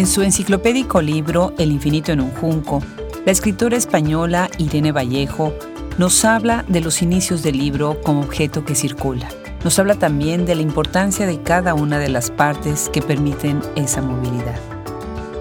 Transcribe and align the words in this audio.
En 0.00 0.06
su 0.06 0.22
enciclopédico 0.22 1.02
libro 1.02 1.52
El 1.58 1.70
infinito 1.70 2.10
en 2.10 2.22
un 2.22 2.30
junco, 2.30 2.82
la 3.26 3.32
escritora 3.32 3.76
española 3.76 4.48
Irene 4.56 4.92
Vallejo 4.92 5.52
nos 5.98 6.24
habla 6.24 6.64
de 6.68 6.80
los 6.80 7.02
inicios 7.02 7.42
del 7.42 7.58
libro 7.58 8.00
como 8.02 8.22
objeto 8.22 8.64
que 8.64 8.74
circula. 8.74 9.28
Nos 9.62 9.78
habla 9.78 9.96
también 9.96 10.46
de 10.46 10.54
la 10.54 10.62
importancia 10.62 11.26
de 11.26 11.42
cada 11.42 11.74
una 11.74 11.98
de 11.98 12.08
las 12.08 12.30
partes 12.30 12.88
que 12.88 13.02
permiten 13.02 13.60
esa 13.76 14.00
movilidad. 14.00 14.58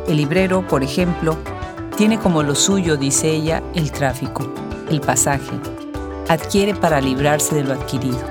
El 0.09 0.18
librero, 0.18 0.68
por 0.68 0.83
ejemplo, 0.83 1.37
tiene 1.96 2.19
como 2.19 2.43
lo 2.43 2.54
suyo, 2.54 2.97
dice 2.97 3.29
ella, 3.29 3.64
el 3.75 3.93
tráfico, 3.93 4.54
el 4.89 5.00
pasaje. 5.00 5.57
Adquiere 6.28 6.75
para 6.75 7.00
librarse 7.00 7.55
de 7.55 7.64
lo 7.64 7.75
adquirido. 7.75 8.28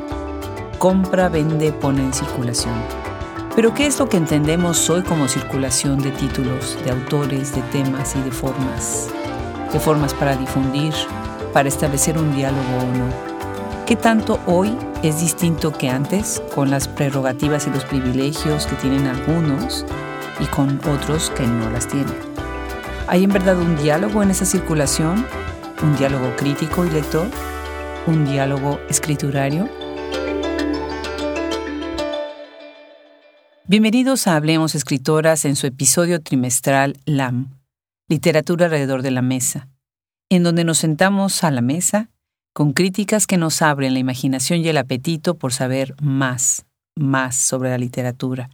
Compra, 0.79 1.31
vende, 1.31 1.73
pone 1.73 2.03
en 2.03 2.13
circulación. 2.13 3.08
Pero 3.59 3.75
¿qué 3.75 3.89
es 3.89 3.99
lo 3.99 4.09
que 4.09 4.17
entendemos 4.17 4.89
hoy 4.89 5.03
como 5.03 5.27
circulación 5.27 5.99
de 5.99 6.13
títulos, 6.13 6.79
de 6.85 6.93
autores, 6.93 7.53
de 7.57 7.63
temas 7.73 8.15
y 8.15 8.21
de 8.21 8.31
formas? 8.31 9.09
De 9.73 9.81
formas 9.81 10.15
para 10.15 10.37
difundir, 10.37 10.95
para 11.53 11.69
establecer 11.69 12.17
un 12.19 12.37
diálogo 12.37 12.63
o 12.79 12.97
no. 12.97 13.85
¿Qué 13.85 13.97
tanto 13.97 14.39
hoy 14.47 14.79
es 15.03 15.19
distinto 15.19 15.73
que 15.73 15.89
antes, 15.89 16.41
con 16.55 16.71
las 16.71 16.87
prerrogativas 16.87 17.67
y 17.67 17.71
los 17.71 17.85
privilegios 17.85 18.65
que 18.69 18.77
tienen 18.77 19.09
algunos 19.09 19.85
y 20.39 20.45
con 20.45 20.81
otros 20.89 21.31
que 21.31 21.45
no 21.45 21.69
las 21.69 21.89
tienen? 21.89 22.15
¿Hay 23.09 23.25
en 23.25 23.31
verdad 23.31 23.59
un 23.59 23.77
diálogo 23.77 24.23
en 24.23 24.31
esa 24.31 24.45
circulación? 24.45 25.27
¿Un 25.83 25.97
diálogo 25.97 26.33
crítico 26.37 26.85
y 26.85 26.91
lector? 26.91 27.27
¿Un 28.07 28.25
diálogo 28.25 28.79
escriturario? 28.89 29.69
Bienvenidos 33.71 34.27
a 34.27 34.35
Hablemos 34.35 34.75
Escritoras 34.75 35.45
en 35.45 35.55
su 35.55 35.67
episodio 35.67 36.23
trimestral 36.23 36.97
LAM, 37.05 37.59
Literatura 38.09 38.65
alrededor 38.65 39.03
de 39.03 39.11
la 39.11 39.21
mesa 39.21 39.69
en 40.31 40.43
donde 40.43 40.65
nos 40.65 40.79
sentamos 40.79 41.45
a 41.45 41.51
la 41.51 41.61
mesa 41.61 42.11
con 42.55 42.73
críticas 42.73 43.27
que 43.27 43.37
nos 43.37 43.63
abren 43.63 43.93
la 43.93 43.99
imaginación 43.99 44.61
y 44.61 44.69
el 44.69 44.79
apetito 44.79 45.37
por 45.37 45.53
saber 45.53 45.95
más, 46.01 46.67
más 46.97 47.37
sobre 47.37 47.69
la 47.69 47.79
literatura, 47.79 48.51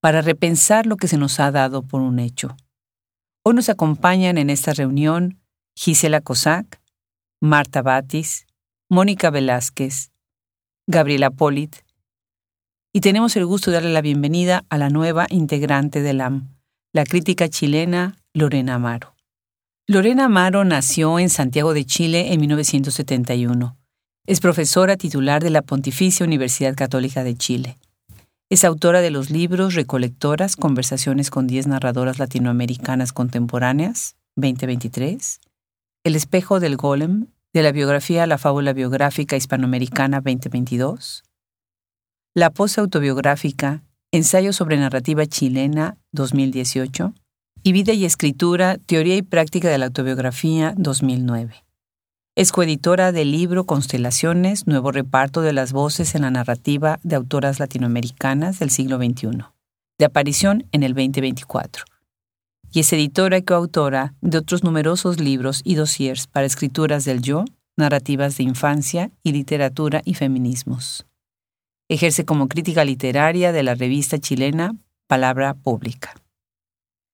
para 0.00 0.20
repensar 0.20 0.86
lo 0.86 0.96
que 0.96 1.06
se 1.06 1.18
nos 1.18 1.38
ha 1.38 1.50
dado 1.50 1.82
por 1.82 2.00
un 2.00 2.18
hecho. 2.18 2.56
Hoy 3.44 3.54
nos 3.54 3.68
acompañan 3.68 4.38
en 4.38 4.50
esta 4.50 4.72
reunión 4.72 5.38
Gisela 5.74 6.20
Cosac, 6.20 6.80
Marta 7.40 7.82
Batis, 7.82 8.46
Mónica 8.88 9.30
Velázquez, 9.30 10.10
Gabriela 10.86 11.30
Polit, 11.30 11.76
y 12.92 13.00
tenemos 13.00 13.36
el 13.36 13.46
gusto 13.46 13.70
de 13.70 13.76
darle 13.76 13.92
la 13.92 14.02
bienvenida 14.02 14.64
a 14.68 14.76
la 14.76 14.90
nueva 14.90 15.26
integrante 15.30 16.02
del 16.02 16.20
AM, 16.20 16.48
la 16.92 17.04
crítica 17.04 17.48
chilena 17.48 18.16
Lorena 18.34 18.74
Amaro. 18.74 19.14
Lorena 19.86 20.24
Amaro 20.24 20.64
nació 20.64 21.18
en 21.18 21.30
Santiago 21.30 21.72
de 21.72 21.84
Chile 21.84 22.32
en 22.32 22.40
1971. 22.40 23.76
Es 24.26 24.40
profesora 24.40 24.96
titular 24.96 25.42
de 25.42 25.50
la 25.50 25.62
Pontificia 25.62 26.26
Universidad 26.26 26.74
Católica 26.74 27.22
de 27.22 27.36
Chile. 27.36 27.78
Es 28.48 28.64
autora 28.64 29.00
de 29.00 29.10
los 29.10 29.30
libros 29.30 29.74
Recolectoras, 29.74 30.56
Conversaciones 30.56 31.30
con 31.30 31.46
10 31.46 31.68
narradoras 31.68 32.18
latinoamericanas 32.18 33.12
contemporáneas, 33.12 34.16
2023, 34.34 35.40
El 36.04 36.16
espejo 36.16 36.58
del 36.58 36.76
golem, 36.76 37.26
de 37.52 37.62
la 37.62 37.72
biografía 37.72 38.24
a 38.24 38.26
la 38.26 38.38
fábula 38.38 38.72
biográfica 38.72 39.36
hispanoamericana 39.36 40.20
2022, 40.20 41.22
La 42.34 42.50
pose 42.50 42.80
autobiográfica, 42.80 43.82
Ensayo 44.12 44.52
sobre 44.52 44.76
narrativa 44.76 45.26
chilena 45.26 45.98
2018, 46.12 47.12
y 47.64 47.72
Vida 47.72 47.92
y 47.92 48.04
Escritura, 48.04 48.78
Teoría 48.78 49.16
y 49.16 49.22
Práctica 49.22 49.68
de 49.68 49.78
la 49.78 49.86
Autobiografía 49.86 50.72
2009. 50.76 51.64
Es 52.36 52.52
coeditora 52.52 53.10
del 53.10 53.32
libro 53.32 53.66
Constelaciones, 53.66 54.68
Nuevo 54.68 54.92
Reparto 54.92 55.42
de 55.42 55.52
las 55.52 55.72
Voces 55.72 56.14
en 56.14 56.22
la 56.22 56.30
Narrativa 56.30 57.00
de 57.02 57.16
Autoras 57.16 57.58
Latinoamericanas 57.58 58.60
del 58.60 58.70
siglo 58.70 58.98
XXI, 58.98 59.46
de 59.98 60.04
aparición 60.04 60.68
en 60.70 60.84
el 60.84 60.94
2024. 60.94 61.84
Y 62.70 62.78
es 62.78 62.92
editora 62.92 63.38
y 63.38 63.42
coautora 63.42 64.14
de 64.20 64.38
otros 64.38 64.62
numerosos 64.62 65.18
libros 65.18 65.62
y 65.64 65.74
dossiers 65.74 66.28
para 66.28 66.46
escrituras 66.46 67.04
del 67.04 67.22
yo, 67.22 67.44
narrativas 67.76 68.36
de 68.36 68.44
infancia 68.44 69.10
y 69.24 69.32
literatura 69.32 70.00
y 70.04 70.14
feminismos. 70.14 71.06
Ejerce 71.90 72.24
como 72.24 72.46
crítica 72.46 72.84
literaria 72.84 73.50
de 73.50 73.64
la 73.64 73.74
revista 73.74 74.20
chilena 74.20 74.76
Palabra 75.08 75.54
Pública. 75.54 76.14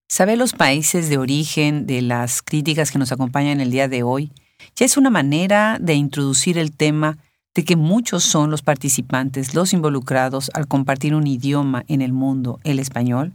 Saber 0.06 0.36
los 0.36 0.52
países 0.52 1.08
de 1.08 1.16
origen 1.16 1.86
de 1.86 2.02
las 2.02 2.42
críticas 2.42 2.90
que 2.90 2.98
nos 2.98 3.10
acompañan 3.10 3.62
el 3.62 3.70
día 3.70 3.88
de 3.88 4.02
hoy 4.02 4.32
ya 4.74 4.84
es 4.84 4.98
una 4.98 5.08
manera 5.08 5.78
de 5.80 5.94
introducir 5.94 6.58
el 6.58 6.76
tema 6.76 7.16
de 7.54 7.64
que 7.64 7.74
muchos 7.74 8.22
son 8.22 8.50
los 8.50 8.60
participantes, 8.60 9.54
los 9.54 9.72
involucrados 9.72 10.50
al 10.52 10.68
compartir 10.68 11.14
un 11.14 11.26
idioma 11.26 11.82
en 11.88 12.02
el 12.02 12.12
mundo, 12.12 12.60
el 12.62 12.78
español, 12.78 13.32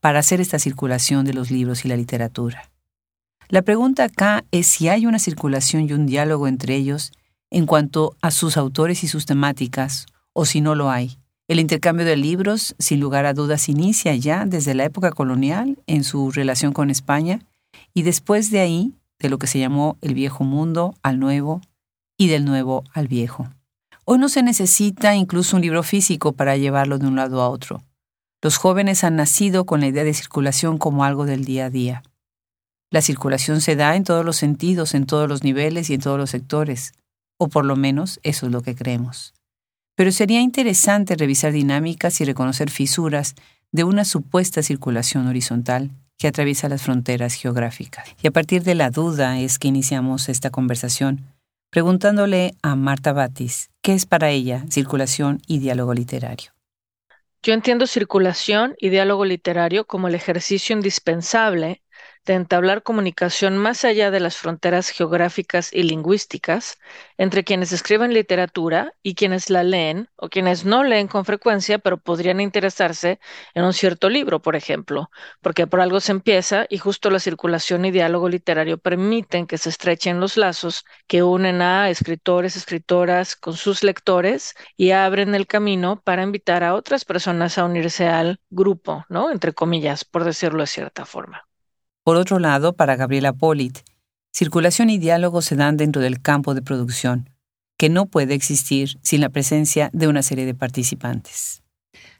para 0.00 0.18
hacer 0.18 0.40
esta 0.40 0.58
circulación 0.58 1.24
de 1.24 1.34
los 1.34 1.52
libros 1.52 1.84
y 1.84 1.88
la 1.88 1.96
literatura. 1.96 2.68
La 3.48 3.62
pregunta 3.62 4.02
acá 4.02 4.44
es 4.50 4.66
si 4.66 4.88
hay 4.88 5.06
una 5.06 5.20
circulación 5.20 5.88
y 5.88 5.92
un 5.92 6.06
diálogo 6.06 6.48
entre 6.48 6.74
ellos 6.74 7.12
en 7.48 7.66
cuanto 7.66 8.16
a 8.22 8.32
sus 8.32 8.56
autores 8.56 9.04
y 9.04 9.08
sus 9.08 9.24
temáticas, 9.24 10.06
o 10.40 10.46
si 10.46 10.62
no 10.62 10.74
lo 10.74 10.88
hay, 10.88 11.18
el 11.48 11.60
intercambio 11.60 12.06
de 12.06 12.16
libros, 12.16 12.74
sin 12.78 12.98
lugar 12.98 13.26
a 13.26 13.34
dudas, 13.34 13.68
inicia 13.68 14.16
ya 14.16 14.46
desde 14.46 14.72
la 14.72 14.84
época 14.84 15.10
colonial 15.10 15.76
en 15.86 16.02
su 16.02 16.30
relación 16.30 16.72
con 16.72 16.88
España 16.88 17.40
y 17.92 18.04
después 18.04 18.50
de 18.50 18.60
ahí, 18.60 18.94
de 19.18 19.28
lo 19.28 19.36
que 19.36 19.46
se 19.46 19.58
llamó 19.58 19.98
el 20.00 20.14
viejo 20.14 20.42
mundo 20.42 20.94
al 21.02 21.20
nuevo 21.20 21.60
y 22.16 22.28
del 22.28 22.46
nuevo 22.46 22.84
al 22.94 23.06
viejo. 23.06 23.50
Hoy 24.06 24.18
no 24.18 24.30
se 24.30 24.42
necesita 24.42 25.14
incluso 25.14 25.56
un 25.56 25.62
libro 25.62 25.82
físico 25.82 26.32
para 26.32 26.56
llevarlo 26.56 26.96
de 26.96 27.06
un 27.06 27.16
lado 27.16 27.42
a 27.42 27.50
otro. 27.50 27.82
Los 28.40 28.56
jóvenes 28.56 29.04
han 29.04 29.16
nacido 29.16 29.66
con 29.66 29.80
la 29.80 29.88
idea 29.88 30.04
de 30.04 30.14
circulación 30.14 30.78
como 30.78 31.04
algo 31.04 31.26
del 31.26 31.44
día 31.44 31.66
a 31.66 31.70
día. 31.70 32.02
La 32.90 33.02
circulación 33.02 33.60
se 33.60 33.76
da 33.76 33.94
en 33.94 34.04
todos 34.04 34.24
los 34.24 34.36
sentidos, 34.36 34.94
en 34.94 35.04
todos 35.04 35.28
los 35.28 35.44
niveles 35.44 35.90
y 35.90 35.94
en 35.94 36.00
todos 36.00 36.16
los 36.16 36.30
sectores, 36.30 36.94
o 37.36 37.48
por 37.48 37.66
lo 37.66 37.76
menos 37.76 38.20
eso 38.22 38.46
es 38.46 38.52
lo 38.52 38.62
que 38.62 38.74
creemos 38.74 39.34
pero 40.00 40.12
sería 40.12 40.40
interesante 40.40 41.14
revisar 41.14 41.52
dinámicas 41.52 42.22
y 42.22 42.24
reconocer 42.24 42.70
fisuras 42.70 43.34
de 43.70 43.84
una 43.84 44.06
supuesta 44.06 44.62
circulación 44.62 45.26
horizontal 45.26 45.90
que 46.16 46.26
atraviesa 46.26 46.70
las 46.70 46.80
fronteras 46.80 47.34
geográficas. 47.34 48.08
Y 48.22 48.26
a 48.26 48.30
partir 48.30 48.62
de 48.62 48.74
la 48.74 48.88
duda 48.88 49.38
es 49.40 49.58
que 49.58 49.68
iniciamos 49.68 50.30
esta 50.30 50.48
conversación, 50.48 51.26
preguntándole 51.68 52.54
a 52.62 52.76
Marta 52.76 53.12
Batis 53.12 53.68
qué 53.82 53.92
es 53.92 54.06
para 54.06 54.30
ella 54.30 54.64
circulación 54.70 55.42
y 55.46 55.58
diálogo 55.58 55.92
literario. 55.92 56.52
Yo 57.42 57.52
entiendo 57.52 57.86
circulación 57.86 58.76
y 58.78 58.88
diálogo 58.88 59.26
literario 59.26 59.84
como 59.84 60.08
el 60.08 60.14
ejercicio 60.14 60.74
indispensable 60.74 61.82
de 62.26 62.34
entablar 62.34 62.82
comunicación 62.82 63.56
más 63.56 63.84
allá 63.84 64.10
de 64.10 64.20
las 64.20 64.36
fronteras 64.36 64.90
geográficas 64.90 65.72
y 65.72 65.82
lingüísticas 65.82 66.78
entre 67.18 67.44
quienes 67.44 67.72
escriben 67.72 68.14
literatura 68.14 68.94
y 69.02 69.14
quienes 69.14 69.50
la 69.50 69.62
leen 69.64 70.08
o 70.16 70.28
quienes 70.28 70.64
no 70.64 70.84
leen 70.84 71.08
con 71.08 71.24
frecuencia, 71.24 71.78
pero 71.78 71.98
podrían 71.98 72.40
interesarse 72.40 73.20
en 73.54 73.64
un 73.64 73.72
cierto 73.72 74.08
libro, 74.10 74.40
por 74.42 74.56
ejemplo, 74.56 75.10
porque 75.40 75.66
por 75.66 75.80
algo 75.80 76.00
se 76.00 76.12
empieza 76.12 76.66
y 76.68 76.78
justo 76.78 77.10
la 77.10 77.20
circulación 77.20 77.84
y 77.84 77.90
diálogo 77.90 78.28
literario 78.28 78.78
permiten 78.78 79.46
que 79.46 79.58
se 79.58 79.70
estrechen 79.70 80.20
los 80.20 80.36
lazos 80.36 80.84
que 81.06 81.22
unen 81.22 81.62
a 81.62 81.90
escritores, 81.90 82.56
escritoras 82.56 83.36
con 83.36 83.54
sus 83.54 83.82
lectores 83.82 84.54
y 84.76 84.90
abren 84.92 85.34
el 85.34 85.46
camino 85.46 86.00
para 86.02 86.22
invitar 86.22 86.64
a 86.64 86.74
otras 86.74 87.04
personas 87.04 87.58
a 87.58 87.64
unirse 87.64 88.06
al 88.08 88.40
grupo, 88.50 89.04
¿no? 89.08 89.30
Entre 89.30 89.52
comillas, 89.52 90.04
por 90.04 90.24
decirlo 90.24 90.60
de 90.62 90.66
cierta 90.66 91.04
forma. 91.04 91.49
Por 92.10 92.16
otro 92.16 92.40
lado, 92.40 92.72
para 92.72 92.96
Gabriela 92.96 93.32
Polit, 93.32 93.78
circulación 94.32 94.90
y 94.90 94.98
diálogo 94.98 95.42
se 95.42 95.54
dan 95.54 95.76
dentro 95.76 96.02
del 96.02 96.20
campo 96.20 96.54
de 96.54 96.60
producción, 96.60 97.30
que 97.78 97.88
no 97.88 98.06
puede 98.06 98.34
existir 98.34 98.98
sin 99.00 99.20
la 99.20 99.28
presencia 99.28 99.90
de 99.92 100.08
una 100.08 100.24
serie 100.24 100.44
de 100.44 100.52
participantes. 100.52 101.62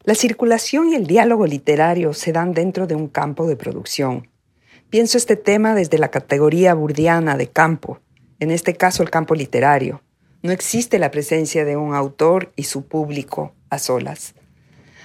La 0.04 0.14
circulación 0.14 0.90
y 0.90 0.94
el 0.94 1.08
diálogo 1.08 1.44
literario 1.44 2.12
se 2.12 2.31
dan 2.31 2.54
dentro 2.54 2.87
de 2.87 2.94
un 2.94 3.08
campo 3.08 3.48
de 3.48 3.56
producción. 3.56 4.28
Pienso 4.90 5.19
este 5.19 5.34
tema 5.34 5.75
desde 5.75 5.98
la 5.98 6.12
categoría 6.12 6.72
burdiana 6.75 7.37
de 7.37 7.48
campo, 7.48 7.98
en 8.38 8.52
este 8.52 8.76
caso 8.76 9.02
el 9.02 9.10
campo 9.10 9.34
literario. 9.34 10.04
No 10.44 10.52
existe 10.52 11.00
la 11.00 11.10
presencia 11.10 11.64
de 11.64 11.76
un 11.76 11.96
autor 11.96 12.52
y 12.54 12.62
su 12.62 12.84
público 12.84 13.56
a 13.70 13.81
solas. 13.81 14.37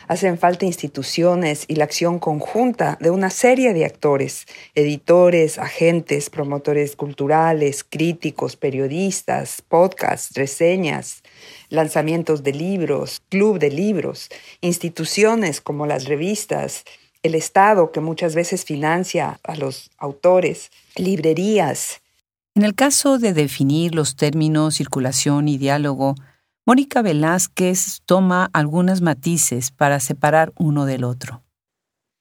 Hacen 0.07 0.37
falta 0.37 0.65
instituciones 0.65 1.65
y 1.67 1.75
la 1.75 1.85
acción 1.85 2.19
conjunta 2.19 2.97
de 3.01 3.09
una 3.09 3.29
serie 3.29 3.73
de 3.73 3.85
actores, 3.85 4.45
editores, 4.75 5.57
agentes, 5.57 6.29
promotores 6.29 6.95
culturales, 6.95 7.83
críticos, 7.83 8.55
periodistas, 8.55 9.61
podcasts, 9.61 10.35
reseñas, 10.35 11.23
lanzamientos 11.69 12.43
de 12.43 12.53
libros, 12.53 13.21
club 13.29 13.57
de 13.57 13.71
libros, 13.71 14.29
instituciones 14.61 15.61
como 15.61 15.87
las 15.87 16.05
revistas, 16.05 16.83
el 17.23 17.33
Estado 17.33 17.91
que 17.91 18.01
muchas 18.01 18.35
veces 18.35 18.65
financia 18.65 19.39
a 19.43 19.55
los 19.55 19.89
autores, 19.97 20.69
librerías. 20.95 22.01
En 22.53 22.63
el 22.63 22.75
caso 22.75 23.17
de 23.17 23.33
definir 23.33 23.95
los 23.95 24.15
términos 24.15 24.75
circulación 24.75 25.47
y 25.47 25.57
diálogo, 25.57 26.15
Mónica 26.67 27.03
Velázquez 27.03 28.01
toma 28.07 28.49
algunos 28.51 29.01
matices 29.01 29.69
para 29.69 29.99
separar 29.99 30.51
uno 30.57 30.87
del 30.87 31.03
otro. 31.03 31.43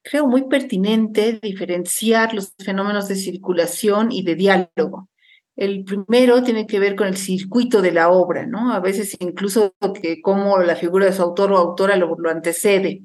Creo 0.03 0.27
muy 0.27 0.49
pertinente 0.49 1.41
diferenciar 1.43 2.35
los 2.35 2.53
fenómenos 2.63 3.09
de 3.09 3.17
circulación 3.17 4.13
y 4.13 4.23
de 4.23 4.35
diálogo. 4.35 5.09
El 5.57 5.85
primero 5.85 6.43
tiene 6.43 6.67
que 6.67 6.79
ver 6.79 6.95
con 6.95 7.07
el 7.07 7.17
circuito 7.17 7.81
de 7.81 7.93
la 7.93 8.11
obra, 8.11 8.45
¿no? 8.45 8.75
A 8.75 8.81
veces 8.81 9.17
incluso 9.19 9.75
que 10.03 10.21
cómo 10.21 10.59
la 10.59 10.77
figura 10.77 11.07
de 11.07 11.15
su 11.15 11.23
autor 11.23 11.53
o 11.53 11.57
autora 11.57 11.97
lo, 11.97 12.15
lo 12.19 12.29
antecede. 12.29 13.01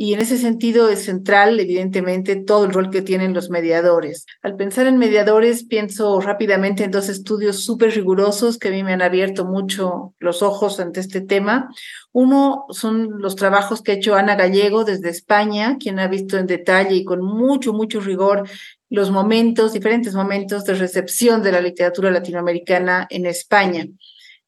Y 0.00 0.14
en 0.14 0.20
ese 0.20 0.38
sentido 0.38 0.88
es 0.90 1.02
central, 1.02 1.58
evidentemente, 1.58 2.36
todo 2.36 2.66
el 2.66 2.72
rol 2.72 2.88
que 2.88 3.02
tienen 3.02 3.34
los 3.34 3.50
mediadores. 3.50 4.26
Al 4.42 4.54
pensar 4.54 4.86
en 4.86 4.96
mediadores, 4.96 5.64
pienso 5.64 6.20
rápidamente 6.20 6.84
en 6.84 6.92
dos 6.92 7.08
estudios 7.08 7.64
súper 7.64 7.90
rigurosos 7.90 8.58
que 8.58 8.68
a 8.68 8.70
mí 8.70 8.84
me 8.84 8.92
han 8.92 9.02
abierto 9.02 9.44
mucho 9.44 10.14
los 10.20 10.40
ojos 10.40 10.78
ante 10.78 11.00
este 11.00 11.20
tema. 11.20 11.68
Uno 12.12 12.66
son 12.70 13.20
los 13.20 13.34
trabajos 13.34 13.82
que 13.82 13.90
ha 13.90 13.94
hecho 13.96 14.14
Ana 14.14 14.36
Gallego 14.36 14.84
desde 14.84 15.08
España, 15.08 15.78
quien 15.80 15.98
ha 15.98 16.06
visto 16.06 16.38
en 16.38 16.46
detalle 16.46 16.94
y 16.94 17.04
con 17.04 17.20
mucho, 17.20 17.72
mucho 17.72 17.98
rigor 17.98 18.48
los 18.90 19.10
momentos, 19.10 19.72
diferentes 19.72 20.14
momentos 20.14 20.62
de 20.62 20.74
recepción 20.74 21.42
de 21.42 21.50
la 21.50 21.60
literatura 21.60 22.12
latinoamericana 22.12 23.08
en 23.10 23.26
España. 23.26 23.88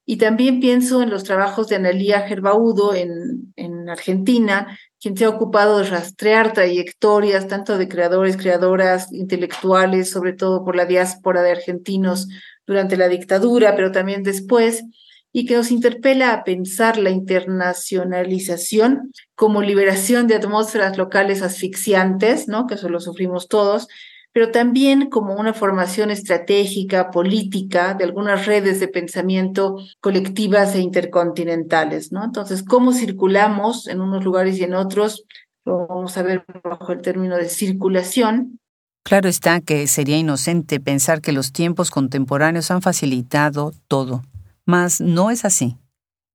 Y 0.06 0.17
también 0.17 0.61
pienso 0.61 1.02
en 1.02 1.11
los 1.11 1.25
trabajos 1.25 1.69
de 1.69 1.76
Analía 1.76 2.20
Gerbaudo 2.23 2.94
en, 2.94 3.52
en 3.56 3.88
Argentina, 3.88 4.79
quien 5.00 5.17
se 5.17 5.25
ha 5.25 5.31
ocupado 5.31 5.79
de 5.79 5.85
rastrear 5.85 6.52
trayectorias 6.52 7.49
tanto 7.49 7.79
de 7.79 7.88
creadores, 7.88 8.37
creadoras, 8.37 9.12
intelectuales, 9.12 10.11
sobre 10.11 10.35
todo 10.35 10.64
por 10.64 10.76
la 10.76 10.85
diáspora 10.85 11.43
de 11.43 11.52
argentinos 11.52 12.29
durante 12.67 12.97
la 12.97 13.08
dictadura, 13.08 13.75
pero 13.75 13.93
también 13.93 14.23
después, 14.23 14.85
y 15.32 15.47
que 15.47 15.56
nos 15.56 15.70
interpela 15.70 16.32
a 16.32 16.44
pensar 16.44 16.99
la 16.99 17.11
internacionalización 17.11 19.12
como 19.35 19.62
liberación 19.62 20.26
de 20.26 20.35
atmósferas 20.35 20.99
locales 20.99 21.43
asfixiantes, 21.43 22.49
¿no? 22.49 22.67
que 22.67 22.75
eso 22.75 22.88
lo 22.88 23.00
sufrimos 23.00 23.49
todos, 23.49 23.88
pero 24.32 24.50
también 24.50 25.11
como 25.11 25.35
una 25.35 25.53
formación 25.53 26.11
estratégica, 26.11 27.11
política, 27.11 27.94
de 27.94 28.05
algunas 28.05 28.47
redes 28.47 28.79
de 28.81 28.88
pensamiento 28.88 29.77
colectivas 30.00 30.75
e 30.75 30.81
intercontinentales, 30.81 32.12
¿no? 32.12 32.25
Entonces, 32.25 32.62
cómo 32.62 32.93
circulamos 32.93 33.88
en 33.88 34.00
unos 34.00 34.25
lugares 34.25 34.59
y 34.59 34.65
en 34.65 34.75
otros, 34.75 35.25
lo 35.65 35.87
vamos 35.87 36.17
a 36.17 36.23
ver 36.23 36.44
bajo 36.62 36.93
el 36.93 37.03
término 37.03 37.37
de 37.37 37.49
circulación. 37.49 38.59
Claro 39.05 39.29
está 39.29 39.61
que 39.61 39.87
sería 39.87 40.19
inocente 40.19 40.79
pensar 40.79 41.21
que 41.21 41.33
los 41.33 41.53
tiempos 41.53 41.91
contemporáneos 41.91 42.71
han 42.71 42.83
facilitado 42.83 43.73
todo, 43.88 44.23
mas 44.67 45.00
no 45.00 45.31
es 45.31 45.44
así, 45.44 45.76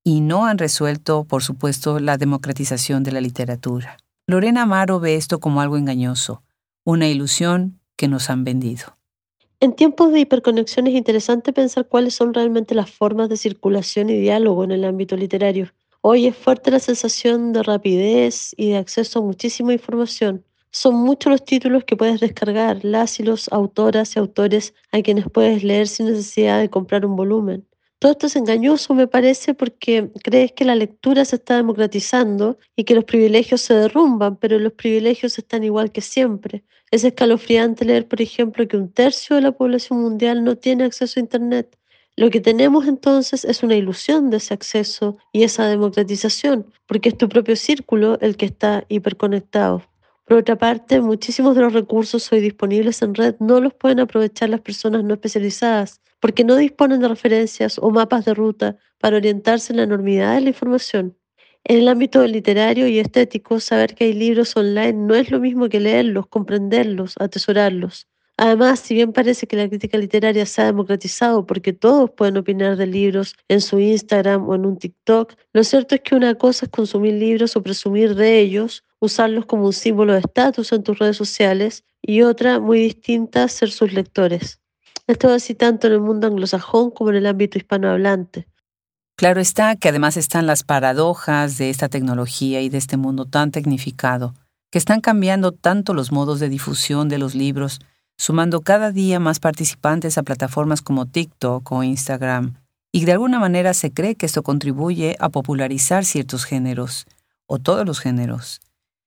y 0.03 0.21
no 0.21 0.45
han 0.45 0.57
resuelto, 0.57 1.23
por 1.23 1.43
supuesto, 1.43 1.99
la 1.99 2.17
democratización 2.17 3.03
de 3.03 3.11
la 3.11 3.21
literatura. 3.21 3.97
Lorena 4.27 4.63
Amaro 4.63 4.99
ve 4.99 5.15
esto 5.15 5.39
como 5.39 5.61
algo 5.61 5.77
engañoso, 5.77 6.43
una 6.83 7.07
ilusión 7.07 7.79
que 7.95 8.07
nos 8.07 8.29
han 8.29 8.43
vendido. 8.43 8.97
En 9.59 9.73
tiempos 9.73 10.11
de 10.11 10.19
hiperconexión 10.19 10.87
es 10.87 10.93
interesante 10.93 11.53
pensar 11.53 11.87
cuáles 11.87 12.13
son 12.13 12.33
realmente 12.33 12.75
las 12.75 12.91
formas 12.91 13.29
de 13.29 13.37
circulación 13.37 14.09
y 14.09 14.19
diálogo 14.19 14.63
en 14.63 14.71
el 14.71 14.83
ámbito 14.83 15.15
literario. 15.15 15.71
Hoy 16.01 16.27
es 16.27 16.35
fuerte 16.35 16.71
la 16.71 16.79
sensación 16.79 17.53
de 17.53 17.63
rapidez 17.63 18.53
y 18.57 18.69
de 18.71 18.77
acceso 18.77 19.19
a 19.19 19.21
muchísima 19.23 19.73
información. 19.73 20.43
Son 20.71 20.93
muchos 20.93 21.31
los 21.31 21.45
títulos 21.45 21.85
que 21.85 21.95
puedes 21.95 22.19
descargar, 22.19 22.83
las 22.83 23.19
y 23.19 23.23
los 23.23 23.51
autoras 23.51 24.15
y 24.15 24.19
autores 24.19 24.73
a 24.91 25.01
quienes 25.01 25.25
puedes 25.29 25.63
leer 25.63 25.87
sin 25.87 26.07
necesidad 26.07 26.59
de 26.59 26.69
comprar 26.69 27.05
un 27.05 27.15
volumen. 27.15 27.65
Todo 27.99 28.11
esto 28.11 28.27
es 28.27 28.35
engañoso, 28.35 28.93
me 28.93 29.07
parece, 29.07 29.53
porque 29.53 30.11
crees 30.23 30.51
que 30.51 30.65
la 30.65 30.75
lectura 30.75 31.23
se 31.25 31.37
está 31.37 31.55
democratizando 31.55 32.59
y 32.75 32.83
que 32.83 32.93
los 32.93 33.05
privilegios 33.05 33.61
se 33.61 33.73
derrumban, 33.73 34.35
pero 34.35 34.59
los 34.59 34.73
privilegios 34.73 35.37
están 35.37 35.63
igual 35.63 35.91
que 35.91 36.01
siempre. 36.01 36.63
Es 36.91 37.03
escalofriante 37.03 37.85
leer, 37.85 38.07
por 38.07 38.21
ejemplo, 38.21 38.67
que 38.67 38.77
un 38.77 38.91
tercio 38.91 39.37
de 39.37 39.41
la 39.41 39.53
población 39.53 40.01
mundial 40.01 40.43
no 40.43 40.57
tiene 40.57 40.83
acceso 40.83 41.19
a 41.19 41.23
Internet. 41.23 41.77
Lo 42.17 42.29
que 42.29 42.41
tenemos 42.41 42.87
entonces 42.87 43.43
es 43.43 43.63
una 43.63 43.75
ilusión 43.75 44.29
de 44.29 44.37
ese 44.37 44.53
acceso 44.53 45.17
y 45.31 45.43
esa 45.43 45.67
democratización, 45.67 46.71
porque 46.85 47.09
es 47.09 47.17
tu 47.17 47.27
propio 47.27 47.55
círculo 47.55 48.19
el 48.21 48.37
que 48.37 48.45
está 48.45 48.85
hiperconectado. 48.87 49.83
Por 50.25 50.37
otra 50.37 50.55
parte, 50.55 51.01
muchísimos 51.01 51.55
de 51.55 51.61
los 51.61 51.73
recursos 51.73 52.31
hoy 52.31 52.39
disponibles 52.39 53.03
en 53.03 53.13
red 53.13 53.35
no 53.39 53.59
los 53.61 53.75
pueden 53.75 53.99
aprovechar 53.99 54.49
las 54.49 54.61
personas 54.61 55.03
no 55.03 55.13
especializadas, 55.13 56.01
porque 56.19 56.43
no 56.43 56.55
disponen 56.55 56.99
de 56.99 57.07
referencias 57.07 57.77
o 57.77 57.91
mapas 57.91 58.25
de 58.25 58.33
ruta 58.33 58.75
para 58.99 59.17
orientarse 59.17 59.71
en 59.71 59.77
la 59.77 59.83
enormidad 59.83 60.33
de 60.33 60.41
la 60.41 60.49
información. 60.49 61.15
En 61.63 61.77
el 61.77 61.87
ámbito 61.87 62.25
literario 62.25 62.87
y 62.87 62.97
estético, 62.97 63.59
saber 63.59 63.93
que 63.93 64.05
hay 64.05 64.13
libros 64.13 64.57
online 64.57 64.93
no 64.93 65.13
es 65.13 65.29
lo 65.29 65.39
mismo 65.39 65.69
que 65.69 65.79
leerlos, 65.79 66.25
comprenderlos, 66.25 67.13
atesorarlos. 67.19 68.07
Además, 68.37 68.79
si 68.79 68.95
bien 68.95 69.13
parece 69.13 69.47
que 69.47 69.55
la 69.55 69.69
crítica 69.69 69.97
literaria 69.97 70.45
se 70.45 70.61
ha 70.61 70.65
democratizado 70.65 71.45
porque 71.45 71.71
todos 71.71 72.09
pueden 72.11 72.37
opinar 72.37 72.75
de 72.75 72.87
libros 72.87 73.35
en 73.47 73.61
su 73.61 73.79
Instagram 73.79 74.49
o 74.49 74.55
en 74.55 74.65
un 74.65 74.77
TikTok, 74.77 75.35
lo 75.53 75.63
cierto 75.63 75.95
es 75.95 76.01
que 76.01 76.15
una 76.15 76.35
cosa 76.35 76.65
es 76.65 76.71
consumir 76.71 77.13
libros 77.13 77.55
o 77.55 77.63
presumir 77.63 78.15
de 78.15 78.39
ellos, 78.39 78.83
usarlos 79.05 79.45
como 79.45 79.65
un 79.65 79.73
símbolo 79.73 80.13
de 80.13 80.19
estatus 80.19 80.71
en 80.71 80.83
tus 80.83 80.99
redes 80.99 81.17
sociales, 81.17 81.83
y 82.01 82.21
otra, 82.21 82.59
muy 82.59 82.79
distinta, 82.79 83.47
ser 83.47 83.71
sus 83.71 83.93
lectores. 83.93 84.59
Esto 85.07 85.29
así 85.29 85.55
tanto 85.55 85.87
en 85.87 85.93
el 85.93 86.01
mundo 86.01 86.27
anglosajón 86.27 86.91
como 86.91 87.11
en 87.11 87.17
el 87.17 87.25
ámbito 87.27 87.57
hispanohablante. 87.57 88.47
Claro 89.17 89.39
está 89.39 89.75
que 89.75 89.89
además 89.89 90.17
están 90.17 90.45
las 90.45 90.63
paradojas 90.63 91.57
de 91.57 91.69
esta 91.69 91.87
tecnología 91.87 92.61
y 92.61 92.69
de 92.69 92.77
este 92.77 92.97
mundo 92.97 93.25
tan 93.25 93.51
tecnificado, 93.51 94.33
que 94.71 94.77
están 94.77 94.99
cambiando 94.99 95.53
tanto 95.53 95.93
los 95.93 96.11
modos 96.11 96.39
de 96.39 96.49
difusión 96.49 97.07
de 97.07 97.17
los 97.17 97.33
libros, 97.33 97.79
sumando 98.17 98.61
cada 98.61 98.91
día 98.91 99.19
más 99.19 99.39
participantes 99.39 100.17
a 100.17 100.23
plataformas 100.23 100.81
como 100.81 101.05
TikTok 101.05 101.71
o 101.71 101.83
Instagram, 101.83 102.55
y 102.91 103.05
de 103.05 103.13
alguna 103.13 103.39
manera 103.39 103.73
se 103.73 103.91
cree 103.91 104.15
que 104.15 104.25
esto 104.25 104.43
contribuye 104.43 105.15
a 105.19 105.29
popularizar 105.29 106.03
ciertos 106.03 106.45
géneros, 106.45 107.05
o 107.45 107.59
todos 107.59 107.85
los 107.85 107.99
géneros. 107.99 108.59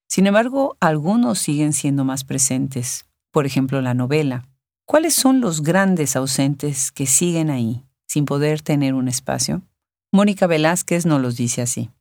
Sin 0.09 0.25
embargo, 0.25 0.75
algunos 0.79 1.39
siguen 1.39 1.71
siendo 1.71 2.03
más 2.03 2.23
presentes, 2.23 3.05
por 3.31 3.45
ejemplo 3.45 3.79
la 3.81 3.93
novela. 3.93 4.49
¿Cuáles 4.85 5.13
son 5.13 5.39
los 5.39 5.61
grandes 5.61 6.15
ausentes 6.15 6.91
que 6.91 7.05
siguen 7.05 7.51
ahí, 7.51 7.85
sin 8.07 8.25
poder 8.25 8.61
tener 8.61 8.95
un 8.95 9.07
espacio? 9.07 9.61
Mónica 10.11 10.47
Velázquez 10.47 11.05
nos 11.05 11.21
los 11.21 11.35
dice 11.37 11.61
así. 11.61 11.91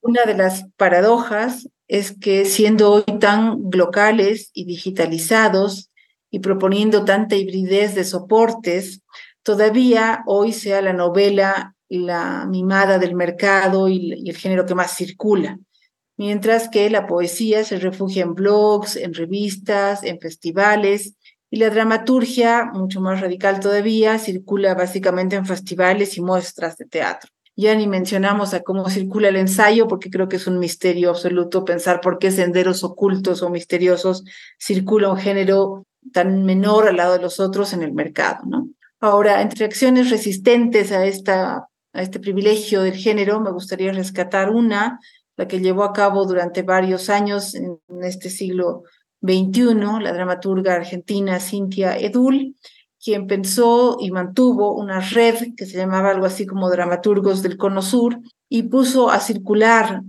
Una 0.00 0.22
de 0.24 0.34
las 0.34 0.66
paradojas 0.76 1.68
es 1.88 2.16
que 2.16 2.44
siendo 2.44 2.92
hoy 2.92 3.18
tan 3.18 3.58
locales 3.72 4.50
y 4.54 4.64
digitalizados 4.64 5.90
y 6.30 6.38
proponiendo 6.38 7.04
tanta 7.04 7.34
hibridez 7.34 7.96
de 7.96 8.04
soportes, 8.04 9.02
todavía 9.42 10.22
hoy 10.26 10.52
sea 10.52 10.80
la 10.82 10.92
novela 10.92 11.74
la 11.88 12.46
mimada 12.46 12.98
del 12.98 13.14
mercado 13.14 13.88
y, 13.88 14.28
el 14.28 14.36
género 14.36 14.66
que 14.66 14.74
más 14.74 14.96
circula, 14.96 15.58
mientras 16.16 16.68
que 16.68 16.88
la 16.90 17.06
poesía 17.06 17.64
se 17.64 17.78
refugia 17.78 18.22
en 18.22 18.34
blogs, 18.34 18.96
en 18.96 19.14
revistas, 19.14 20.02
en 20.04 20.20
festivales 20.20 21.14
y 21.50 21.58
la 21.58 21.70
dramaturgia, 21.70 22.70
mucho 22.72 23.00
más 23.00 23.20
radical 23.20 23.60
todavía, 23.60 24.18
circula 24.18 24.74
básicamente 24.74 25.36
en 25.36 25.46
festivales 25.46 26.16
y 26.16 26.20
muestras 26.20 26.76
de 26.76 26.86
teatro. 26.86 27.30
Ya 27.56 27.74
ni 27.76 27.86
mencionamos 27.86 28.52
a 28.52 28.62
cómo 28.62 28.90
circula 28.90 29.28
el 29.28 29.36
ensayo, 29.36 29.86
porque 29.86 30.10
creo 30.10 30.28
que 30.28 30.36
es 30.36 30.48
un 30.48 30.58
misterio 30.58 31.10
absoluto 31.10 31.64
pensar 31.64 32.00
por 32.00 32.18
qué 32.18 32.32
senderos 32.32 32.82
ocultos 32.82 33.42
o 33.42 33.50
misteriosos 33.50 34.24
circula 34.58 35.10
un 35.10 35.18
género 35.18 35.86
tan 36.12 36.44
menor 36.44 36.88
al 36.88 36.96
lado 36.96 37.12
de 37.12 37.22
los 37.22 37.38
otros 37.38 37.72
en 37.72 37.82
el 37.82 37.92
mercado. 37.92 38.42
Ahora, 38.98 39.40
entre 39.42 39.64
acciones 39.64 40.10
resistentes 40.10 40.90
a, 40.90 41.06
esta, 41.06 41.68
a 41.92 42.02
este 42.02 42.18
privilegio 42.18 42.82
del 42.82 42.96
género, 42.96 43.40
me 43.40 43.52
gustaría 43.52 43.92
rescatar 43.92 44.50
una, 44.50 44.98
la 45.36 45.48
que 45.48 45.60
llevó 45.60 45.84
a 45.84 45.92
cabo 45.92 46.26
durante 46.26 46.62
varios 46.62 47.10
años 47.10 47.54
en 47.54 47.78
este 48.02 48.30
siglo 48.30 48.84
21, 49.20 50.00
la 50.00 50.12
dramaturga 50.12 50.74
argentina 50.74 51.40
Cintia 51.40 51.96
Edul, 51.98 52.54
quien 53.02 53.26
pensó 53.26 53.96
y 54.00 54.10
mantuvo 54.10 54.74
una 54.74 55.00
red 55.00 55.54
que 55.56 55.66
se 55.66 55.76
llamaba 55.76 56.10
algo 56.10 56.26
así 56.26 56.46
como 56.46 56.70
Dramaturgos 56.70 57.42
del 57.42 57.56
Cono 57.56 57.82
Sur 57.82 58.18
y 58.48 58.64
puso 58.64 59.10
a 59.10 59.20
circular 59.20 60.02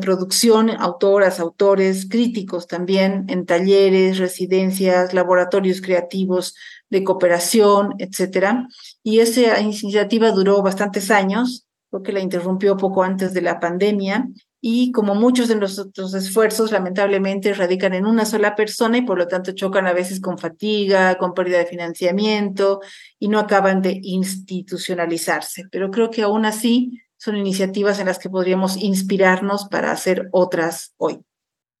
producción, 0.00 0.70
autoras, 0.70 1.40
autores, 1.40 2.06
críticos 2.08 2.66
también 2.66 3.24
en 3.28 3.46
talleres, 3.46 4.18
residencias, 4.18 5.14
laboratorios 5.14 5.80
creativos 5.80 6.54
de 6.90 7.04
cooperación, 7.04 7.94
etcétera. 7.98 8.66
Y 9.02 9.20
esa 9.20 9.60
iniciativa 9.60 10.30
duró 10.30 10.62
bastantes 10.62 11.10
años, 11.10 11.66
porque 11.90 12.12
la 12.12 12.20
interrumpió 12.20 12.76
poco 12.76 13.02
antes 13.02 13.32
de 13.32 13.42
la 13.42 13.60
pandemia 13.60 14.28
y 14.64 14.92
como 14.92 15.16
muchos 15.16 15.48
de 15.48 15.56
nuestros 15.56 16.14
esfuerzos 16.14 16.70
lamentablemente 16.70 17.52
radican 17.52 17.94
en 17.94 18.06
una 18.06 18.24
sola 18.24 18.54
persona 18.54 18.98
y 18.98 19.02
por 19.02 19.18
lo 19.18 19.26
tanto 19.26 19.50
chocan 19.50 19.88
a 19.88 19.92
veces 19.92 20.20
con 20.20 20.38
fatiga, 20.38 21.18
con 21.18 21.34
pérdida 21.34 21.58
de 21.58 21.66
financiamiento 21.66 22.80
y 23.18 23.26
no 23.26 23.40
acaban 23.40 23.82
de 23.82 23.98
institucionalizarse. 24.00 25.64
Pero 25.72 25.90
creo 25.90 26.10
que 26.10 26.22
aún 26.22 26.44
así 26.44 27.02
son 27.16 27.36
iniciativas 27.36 27.98
en 27.98 28.06
las 28.06 28.20
que 28.20 28.30
podríamos 28.30 28.76
inspirarnos 28.76 29.66
para 29.66 29.90
hacer 29.90 30.28
otras 30.30 30.94
hoy. 30.96 31.18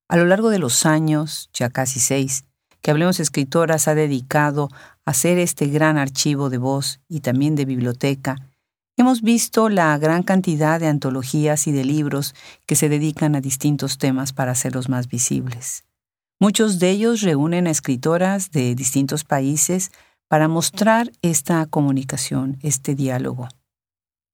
A 0.08 0.16
lo 0.16 0.24
largo 0.24 0.50
de 0.50 0.58
los 0.58 0.84
años, 0.84 1.50
ya 1.54 1.70
casi 1.70 2.00
seis, 2.00 2.46
que 2.80 2.90
Hablemos 2.90 3.20
Escritoras 3.20 3.86
ha 3.86 3.94
dedicado 3.94 4.68
a 5.04 5.12
hacer 5.12 5.38
este 5.38 5.66
gran 5.66 5.98
archivo 5.98 6.50
de 6.50 6.58
voz 6.58 7.00
y 7.08 7.20
también 7.20 7.54
de 7.54 7.64
biblioteca, 7.64 8.51
hemos 9.02 9.20
visto 9.20 9.68
la 9.68 9.98
gran 9.98 10.22
cantidad 10.22 10.78
de 10.78 10.86
antologías 10.86 11.66
y 11.66 11.72
de 11.72 11.84
libros 11.84 12.34
que 12.66 12.76
se 12.76 12.88
dedican 12.88 13.34
a 13.34 13.40
distintos 13.40 13.98
temas 13.98 14.32
para 14.32 14.52
hacerlos 14.52 14.88
más 14.88 15.08
visibles. 15.08 15.84
Muchos 16.38 16.78
de 16.78 16.90
ellos 16.90 17.20
reúnen 17.20 17.66
a 17.66 17.70
escritoras 17.70 18.52
de 18.52 18.74
distintos 18.74 19.24
países 19.24 19.90
para 20.28 20.48
mostrar 20.48 21.10
esta 21.20 21.66
comunicación, 21.66 22.58
este 22.62 22.94
diálogo. 22.94 23.48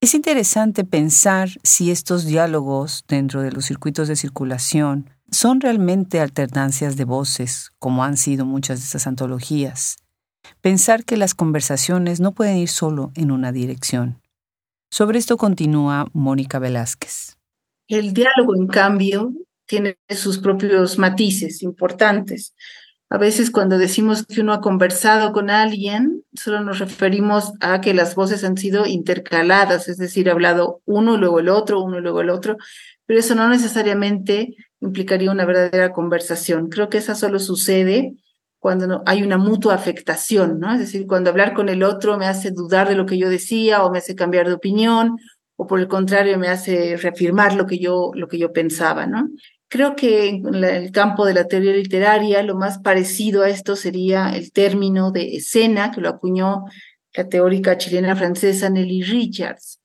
Es 0.01 0.13
interesante 0.13 0.85
pensar 0.85 1.49
si 1.63 1.91
estos 1.91 2.25
diálogos 2.25 3.03
dentro 3.07 3.41
de 3.41 3.51
los 3.51 3.65
circuitos 3.65 4.07
de 4.07 4.15
circulación 4.15 5.09
son 5.31 5.61
realmente 5.61 6.21
alternancias 6.21 6.95
de 6.95 7.05
voces, 7.05 7.71
como 7.79 8.03
han 8.03 8.17
sido 8.17 8.45
muchas 8.45 8.79
de 8.79 8.85
estas 8.85 9.07
antologías. 9.07 9.97
Pensar 10.61 11.05
que 11.05 11.17
las 11.17 11.33
conversaciones 11.33 12.19
no 12.19 12.33
pueden 12.33 12.57
ir 12.57 12.69
solo 12.69 13.11
en 13.15 13.31
una 13.31 13.51
dirección. 13.51 14.18
Sobre 14.91 15.19
esto 15.19 15.37
continúa 15.37 16.07
Mónica 16.13 16.59
Velázquez. 16.59 17.37
El 17.87 18.13
diálogo, 18.13 18.55
en 18.55 18.67
cambio, 18.67 19.33
tiene 19.65 19.97
sus 20.09 20.39
propios 20.39 20.97
matices 20.97 21.61
importantes. 21.61 22.53
A 23.11 23.17
veces 23.17 23.49
cuando 23.49 23.79
decimos 23.79 24.25
que 24.25 24.41
uno 24.41 24.53
ha 24.53 24.61
conversado 24.61 25.31
con 25.31 25.49
alguien, 25.49 26.23
solo 26.33 26.61
nos 26.61 26.77
referimos 26.77 27.53
a 27.59 27.81
que 27.81 27.95
las 27.95 28.13
voces 28.13 28.43
han 28.43 28.57
sido 28.57 28.85
intercaladas, 28.85 29.87
es 29.87 29.97
decir, 29.97 30.29
ha 30.29 30.33
hablado 30.33 30.81
uno, 30.85 31.17
luego 31.17 31.39
el 31.39 31.49
otro, 31.49 31.81
uno, 31.81 31.99
luego 31.99 32.21
el 32.21 32.29
otro, 32.29 32.57
pero 33.07 33.19
eso 33.19 33.33
no 33.33 33.49
necesariamente 33.49 34.55
implicaría 34.79 35.31
una 35.31 35.45
verdadera 35.45 35.91
conversación. 35.91 36.69
Creo 36.69 36.89
que 36.89 36.99
eso 36.99 37.15
solo 37.15 37.39
sucede 37.39 38.13
cuando 38.59 39.01
hay 39.05 39.23
una 39.23 39.37
mutua 39.37 39.73
afectación, 39.75 40.59
¿no? 40.59 40.73
Es 40.73 40.79
decir, 40.79 41.07
cuando 41.07 41.29
hablar 41.29 41.53
con 41.53 41.69
el 41.69 41.81
otro 41.83 42.17
me 42.17 42.27
hace 42.27 42.51
dudar 42.51 42.89
de 42.89 42.95
lo 42.95 43.05
que 43.05 43.17
yo 43.17 43.29
decía 43.29 43.83
o 43.83 43.91
me 43.91 43.99
hace 43.99 44.15
cambiar 44.15 44.47
de 44.47 44.53
opinión 44.53 45.17
o 45.55 45.65
por 45.67 45.79
el 45.79 45.87
contrario 45.87 46.37
me 46.37 46.49
hace 46.49 46.97
reafirmar 46.97 47.55
lo 47.55 47.65
que 47.65 47.79
yo, 47.79 48.11
lo 48.13 48.27
que 48.27 48.37
yo 48.37 48.53
pensaba, 48.53 49.05
¿no? 49.07 49.29
Creo 49.69 49.95
que 49.95 50.29
en 50.29 50.63
el 50.63 50.91
campo 50.91 51.25
de 51.25 51.33
la 51.33 51.45
teoría 51.45 51.73
literaria 51.73 52.43
lo 52.43 52.55
más 52.55 52.79
parecido 52.79 53.43
a 53.43 53.49
esto 53.49 53.75
sería 53.75 54.31
el 54.31 54.51
término 54.51 55.11
de 55.11 55.35
escena 55.35 55.91
que 55.91 56.01
lo 56.01 56.09
acuñó 56.09 56.65
la 57.13 57.27
teórica 57.27 57.77
chilena 57.77 58.15
francesa 58.15 58.69
Nelly 58.69 59.03
Richards. 59.03 59.78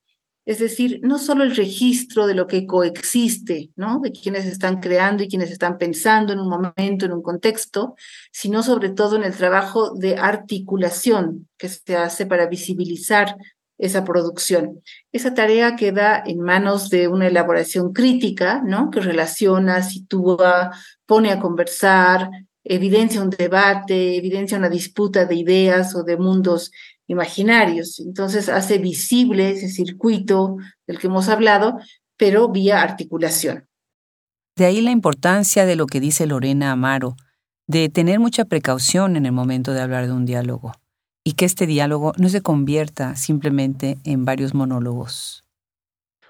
Es 0.45 0.59
decir, 0.59 0.99
no 1.01 1.17
solo 1.17 1.43
el 1.43 1.55
registro 1.55 2.27
de 2.27 2.35
lo 2.35 2.45
que 2.45 2.67
coexiste, 2.67 3.71
¿no? 3.75 3.99
De 3.99 4.11
quienes 4.11 4.45
están 4.45 4.79
creando 4.79 5.23
y 5.23 5.27
quienes 5.27 5.49
están 5.49 5.79
pensando 5.79 6.33
en 6.33 6.39
un 6.39 6.49
momento, 6.49 7.05
en 7.05 7.13
un 7.13 7.23
contexto, 7.23 7.95
sino 8.31 8.61
sobre 8.61 8.89
todo 8.89 9.15
en 9.15 9.23
el 9.23 9.35
trabajo 9.35 9.95
de 9.95 10.17
articulación 10.17 11.47
que 11.57 11.67
se 11.67 11.95
hace 11.95 12.27
para 12.27 12.45
visibilizar 12.45 13.35
esa 13.77 14.03
producción. 14.05 14.81
Esa 15.11 15.33
tarea 15.33 15.75
queda 15.75 16.21
en 16.25 16.39
manos 16.39 16.89
de 16.89 17.07
una 17.07 17.27
elaboración 17.27 17.91
crítica, 17.91 18.61
¿no? 18.63 18.91
Que 18.91 19.01
relaciona, 19.01 19.81
sitúa, 19.81 20.71
pone 21.05 21.31
a 21.31 21.39
conversar, 21.39 22.29
evidencia 22.63 23.21
un 23.21 23.29
debate, 23.29 24.17
evidencia 24.17 24.57
una 24.57 24.69
disputa 24.69 25.25
de 25.25 25.35
ideas 25.35 25.95
o 25.95 26.03
de 26.03 26.17
mundos 26.17 26.71
imaginarios. 27.07 27.99
Entonces 27.99 28.49
hace 28.49 28.77
visible 28.77 29.51
ese 29.51 29.69
circuito 29.69 30.57
del 30.87 30.99
que 30.99 31.07
hemos 31.07 31.29
hablado, 31.29 31.79
pero 32.17 32.49
vía 32.49 32.81
articulación. 32.81 33.67
De 34.55 34.65
ahí 34.65 34.81
la 34.81 34.91
importancia 34.91 35.65
de 35.65 35.75
lo 35.75 35.85
que 35.85 35.99
dice 35.99 36.25
Lorena 36.25 36.71
Amaro, 36.71 37.15
de 37.67 37.89
tener 37.89 38.19
mucha 38.19 38.45
precaución 38.45 39.17
en 39.17 39.25
el 39.25 39.31
momento 39.31 39.73
de 39.73 39.81
hablar 39.81 40.05
de 40.05 40.13
un 40.13 40.25
diálogo, 40.25 40.73
y 41.23 41.33
que 41.33 41.45
este 41.45 41.65
diálogo 41.65 42.13
no 42.17 42.29
se 42.29 42.41
convierta 42.41 43.15
simplemente 43.15 43.97
en 44.03 44.23
varios 44.23 44.53
monólogos. 44.53 45.43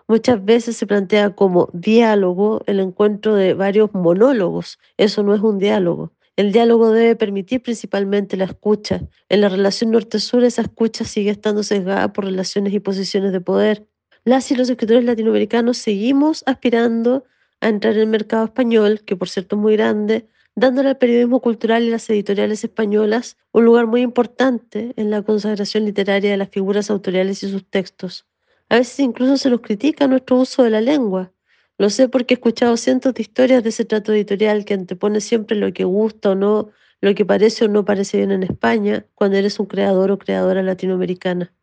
Muchas 0.07 0.43
veces 0.43 0.77
se 0.77 0.85
plantea 0.85 1.35
como 1.35 1.69
diálogo 1.73 2.61
el 2.67 2.79
encuentro 2.79 3.33
de 3.35 3.55
varios 3.55 3.91
monólogos. 3.93 4.77
Eso 4.97 5.23
no 5.23 5.33
es 5.33 5.41
un 5.41 5.57
diálogo. 5.57 6.11
El 6.37 6.51
diálogo 6.51 6.91
debe 6.91 7.15
permitir 7.15 7.61
principalmente 7.61 8.35
la 8.35 8.43
escucha. 8.43 9.01
En 9.29 9.39
la 9.39 9.47
relación 9.47 9.91
norte-sur 9.91 10.43
esa 10.43 10.63
escucha 10.63 11.05
sigue 11.05 11.29
estando 11.29 11.63
sesgada 11.63 12.11
por 12.11 12.25
relaciones 12.25 12.73
y 12.73 12.81
posiciones 12.81 13.31
de 13.31 13.39
poder. 13.39 13.87
Las 14.25 14.51
y 14.51 14.55
los 14.55 14.69
escritores 14.69 15.05
latinoamericanos 15.05 15.77
seguimos 15.77 16.43
aspirando 16.45 17.23
a 17.61 17.69
entrar 17.69 17.93
en 17.93 18.01
el 18.01 18.07
mercado 18.07 18.43
español, 18.45 19.01
que 19.05 19.15
por 19.15 19.29
cierto 19.29 19.55
es 19.55 19.61
muy 19.61 19.77
grande, 19.77 20.27
dándole 20.55 20.89
al 20.89 20.97
periodismo 20.97 21.39
cultural 21.39 21.83
y 21.83 21.89
las 21.89 22.09
editoriales 22.09 22.65
españolas 22.65 23.37
un 23.53 23.63
lugar 23.63 23.87
muy 23.87 24.01
importante 24.01 24.93
en 24.97 25.11
la 25.11 25.21
consagración 25.21 25.85
literaria 25.85 26.31
de 26.31 26.37
las 26.37 26.49
figuras 26.49 26.89
autoriales 26.89 27.43
y 27.43 27.49
sus 27.49 27.65
textos. 27.69 28.25
A 28.67 28.75
veces 28.75 28.99
incluso 28.99 29.37
se 29.37 29.49
nos 29.49 29.61
critica 29.61 30.07
nuestro 30.07 30.37
uso 30.37 30.63
de 30.63 30.69
la 30.69 30.81
lengua. 30.81 31.31
Lo 31.77 31.89
sé 31.89 32.07
porque 32.07 32.33
he 32.33 32.37
escuchado 32.37 32.77
cientos 32.77 33.13
de 33.13 33.21
historias 33.21 33.63
de 33.63 33.69
ese 33.69 33.85
trato 33.85 34.13
editorial 34.13 34.63
que 34.63 34.73
antepone 34.73 35.19
siempre 35.19 35.57
lo 35.57 35.73
que 35.73 35.83
gusta 35.83 36.31
o 36.31 36.35
no, 36.35 36.69
lo 37.01 37.13
que 37.15 37.25
parece 37.25 37.65
o 37.65 37.67
no 37.67 37.83
parece 37.83 38.17
bien 38.17 38.31
en 38.31 38.43
España, 38.43 39.05
cuando 39.13 39.37
eres 39.37 39.59
un 39.59 39.65
creador 39.65 40.11
o 40.11 40.17
creadora 40.17 40.63
latinoamericana. 40.63 41.53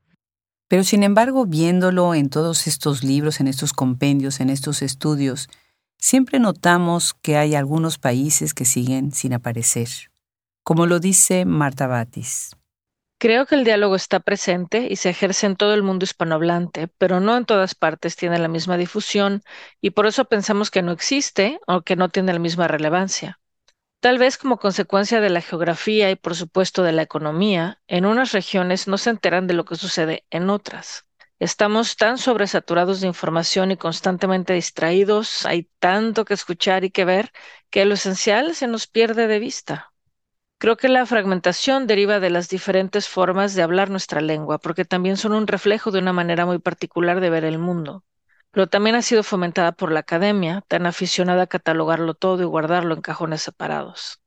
Pero 0.68 0.84
sin 0.84 1.02
embargo, 1.02 1.46
viéndolo 1.46 2.14
en 2.14 2.28
todos 2.30 2.66
estos 2.66 3.04
libros, 3.04 3.40
en 3.40 3.48
estos 3.48 3.72
compendios, 3.72 4.40
en 4.40 4.50
estos 4.50 4.82
estudios, 4.82 5.48
siempre 5.98 6.38
notamos 6.38 7.14
que 7.14 7.36
hay 7.36 7.54
algunos 7.54 7.98
países 7.98 8.54
que 8.54 8.64
siguen 8.64 9.12
sin 9.12 9.32
aparecer, 9.32 9.88
como 10.62 10.86
lo 10.86 11.00
dice 11.00 11.44
Marta 11.44 11.86
Batis. 11.86 12.50
Creo 13.22 13.46
que 13.46 13.54
el 13.54 13.62
diálogo 13.62 13.94
está 13.94 14.18
presente 14.18 14.88
y 14.90 14.96
se 14.96 15.10
ejerce 15.10 15.46
en 15.46 15.54
todo 15.54 15.74
el 15.74 15.84
mundo 15.84 16.02
hispanohablante, 16.02 16.88
pero 16.88 17.20
no 17.20 17.36
en 17.36 17.44
todas 17.44 17.76
partes 17.76 18.16
tiene 18.16 18.36
la 18.40 18.48
misma 18.48 18.76
difusión 18.76 19.44
y 19.80 19.90
por 19.90 20.08
eso 20.08 20.24
pensamos 20.24 20.72
que 20.72 20.82
no 20.82 20.90
existe 20.90 21.60
o 21.68 21.82
que 21.82 21.94
no 21.94 22.08
tiene 22.08 22.32
la 22.32 22.40
misma 22.40 22.66
relevancia. 22.66 23.38
Tal 24.00 24.18
vez 24.18 24.38
como 24.38 24.58
consecuencia 24.58 25.20
de 25.20 25.30
la 25.30 25.40
geografía 25.40 26.10
y 26.10 26.16
por 26.16 26.34
supuesto 26.34 26.82
de 26.82 26.90
la 26.90 27.02
economía, 27.02 27.80
en 27.86 28.06
unas 28.06 28.32
regiones 28.32 28.88
no 28.88 28.98
se 28.98 29.10
enteran 29.10 29.46
de 29.46 29.54
lo 29.54 29.66
que 29.66 29.76
sucede 29.76 30.26
en 30.30 30.50
otras. 30.50 31.06
Estamos 31.38 31.94
tan 31.94 32.18
sobresaturados 32.18 33.00
de 33.00 33.06
información 33.06 33.70
y 33.70 33.76
constantemente 33.76 34.54
distraídos, 34.54 35.46
hay 35.46 35.70
tanto 35.78 36.24
que 36.24 36.34
escuchar 36.34 36.82
y 36.82 36.90
que 36.90 37.04
ver, 37.04 37.30
que 37.70 37.84
lo 37.84 37.94
esencial 37.94 38.56
se 38.56 38.66
nos 38.66 38.88
pierde 38.88 39.28
de 39.28 39.38
vista. 39.38 39.91
Creo 40.62 40.76
que 40.76 40.88
la 40.88 41.04
fragmentación 41.06 41.88
deriva 41.88 42.20
de 42.20 42.30
las 42.30 42.48
diferentes 42.48 43.08
formas 43.08 43.56
de 43.56 43.62
hablar 43.62 43.90
nuestra 43.90 44.20
lengua, 44.20 44.58
porque 44.58 44.84
también 44.84 45.16
son 45.16 45.32
un 45.32 45.48
reflejo 45.48 45.90
de 45.90 45.98
una 45.98 46.12
manera 46.12 46.46
muy 46.46 46.60
particular 46.60 47.20
de 47.20 47.30
ver 47.30 47.42
el 47.44 47.58
mundo. 47.58 48.04
Pero 48.52 48.68
también 48.68 48.94
ha 48.94 49.02
sido 49.02 49.24
fomentada 49.24 49.72
por 49.72 49.90
la 49.90 49.98
academia, 49.98 50.62
tan 50.68 50.86
aficionada 50.86 51.42
a 51.42 51.46
catalogarlo 51.48 52.14
todo 52.14 52.42
y 52.42 52.44
guardarlo 52.44 52.94
en 52.94 53.00
cajones 53.00 53.42
separados. 53.42 54.20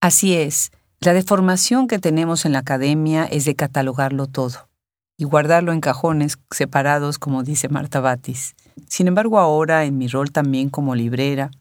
Así 0.00 0.34
es, 0.34 0.72
la 0.98 1.12
deformación 1.12 1.86
que 1.86 2.00
tenemos 2.00 2.44
en 2.44 2.50
la 2.50 2.58
academia 2.58 3.24
es 3.24 3.44
de 3.44 3.54
catalogarlo 3.54 4.26
todo 4.26 4.68
y 5.16 5.26
guardarlo 5.26 5.72
en 5.72 5.80
cajones 5.80 6.40
separados, 6.50 7.20
como 7.20 7.44
dice 7.44 7.68
Marta 7.68 8.00
Batis. 8.00 8.56
Sin 8.88 9.06
embargo, 9.06 9.38
ahora, 9.38 9.84
en 9.84 9.96
mi 9.96 10.08
rol 10.08 10.32
también 10.32 10.70
como 10.70 10.96
librera, 10.96 11.52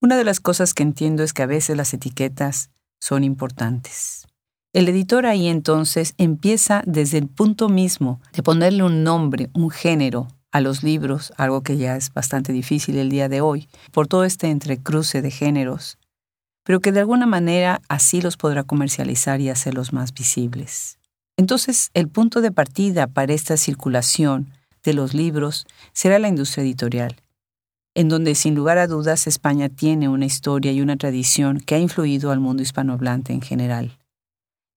una 0.00 0.16
de 0.16 0.24
las 0.24 0.40
cosas 0.40 0.72
que 0.72 0.84
entiendo 0.84 1.22
es 1.22 1.34
que 1.34 1.42
a 1.42 1.46
veces 1.46 1.76
las 1.76 1.92
etiquetas 1.92 2.70
son 3.00 3.24
importantes. 3.24 4.26
El 4.72 4.88
editor 4.88 5.26
ahí 5.26 5.48
entonces 5.48 6.14
empieza 6.16 6.82
desde 6.86 7.18
el 7.18 7.26
punto 7.26 7.68
mismo 7.68 8.20
de 8.32 8.42
ponerle 8.44 8.84
un 8.84 9.02
nombre, 9.02 9.50
un 9.52 9.70
género 9.70 10.28
a 10.52 10.60
los 10.60 10.82
libros, 10.82 11.32
algo 11.36 11.62
que 11.62 11.76
ya 11.76 11.96
es 11.96 12.12
bastante 12.12 12.52
difícil 12.52 12.96
el 12.96 13.10
día 13.10 13.28
de 13.28 13.40
hoy, 13.40 13.68
por 13.90 14.06
todo 14.06 14.24
este 14.24 14.48
entrecruce 14.48 15.22
de 15.22 15.30
géneros, 15.30 15.98
pero 16.64 16.80
que 16.80 16.92
de 16.92 17.00
alguna 17.00 17.26
manera 17.26 17.82
así 17.88 18.20
los 18.20 18.36
podrá 18.36 18.62
comercializar 18.62 19.40
y 19.40 19.48
hacerlos 19.48 19.92
más 19.92 20.12
visibles. 20.12 20.98
Entonces, 21.36 21.90
el 21.94 22.08
punto 22.08 22.40
de 22.40 22.52
partida 22.52 23.06
para 23.06 23.32
esta 23.32 23.56
circulación 23.56 24.52
de 24.84 24.94
los 24.94 25.14
libros 25.14 25.66
será 25.92 26.18
la 26.18 26.28
industria 26.28 26.62
editorial, 26.62 27.16
en 27.94 28.08
donde 28.08 28.34
sin 28.34 28.54
lugar 28.54 28.78
a 28.78 28.86
dudas 28.86 29.26
España 29.26 29.68
tiene 29.68 30.08
una 30.08 30.26
historia 30.26 30.72
y 30.72 30.80
una 30.80 30.96
tradición 30.96 31.60
que 31.60 31.74
ha 31.74 31.78
influido 31.78 32.30
al 32.30 32.40
mundo 32.40 32.62
hispanohablante 32.62 33.32
en 33.32 33.40
general. 33.40 33.98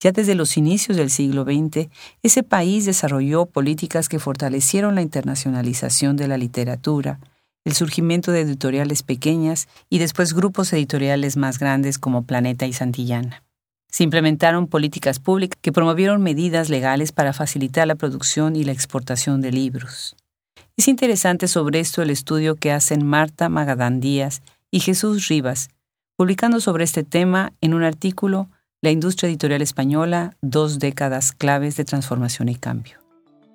Ya 0.02 0.12
desde 0.12 0.36
los 0.36 0.58
inicios 0.58 0.98
del 0.98 1.10
siglo 1.10 1.44
XX, 1.44 1.90
ese 2.24 2.44
país 2.44 2.86
desarrolló 2.86 3.46
políticas 3.46 4.10
que 4.10 4.20
fortalecieron 4.20 4.96
la 4.96 5.02
internacionalización 5.02 6.18
de 6.18 6.28
la 6.28 6.38
literatura 6.38 7.20
el 7.66 7.74
surgimiento 7.74 8.32
de 8.32 8.42
editoriales 8.42 9.04
pequeñas 9.04 9.68
y 9.90 10.00
después 10.00 10.34
grupos 10.34 10.74
editoriales 10.74 11.38
más 11.38 11.60
grandes 11.60 11.98
como 11.98 12.24
Planeta 12.24 12.66
y 12.66 12.74
Santillana. 12.74 13.44
Se 13.90 14.04
implementaron 14.04 14.68
políticas 14.68 15.20
públicas 15.20 15.58
que 15.62 15.72
promovieron 15.72 16.22
medidas 16.22 16.70
legales 16.70 17.12
para 17.12 17.32
facilitar 17.32 17.88
la 17.88 17.96
producción 17.96 18.56
y 18.56 18.64
la 18.64 18.72
exportación 18.72 19.40
de 19.40 19.52
libros. 19.52 20.16
Es 20.76 20.88
interesante 20.88 21.48
sobre 21.48 21.80
esto 21.80 22.02
el 22.02 22.10
estudio 22.10 22.56
que 22.56 22.72
hacen 22.72 23.06
Marta 23.06 23.48
Magadán 23.48 24.00
Díaz 24.00 24.42
y 24.72 24.80
Jesús 24.80 25.28
Rivas, 25.28 25.70
publicando 26.18 26.60
sobre 26.60 26.84
este 26.84 27.04
tema 27.04 27.54
en 27.62 27.76
un 27.76 27.84
artículo 27.84 28.50
La 28.82 28.90
industria 28.90 29.30
editorial 29.30 29.62
española, 29.62 30.36
dos 30.42 30.80
décadas 30.80 31.32
claves 31.32 31.78
de 31.78 31.86
transformación 31.86 32.50
y 32.50 32.56
cambio. 32.56 32.98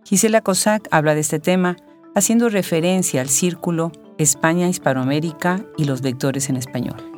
Gisela 0.05 0.43
Cossack 0.43 0.87
habla 0.93 1.15
de 1.17 1.21
este 1.21 1.41
tema 1.41 1.77
haciendo 2.15 2.49
referencia 2.49 3.21
al 3.21 3.29
círculo 3.29 3.91
España-Hispanoamérica 4.19 5.65
y 5.77 5.85
los 5.85 6.03
lectores 6.03 6.49
en 6.49 6.57
español. 6.57 7.18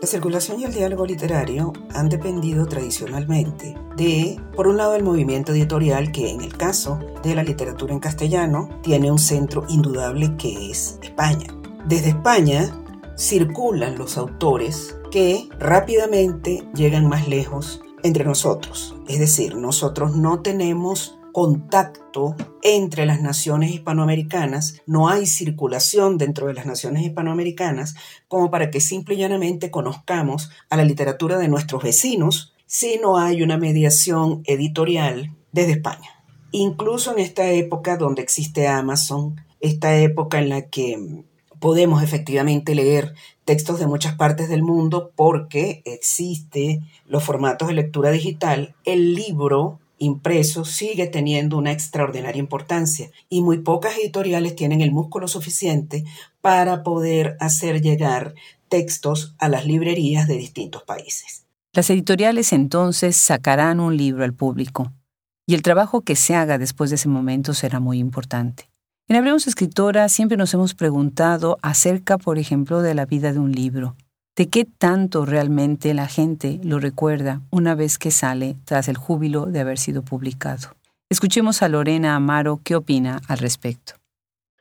La 0.00 0.06
circulación 0.06 0.60
y 0.60 0.64
el 0.64 0.74
diálogo 0.74 1.06
literario 1.06 1.72
han 1.94 2.10
dependido 2.10 2.66
tradicionalmente 2.66 3.74
de, 3.96 4.38
por 4.54 4.66
un 4.66 4.76
lado, 4.76 4.94
el 4.94 5.02
movimiento 5.02 5.52
editorial 5.52 6.12
que 6.12 6.30
en 6.30 6.42
el 6.42 6.54
caso 6.54 6.98
de 7.22 7.34
la 7.34 7.42
literatura 7.42 7.94
en 7.94 8.00
castellano 8.00 8.68
tiene 8.82 9.10
un 9.10 9.18
centro 9.18 9.64
indudable 9.70 10.36
que 10.36 10.70
es 10.70 10.98
España. 11.02 11.46
Desde 11.86 12.10
España 12.10 12.78
circulan 13.16 13.96
los 13.96 14.18
autores 14.18 14.98
que 15.10 15.48
rápidamente 15.58 16.68
llegan 16.74 17.08
más 17.08 17.26
lejos 17.26 17.80
entre 18.02 18.24
nosotros. 18.24 18.94
Es 19.08 19.18
decir, 19.18 19.56
nosotros 19.56 20.14
no 20.14 20.40
tenemos 20.40 21.15
contacto 21.36 22.34
entre 22.62 23.04
las 23.04 23.20
naciones 23.20 23.70
hispanoamericanas, 23.70 24.80
no 24.86 25.10
hay 25.10 25.26
circulación 25.26 26.16
dentro 26.16 26.46
de 26.46 26.54
las 26.54 26.64
naciones 26.64 27.02
hispanoamericanas 27.02 27.94
como 28.26 28.50
para 28.50 28.70
que 28.70 28.80
simple 28.80 29.16
y 29.16 29.18
llanamente 29.18 29.70
conozcamos 29.70 30.48
a 30.70 30.78
la 30.78 30.84
literatura 30.86 31.36
de 31.36 31.48
nuestros 31.48 31.82
vecinos 31.82 32.54
si 32.64 32.98
no 33.02 33.18
hay 33.18 33.42
una 33.42 33.58
mediación 33.58 34.40
editorial 34.46 35.36
desde 35.52 35.72
España. 35.72 36.24
Incluso 36.52 37.12
en 37.12 37.18
esta 37.18 37.46
época 37.50 37.98
donde 37.98 38.22
existe 38.22 38.66
Amazon, 38.66 39.38
esta 39.60 39.94
época 39.94 40.38
en 40.38 40.48
la 40.48 40.70
que 40.70 41.22
podemos 41.60 42.02
efectivamente 42.02 42.74
leer 42.74 43.12
textos 43.44 43.78
de 43.78 43.86
muchas 43.86 44.14
partes 44.14 44.48
del 44.48 44.62
mundo 44.62 45.12
porque 45.14 45.82
existe 45.84 46.80
los 47.04 47.22
formatos 47.22 47.68
de 47.68 47.74
lectura 47.74 48.10
digital, 48.10 48.74
el 48.86 49.14
libro 49.14 49.80
impreso 49.98 50.64
sigue 50.64 51.06
teniendo 51.06 51.56
una 51.56 51.72
extraordinaria 51.72 52.40
importancia 52.40 53.10
y 53.28 53.42
muy 53.42 53.58
pocas 53.58 53.96
editoriales 53.96 54.56
tienen 54.56 54.80
el 54.80 54.92
músculo 54.92 55.28
suficiente 55.28 56.04
para 56.40 56.82
poder 56.82 57.36
hacer 57.40 57.80
llegar 57.80 58.34
textos 58.68 59.34
a 59.38 59.48
las 59.48 59.66
librerías 59.66 60.28
de 60.28 60.36
distintos 60.36 60.82
países. 60.82 61.44
Las 61.72 61.90
editoriales 61.90 62.52
entonces 62.52 63.16
sacarán 63.16 63.80
un 63.80 63.96
libro 63.96 64.24
al 64.24 64.34
público 64.34 64.92
y 65.46 65.54
el 65.54 65.62
trabajo 65.62 66.02
que 66.02 66.16
se 66.16 66.34
haga 66.34 66.58
después 66.58 66.90
de 66.90 66.96
ese 66.96 67.08
momento 67.08 67.54
será 67.54 67.80
muy 67.80 67.98
importante. 67.98 68.70
En 69.08 69.16
Hablemos 69.16 69.46
Escritora 69.46 70.08
siempre 70.08 70.36
nos 70.36 70.52
hemos 70.54 70.74
preguntado 70.74 71.58
acerca, 71.62 72.18
por 72.18 72.38
ejemplo, 72.38 72.82
de 72.82 72.94
la 72.94 73.06
vida 73.06 73.32
de 73.32 73.38
un 73.38 73.52
libro 73.52 73.94
de 74.36 74.48
qué 74.48 74.66
tanto 74.66 75.24
realmente 75.24 75.94
la 75.94 76.06
gente 76.06 76.60
lo 76.62 76.78
recuerda 76.78 77.40
una 77.50 77.74
vez 77.74 77.98
que 77.98 78.10
sale 78.10 78.56
tras 78.66 78.88
el 78.88 78.96
júbilo 78.96 79.46
de 79.46 79.60
haber 79.60 79.78
sido 79.78 80.02
publicado. 80.02 80.76
Escuchemos 81.08 81.62
a 81.62 81.68
Lorena 81.68 82.14
Amaro 82.14 82.60
qué 82.62 82.76
opina 82.76 83.22
al 83.28 83.38
respecto. 83.38 83.94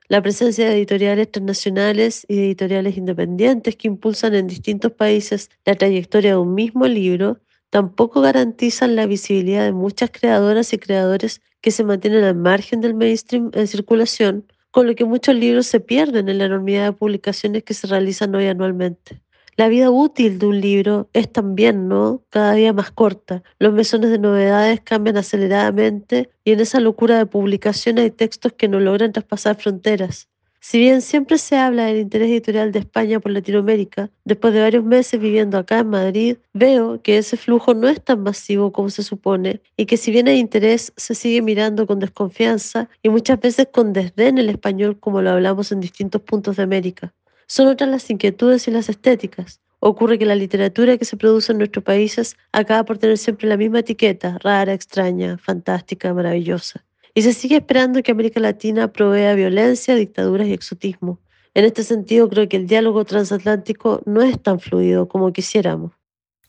La 0.07 0.21
presencia 0.21 0.69
de 0.69 0.75
editoriales 0.75 1.31
transnacionales 1.31 2.25
y 2.29 2.37
editoriales 2.37 2.95
independientes 2.95 3.75
que 3.75 3.87
impulsan 3.87 4.35
en 4.35 4.47
distintos 4.47 4.91
países 4.91 5.49
la 5.65 5.75
trayectoria 5.75 6.31
de 6.31 6.37
un 6.37 6.53
mismo 6.53 6.85
libro 6.85 7.39
tampoco 7.71 8.21
garantizan 8.21 8.95
la 8.95 9.07
visibilidad 9.07 9.65
de 9.65 9.73
muchas 9.73 10.11
creadoras 10.11 10.71
y 10.71 10.77
creadores 10.77 11.41
que 11.59 11.71
se 11.71 11.83
mantienen 11.83 12.23
al 12.23 12.35
margen 12.35 12.79
del 12.79 12.93
mainstream 12.93 13.49
en 13.53 13.67
circulación, 13.67 14.45
con 14.69 14.85
lo 14.87 14.95
que 14.95 15.03
muchos 15.03 15.35
libros 15.35 15.65
se 15.65 15.79
pierden 15.79 16.29
en 16.29 16.37
la 16.37 16.45
enormidad 16.45 16.85
de 16.85 16.93
publicaciones 16.93 17.63
que 17.63 17.73
se 17.73 17.87
realizan 17.87 18.35
hoy 18.35 18.45
anualmente. 18.45 19.24
La 19.57 19.69
vida 19.69 19.89
útil 19.89 20.37
de 20.37 20.47
un 20.47 20.59
libro 20.59 21.09
es 21.13 21.31
también, 21.31 21.87
¿no? 21.87 22.21
Cada 22.29 22.53
día 22.55 22.73
más 22.73 22.91
corta. 22.91 23.41
Los 23.57 23.71
mesones 23.71 24.09
de 24.09 24.19
novedades 24.19 24.81
cambian 24.81 25.15
aceleradamente 25.15 26.29
y 26.43 26.51
en 26.51 26.59
esa 26.59 26.81
locura 26.81 27.17
de 27.17 27.25
publicación 27.25 27.97
hay 27.97 28.11
textos 28.11 28.51
que 28.51 28.67
no 28.67 28.81
logran 28.81 29.13
traspasar 29.13 29.55
fronteras. 29.55 30.27
Si 30.59 30.77
bien 30.77 31.01
siempre 31.01 31.37
se 31.37 31.55
habla 31.55 31.85
del 31.85 31.99
interés 31.99 32.31
editorial 32.31 32.73
de 32.73 32.79
España 32.79 33.21
por 33.21 33.31
Latinoamérica, 33.31 34.09
después 34.25 34.53
de 34.53 34.59
varios 34.59 34.83
meses 34.83 35.21
viviendo 35.21 35.57
acá 35.57 35.79
en 35.79 35.89
Madrid, 35.89 36.37
veo 36.51 37.01
que 37.01 37.17
ese 37.17 37.37
flujo 37.37 37.73
no 37.73 37.87
es 37.87 38.03
tan 38.03 38.23
masivo 38.23 38.73
como 38.73 38.89
se 38.89 39.03
supone 39.03 39.61
y 39.77 39.85
que 39.85 39.95
si 39.95 40.11
bien 40.11 40.27
hay 40.27 40.39
interés, 40.39 40.91
se 40.97 41.15
sigue 41.15 41.41
mirando 41.41 41.87
con 41.87 41.99
desconfianza 41.99 42.89
y 43.01 43.07
muchas 43.07 43.39
veces 43.39 43.69
con 43.71 43.93
desdén 43.93 44.37
el 44.37 44.49
español 44.49 44.99
como 44.99 45.21
lo 45.21 45.29
hablamos 45.29 45.71
en 45.71 45.79
distintos 45.79 46.21
puntos 46.23 46.57
de 46.57 46.63
América. 46.63 47.13
Son 47.47 47.67
otras 47.67 47.89
las 47.89 48.09
inquietudes 48.09 48.67
y 48.67 48.71
las 48.71 48.89
estéticas. 48.89 49.61
Ocurre 49.79 50.17
que 50.17 50.25
la 50.25 50.35
literatura 50.35 50.97
que 50.97 51.05
se 51.05 51.15
produce 51.15 51.51
en 51.51 51.59
nuestros 51.59 51.83
países 51.83 52.37
acaba 52.51 52.83
por 52.85 52.97
tener 52.97 53.17
siempre 53.17 53.47
la 53.47 53.57
misma 53.57 53.79
etiqueta, 53.79 54.37
rara, 54.41 54.73
extraña, 54.73 55.37
fantástica, 55.37 56.13
maravillosa. 56.13 56.83
Y 57.13 57.21
se 57.21 57.33
sigue 57.33 57.57
esperando 57.57 58.01
que 58.01 58.11
América 58.11 58.39
Latina 58.39 58.91
provea 58.91 59.35
violencia, 59.35 59.95
dictaduras 59.95 60.47
y 60.47 60.53
exotismo. 60.53 61.19
En 61.53 61.65
este 61.65 61.83
sentido, 61.83 62.27
creo 62.29 62.49
que 62.49 62.57
el 62.57 62.67
diálogo 62.67 63.05
transatlántico 63.05 64.01
no 64.05 64.21
es 64.21 64.41
tan 64.41 64.59
fluido 64.59 65.07
como 65.07 65.31
quisiéramos. 65.31 65.93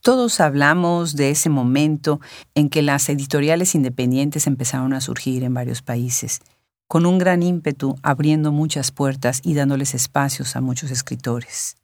Todos 0.00 0.40
hablamos 0.40 1.14
de 1.14 1.30
ese 1.30 1.50
momento 1.50 2.20
en 2.54 2.70
que 2.70 2.82
las 2.82 3.08
editoriales 3.08 3.74
independientes 3.74 4.46
empezaron 4.46 4.92
a 4.92 5.00
surgir 5.00 5.44
en 5.44 5.52
varios 5.52 5.82
países 5.82 6.40
con 6.88 7.06
un 7.06 7.18
gran 7.18 7.42
ímpetu 7.42 7.96
abriendo 8.02 8.52
muchas 8.52 8.92
puertas 8.92 9.40
y 9.42 9.54
dándoles 9.54 9.94
espacios 9.94 10.56
a 10.56 10.60
muchos 10.60 10.90
escritores. 10.90 11.76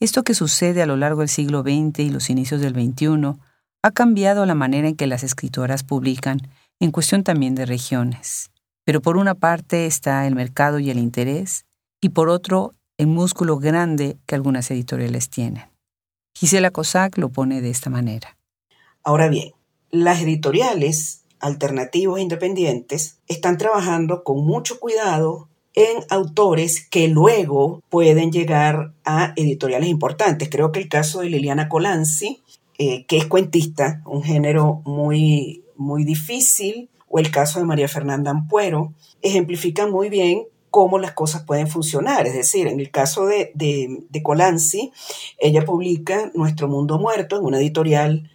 Esto 0.00 0.24
que 0.24 0.34
sucede 0.34 0.82
a 0.82 0.86
lo 0.86 0.96
largo 0.96 1.20
del 1.20 1.28
siglo 1.28 1.62
XX 1.62 2.00
y 2.00 2.10
los 2.10 2.30
inicios 2.30 2.60
del 2.60 2.74
XXI 2.74 3.38
ha 3.82 3.90
cambiado 3.92 4.44
la 4.46 4.54
manera 4.54 4.88
en 4.88 4.96
que 4.96 5.06
las 5.06 5.22
escritoras 5.22 5.84
publican, 5.84 6.40
en 6.80 6.90
cuestión 6.90 7.22
también 7.22 7.54
de 7.54 7.66
regiones. 7.66 8.50
Pero 8.84 9.00
por 9.00 9.16
una 9.16 9.34
parte 9.34 9.86
está 9.86 10.26
el 10.26 10.34
mercado 10.34 10.78
y 10.78 10.90
el 10.90 10.98
interés, 10.98 11.66
y 12.00 12.10
por 12.10 12.28
otro 12.28 12.74
el 12.96 13.06
músculo 13.06 13.58
grande 13.58 14.18
que 14.26 14.34
algunas 14.34 14.70
editoriales 14.70 15.28
tienen. 15.28 15.64
Gisela 16.34 16.70
Cossack 16.70 17.18
lo 17.18 17.28
pone 17.28 17.60
de 17.60 17.70
esta 17.70 17.90
manera. 17.90 18.36
Ahora 19.04 19.28
bien, 19.28 19.52
las 19.90 20.20
editoriales 20.20 21.24
alternativos 21.40 22.20
independientes 22.20 23.18
están 23.28 23.58
trabajando 23.58 24.24
con 24.24 24.44
mucho 24.44 24.78
cuidado 24.80 25.48
en 25.74 26.04
autores 26.10 26.86
que 26.88 27.08
luego 27.08 27.82
pueden 27.88 28.32
llegar 28.32 28.92
a 29.04 29.32
editoriales 29.36 29.88
importantes. 29.88 30.48
Creo 30.50 30.72
que 30.72 30.80
el 30.80 30.88
caso 30.88 31.20
de 31.20 31.30
Liliana 31.30 31.68
Colanzi, 31.68 32.42
eh, 32.78 33.04
que 33.06 33.16
es 33.16 33.26
cuentista, 33.26 34.02
un 34.04 34.22
género 34.22 34.82
muy, 34.84 35.62
muy 35.76 36.04
difícil, 36.04 36.90
o 37.08 37.18
el 37.18 37.30
caso 37.30 37.58
de 37.58 37.64
María 37.64 37.88
Fernanda 37.88 38.30
Ampuero, 38.30 38.92
ejemplifican 39.22 39.90
muy 39.90 40.08
bien 40.08 40.44
cómo 40.70 40.98
las 40.98 41.12
cosas 41.12 41.44
pueden 41.44 41.68
funcionar. 41.68 42.26
Es 42.26 42.34
decir, 42.34 42.66
en 42.66 42.80
el 42.80 42.90
caso 42.90 43.26
de, 43.26 43.52
de, 43.54 44.04
de 44.08 44.22
Colanzi, 44.22 44.92
ella 45.38 45.64
publica 45.64 46.30
Nuestro 46.34 46.68
Mundo 46.68 46.98
Muerto 46.98 47.38
en 47.38 47.44
una 47.44 47.58
editorial 47.58 48.30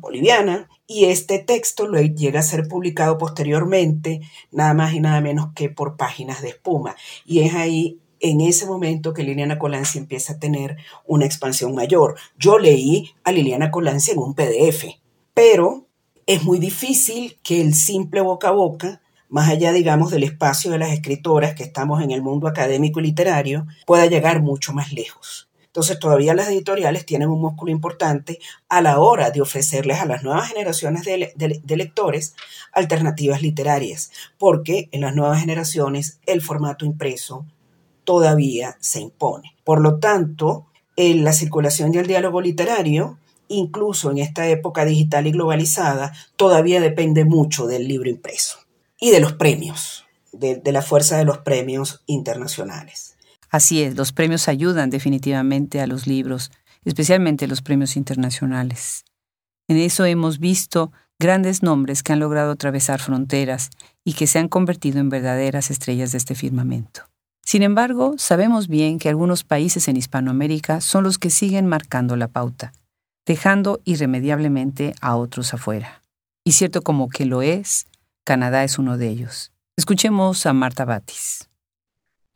boliviana 0.00 0.68
y 0.90 1.04
este 1.04 1.38
texto 1.38 1.86
llega 1.86 2.40
a 2.40 2.42
ser 2.42 2.66
publicado 2.66 3.18
posteriormente, 3.18 4.22
nada 4.50 4.72
más 4.72 4.94
y 4.94 5.00
nada 5.00 5.20
menos 5.20 5.52
que 5.54 5.68
por 5.68 5.98
páginas 5.98 6.40
de 6.40 6.48
espuma. 6.48 6.96
Y 7.26 7.40
es 7.40 7.54
ahí, 7.54 8.00
en 8.20 8.40
ese 8.40 8.64
momento, 8.64 9.12
que 9.12 9.22
Liliana 9.22 9.58
Colanzi 9.58 9.98
empieza 9.98 10.32
a 10.32 10.38
tener 10.38 10.78
una 11.06 11.26
expansión 11.26 11.74
mayor. 11.74 12.16
Yo 12.38 12.58
leí 12.58 13.12
a 13.22 13.32
Liliana 13.32 13.70
Colanzi 13.70 14.12
en 14.12 14.18
un 14.18 14.34
PDF, 14.34 14.86
pero 15.34 15.86
es 16.26 16.42
muy 16.42 16.58
difícil 16.58 17.38
que 17.42 17.60
el 17.60 17.74
simple 17.74 18.22
boca 18.22 18.48
a 18.48 18.52
boca 18.52 19.02
más 19.28 19.50
allá, 19.50 19.72
digamos, 19.72 20.10
del 20.10 20.22
espacio 20.22 20.70
de 20.70 20.78
las 20.78 20.90
escritoras 20.90 21.54
que 21.54 21.62
estamos 21.62 22.02
en 22.02 22.12
el 22.12 22.22
mundo 22.22 22.48
académico 22.48 22.98
y 22.98 23.02
literario, 23.02 23.66
pueda 23.86 24.06
llegar 24.06 24.40
mucho 24.40 24.72
más 24.72 24.90
lejos. 24.94 25.47
Entonces 25.68 25.98
todavía 25.98 26.34
las 26.34 26.48
editoriales 26.48 27.04
tienen 27.04 27.28
un 27.28 27.40
músculo 27.40 27.70
importante 27.70 28.38
a 28.68 28.80
la 28.80 28.98
hora 29.00 29.30
de 29.30 29.42
ofrecerles 29.42 30.00
a 30.00 30.06
las 30.06 30.22
nuevas 30.22 30.48
generaciones 30.48 31.04
de, 31.04 31.76
lectores 31.76 32.34
alternativas 32.72 33.42
literarias, 33.42 34.10
porque 34.38 34.88
en 34.92 35.02
las 35.02 35.14
nuevas 35.14 35.40
generaciones 35.40 36.20
el 36.26 36.40
formato 36.40 36.86
impreso 36.86 37.44
todavía 38.04 38.78
se 38.80 39.00
impone. 39.00 39.56
Por 39.62 39.82
lo 39.82 39.98
tanto, 39.98 40.66
en 40.96 41.22
la 41.22 41.34
circulación 41.34 41.94
y 41.94 41.98
el 41.98 42.06
diálogo 42.06 42.40
literario, 42.40 43.18
incluso 43.48 44.10
en 44.10 44.18
esta 44.18 44.48
época 44.48 44.86
digital 44.86 45.26
y 45.26 45.32
globalizada, 45.32 46.14
todavía 46.36 46.80
depende 46.80 47.26
mucho 47.26 47.66
del 47.66 47.86
libro 47.86 48.08
impreso 48.08 48.58
y 48.98 49.10
de 49.10 49.20
los 49.20 49.34
premios, 49.34 50.06
de 50.32 50.72
la 50.72 50.82
fuerza 50.82 51.18
de 51.18 51.26
los 51.26 51.38
premios 51.38 52.02
internacionales. 52.06 53.17
Así 53.50 53.82
es, 53.82 53.96
los 53.96 54.12
premios 54.12 54.48
ayudan 54.48 54.90
definitivamente 54.90 55.80
a 55.80 55.86
los 55.86 56.06
libros, 56.06 56.50
especialmente 56.84 57.46
los 57.46 57.62
premios 57.62 57.96
internacionales. 57.96 59.04
En 59.68 59.76
eso 59.76 60.04
hemos 60.04 60.38
visto 60.38 60.92
grandes 61.18 61.62
nombres 61.62 62.02
que 62.02 62.12
han 62.12 62.20
logrado 62.20 62.52
atravesar 62.52 63.00
fronteras 63.00 63.70
y 64.04 64.14
que 64.14 64.26
se 64.26 64.38
han 64.38 64.48
convertido 64.48 65.00
en 65.00 65.08
verdaderas 65.08 65.70
estrellas 65.70 66.12
de 66.12 66.18
este 66.18 66.34
firmamento. 66.34 67.02
Sin 67.44 67.62
embargo, 67.62 68.14
sabemos 68.18 68.68
bien 68.68 68.98
que 68.98 69.08
algunos 69.08 69.42
países 69.42 69.88
en 69.88 69.96
Hispanoamérica 69.96 70.80
son 70.80 71.04
los 71.04 71.18
que 71.18 71.30
siguen 71.30 71.66
marcando 71.66 72.14
la 72.16 72.28
pauta, 72.28 72.72
dejando 73.26 73.80
irremediablemente 73.84 74.94
a 75.00 75.16
otros 75.16 75.54
afuera. 75.54 76.02
Y 76.44 76.52
cierto 76.52 76.82
como 76.82 77.08
que 77.08 77.24
lo 77.24 77.42
es, 77.42 77.86
Canadá 78.24 78.64
es 78.64 78.78
uno 78.78 78.98
de 78.98 79.08
ellos. 79.08 79.52
Escuchemos 79.76 80.44
a 80.44 80.52
Marta 80.52 80.84
Batis. 80.84 81.47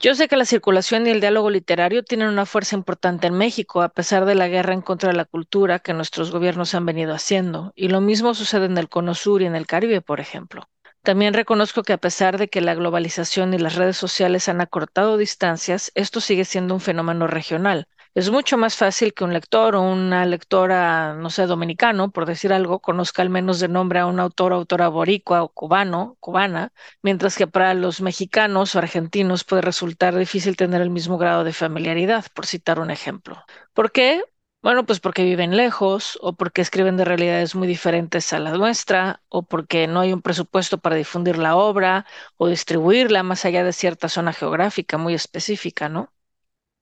Yo 0.02 0.16
sé 0.16 0.26
que 0.26 0.36
la 0.36 0.44
circulación 0.44 1.06
y 1.06 1.10
el 1.10 1.20
diálogo 1.20 1.48
literario 1.48 2.02
tienen 2.02 2.26
una 2.26 2.44
fuerza 2.44 2.74
importante 2.74 3.28
en 3.28 3.34
México, 3.34 3.82
a 3.82 3.88
pesar 3.88 4.24
de 4.24 4.34
la 4.34 4.48
guerra 4.48 4.74
en 4.74 4.82
contra 4.82 5.10
de 5.10 5.16
la 5.16 5.26
cultura 5.26 5.78
que 5.78 5.94
nuestros 5.94 6.32
gobiernos 6.32 6.74
han 6.74 6.84
venido 6.84 7.14
haciendo, 7.14 7.72
y 7.76 7.86
lo 7.86 8.00
mismo 8.00 8.34
sucede 8.34 8.66
en 8.66 8.76
el 8.78 8.88
Cono 8.88 9.14
Sur 9.14 9.42
y 9.42 9.46
en 9.46 9.54
el 9.54 9.68
Caribe, 9.68 10.00
por 10.00 10.18
ejemplo. 10.18 10.68
También 11.04 11.34
reconozco 11.34 11.84
que 11.84 11.92
a 11.92 11.98
pesar 11.98 12.36
de 12.36 12.48
que 12.48 12.60
la 12.60 12.74
globalización 12.74 13.54
y 13.54 13.58
las 13.58 13.76
redes 13.76 13.96
sociales 13.96 14.48
han 14.48 14.60
acortado 14.60 15.18
distancias, 15.18 15.92
esto 15.94 16.20
sigue 16.20 16.44
siendo 16.44 16.74
un 16.74 16.80
fenómeno 16.80 17.28
regional, 17.28 17.86
es 18.14 18.30
mucho 18.30 18.56
más 18.58 18.76
fácil 18.76 19.14
que 19.14 19.24
un 19.24 19.32
lector 19.32 19.74
o 19.76 19.82
una 19.82 20.24
lectora, 20.26 21.14
no 21.14 21.30
sé, 21.30 21.46
dominicano, 21.46 22.10
por 22.12 22.26
decir 22.26 22.52
algo, 22.52 22.80
conozca 22.80 23.22
al 23.22 23.30
menos 23.30 23.58
de 23.60 23.68
nombre 23.68 23.98
a 24.00 24.06
un 24.06 24.20
autor 24.20 24.52
o 24.52 24.56
autora 24.56 24.88
boricua 24.88 25.42
o 25.42 25.48
cubano, 25.48 26.16
cubana, 26.20 26.72
mientras 27.02 27.36
que 27.36 27.46
para 27.46 27.74
los 27.74 28.00
mexicanos 28.02 28.74
o 28.74 28.78
argentinos 28.78 29.44
puede 29.44 29.62
resultar 29.62 30.14
difícil 30.16 30.56
tener 30.56 30.82
el 30.82 30.90
mismo 30.90 31.18
grado 31.18 31.44
de 31.44 31.52
familiaridad, 31.52 32.26
por 32.34 32.46
citar 32.46 32.78
un 32.80 32.90
ejemplo. 32.90 33.42
¿Por 33.72 33.92
qué? 33.92 34.22
Bueno, 34.62 34.86
pues 34.86 35.00
porque 35.00 35.24
viven 35.24 35.56
lejos 35.56 36.18
o 36.22 36.34
porque 36.36 36.60
escriben 36.62 36.96
de 36.96 37.04
realidades 37.04 37.54
muy 37.56 37.66
diferentes 37.66 38.32
a 38.32 38.38
la 38.38 38.52
nuestra 38.56 39.22
o 39.28 39.42
porque 39.42 39.86
no 39.88 40.00
hay 40.00 40.12
un 40.12 40.22
presupuesto 40.22 40.78
para 40.78 40.94
difundir 40.96 41.36
la 41.38 41.56
obra 41.56 42.06
o 42.36 42.46
distribuirla 42.48 43.22
más 43.24 43.44
allá 43.44 43.64
de 43.64 43.72
cierta 43.72 44.08
zona 44.08 44.32
geográfica 44.32 44.98
muy 44.98 45.14
específica, 45.14 45.88
¿no? 45.88 46.12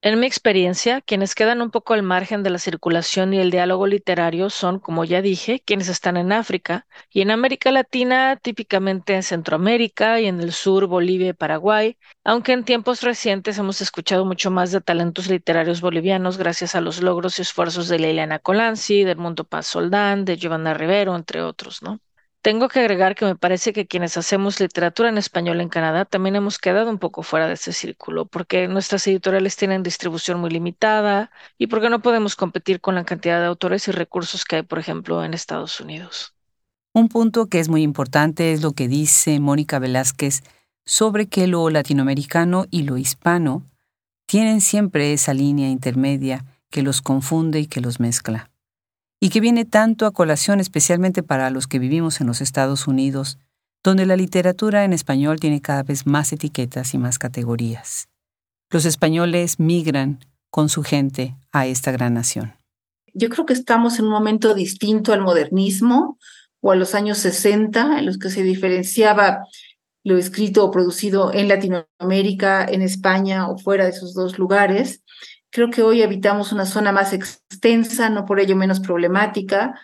En 0.02 0.18
mi 0.20 0.26
experiencia, 0.26 1.00
quienes 1.02 1.34
quedan 1.34 1.60
un 1.62 1.70
poco 1.70 1.94
al 1.94 2.02
margen 2.02 2.42
de 2.42 2.50
la 2.50 2.58
circulación 2.58 3.32
y 3.34 3.38
el 3.38 3.50
diálogo 3.50 3.86
literario 3.86 4.48
son, 4.50 4.78
como 4.78 5.04
ya 5.04 5.20
dije, 5.22 5.62
quienes 5.64 5.88
están 5.88 6.16
en 6.18 6.32
África 6.32 6.86
y 7.10 7.20
en 7.22 7.30
América 7.30 7.70
Latina, 7.70 8.36
típicamente 8.36 9.14
en 9.14 9.22
Centroamérica 9.22 10.20
y 10.20 10.26
en 10.26 10.40
el 10.40 10.52
sur, 10.52 10.86
Bolivia 10.86 11.28
y 11.28 11.32
Paraguay, 11.34 11.98
aunque 12.24 12.52
en 12.52 12.64
tiempos 12.64 13.02
recientes 13.02 13.56
hemos 13.58 13.80
escuchado 13.82 14.24
mucho 14.26 14.50
más 14.50 14.70
de 14.72 14.80
talentos 14.82 15.28
literarios 15.28 15.80
bolivianos 15.82 16.36
gracias 16.38 16.74
a 16.74 16.80
los 16.82 17.02
logros 17.02 17.38
y 17.38 17.42
esfuerzos 17.42 17.88
de 17.88 17.98
Leiliana 17.98 18.38
Colanzi, 18.38 19.04
del 19.04 19.16
Mundo 19.18 19.44
Paz 19.44 19.66
Soldán, 19.66 20.24
de 20.26 20.36
Giovanna 20.38 20.74
Rivero, 20.74 21.14
entre 21.16 21.42
otros, 21.42 21.82
¿no? 21.82 22.00
Tengo 22.42 22.68
que 22.68 22.80
agregar 22.80 23.16
que 23.16 23.26
me 23.26 23.36
parece 23.36 23.74
que 23.74 23.86
quienes 23.86 24.16
hacemos 24.16 24.60
literatura 24.60 25.10
en 25.10 25.18
español 25.18 25.60
en 25.60 25.68
Canadá 25.68 26.06
también 26.06 26.36
hemos 26.36 26.58
quedado 26.58 26.88
un 26.88 26.98
poco 26.98 27.22
fuera 27.22 27.46
de 27.46 27.54
ese 27.54 27.74
círculo, 27.74 28.24
porque 28.24 28.66
nuestras 28.66 29.06
editoriales 29.06 29.56
tienen 29.56 29.82
distribución 29.82 30.40
muy 30.40 30.48
limitada 30.48 31.30
y 31.58 31.66
porque 31.66 31.90
no 31.90 32.00
podemos 32.00 32.36
competir 32.36 32.80
con 32.80 32.94
la 32.94 33.04
cantidad 33.04 33.40
de 33.40 33.46
autores 33.46 33.88
y 33.88 33.90
recursos 33.90 34.46
que 34.46 34.56
hay, 34.56 34.62
por 34.62 34.78
ejemplo, 34.78 35.22
en 35.22 35.34
Estados 35.34 35.80
Unidos. 35.80 36.34
Un 36.94 37.08
punto 37.08 37.46
que 37.46 37.60
es 37.60 37.68
muy 37.68 37.82
importante 37.82 38.52
es 38.52 38.62
lo 38.62 38.72
que 38.72 38.88
dice 38.88 39.38
Mónica 39.38 39.78
Velázquez 39.78 40.42
sobre 40.86 41.28
que 41.28 41.46
lo 41.46 41.68
latinoamericano 41.68 42.64
y 42.70 42.84
lo 42.84 42.96
hispano 42.96 43.64
tienen 44.26 44.62
siempre 44.62 45.12
esa 45.12 45.34
línea 45.34 45.68
intermedia 45.68 46.46
que 46.70 46.82
los 46.82 47.02
confunde 47.02 47.60
y 47.60 47.66
que 47.66 47.82
los 47.82 48.00
mezcla 48.00 48.49
y 49.20 49.28
que 49.28 49.40
viene 49.40 49.66
tanto 49.66 50.06
a 50.06 50.12
colación 50.12 50.60
especialmente 50.60 51.22
para 51.22 51.50
los 51.50 51.66
que 51.66 51.78
vivimos 51.78 52.20
en 52.20 52.26
los 52.26 52.40
Estados 52.40 52.88
Unidos, 52.88 53.38
donde 53.84 54.06
la 54.06 54.16
literatura 54.16 54.84
en 54.84 54.92
español 54.92 55.38
tiene 55.38 55.60
cada 55.60 55.82
vez 55.82 56.06
más 56.06 56.32
etiquetas 56.32 56.94
y 56.94 56.98
más 56.98 57.18
categorías. 57.18 58.08
Los 58.70 58.86
españoles 58.86 59.60
migran 59.60 60.24
con 60.50 60.68
su 60.68 60.82
gente 60.82 61.36
a 61.52 61.66
esta 61.66 61.92
gran 61.92 62.14
nación. 62.14 62.54
Yo 63.12 63.28
creo 63.28 63.44
que 63.44 63.52
estamos 63.52 63.98
en 63.98 64.06
un 64.06 64.12
momento 64.12 64.54
distinto 64.54 65.12
al 65.12 65.20
modernismo 65.20 66.18
o 66.60 66.72
a 66.72 66.76
los 66.76 66.94
años 66.94 67.18
60, 67.18 67.98
en 67.98 68.06
los 68.06 68.18
que 68.18 68.30
se 68.30 68.42
diferenciaba 68.42 69.44
lo 70.02 70.16
escrito 70.16 70.64
o 70.64 70.70
producido 70.70 71.32
en 71.32 71.48
Latinoamérica, 71.48 72.64
en 72.64 72.82
España 72.82 73.48
o 73.48 73.58
fuera 73.58 73.84
de 73.84 73.90
esos 73.90 74.14
dos 74.14 74.38
lugares. 74.38 75.02
Creo 75.50 75.70
que 75.70 75.82
hoy 75.82 76.02
habitamos 76.02 76.52
una 76.52 76.64
zona 76.64 76.92
más 76.92 77.12
extensa, 77.12 78.08
no 78.08 78.24
por 78.24 78.40
ello 78.40 78.56
menos 78.56 78.80
problemática, 78.80 79.74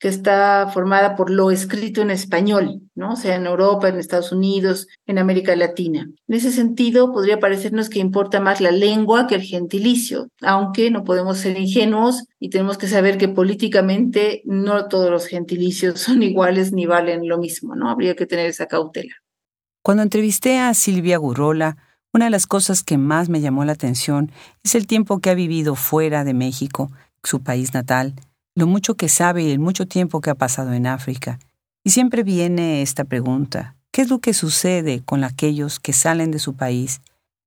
que 0.00 0.08
está 0.08 0.70
formada 0.72 1.14
por 1.14 1.30
lo 1.30 1.50
escrito 1.50 2.00
en 2.00 2.10
español, 2.10 2.80
¿no? 2.94 3.12
O 3.12 3.16
sea, 3.16 3.36
en 3.36 3.44
Europa, 3.44 3.86
en 3.86 3.98
Estados 3.98 4.32
Unidos, 4.32 4.88
en 5.06 5.18
América 5.18 5.54
Latina. 5.54 6.08
En 6.26 6.34
ese 6.34 6.52
sentido, 6.52 7.12
podría 7.12 7.38
parecernos 7.38 7.90
que 7.90 7.98
importa 7.98 8.40
más 8.40 8.62
la 8.62 8.70
lengua 8.70 9.26
que 9.26 9.34
el 9.34 9.42
gentilicio, 9.42 10.28
aunque 10.40 10.90
no 10.90 11.04
podemos 11.04 11.36
ser 11.36 11.60
ingenuos 11.60 12.24
y 12.38 12.48
tenemos 12.48 12.78
que 12.78 12.88
saber 12.88 13.18
que 13.18 13.28
políticamente 13.28 14.40
no 14.46 14.88
todos 14.88 15.10
los 15.10 15.26
gentilicios 15.26 16.00
son 16.00 16.22
iguales 16.22 16.72
ni 16.72 16.86
valen 16.86 17.28
lo 17.28 17.36
mismo, 17.36 17.76
¿no? 17.76 17.90
Habría 17.90 18.16
que 18.16 18.24
tener 18.26 18.46
esa 18.46 18.66
cautela. 18.66 19.14
Cuando 19.82 20.02
entrevisté 20.02 20.58
a 20.58 20.72
Silvia 20.72 21.18
Gurrola, 21.18 21.76
una 22.12 22.26
de 22.26 22.30
las 22.30 22.46
cosas 22.46 22.82
que 22.82 22.98
más 22.98 23.28
me 23.28 23.40
llamó 23.40 23.64
la 23.64 23.72
atención 23.72 24.32
es 24.64 24.74
el 24.74 24.86
tiempo 24.86 25.20
que 25.20 25.30
ha 25.30 25.34
vivido 25.34 25.76
fuera 25.76 26.24
de 26.24 26.34
México, 26.34 26.90
su 27.22 27.40
país 27.40 27.72
natal, 27.72 28.14
lo 28.56 28.66
mucho 28.66 28.94
que 28.94 29.08
sabe 29.08 29.44
y 29.44 29.50
el 29.50 29.58
mucho 29.58 29.86
tiempo 29.86 30.20
que 30.20 30.30
ha 30.30 30.34
pasado 30.34 30.72
en 30.72 30.86
África. 30.86 31.38
Y 31.84 31.90
siempre 31.90 32.22
viene 32.22 32.82
esta 32.82 33.04
pregunta, 33.04 33.76
¿qué 33.92 34.02
es 34.02 34.10
lo 34.10 34.18
que 34.18 34.34
sucede 34.34 35.02
con 35.04 35.24
aquellos 35.24 35.78
que 35.78 35.92
salen 35.92 36.30
de 36.30 36.40
su 36.40 36.54
país 36.54 37.00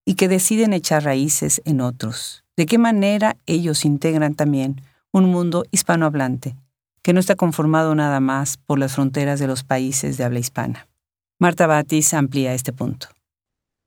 y 0.05 0.15
que 0.15 0.27
deciden 0.27 0.73
echar 0.73 1.03
raíces 1.03 1.61
en 1.65 1.81
otros? 1.81 2.43
¿De 2.55 2.65
qué 2.65 2.77
manera 2.77 3.35
ellos 3.45 3.83
integran 3.83 4.33
también 4.33 4.81
un 5.11 5.25
mundo 5.25 5.65
hispanohablante, 5.71 6.55
que 7.01 7.13
no 7.13 7.19
está 7.19 7.35
conformado 7.35 7.93
nada 7.95 8.19
más 8.19 8.57
por 8.57 8.79
las 8.79 8.93
fronteras 8.93 9.39
de 9.39 9.47
los 9.47 9.63
países 9.63 10.17
de 10.17 10.23
habla 10.23 10.39
hispana? 10.39 10.87
Marta 11.39 11.67
Batis 11.67 12.13
amplía 12.13 12.53
este 12.53 12.71
punto. 12.71 13.07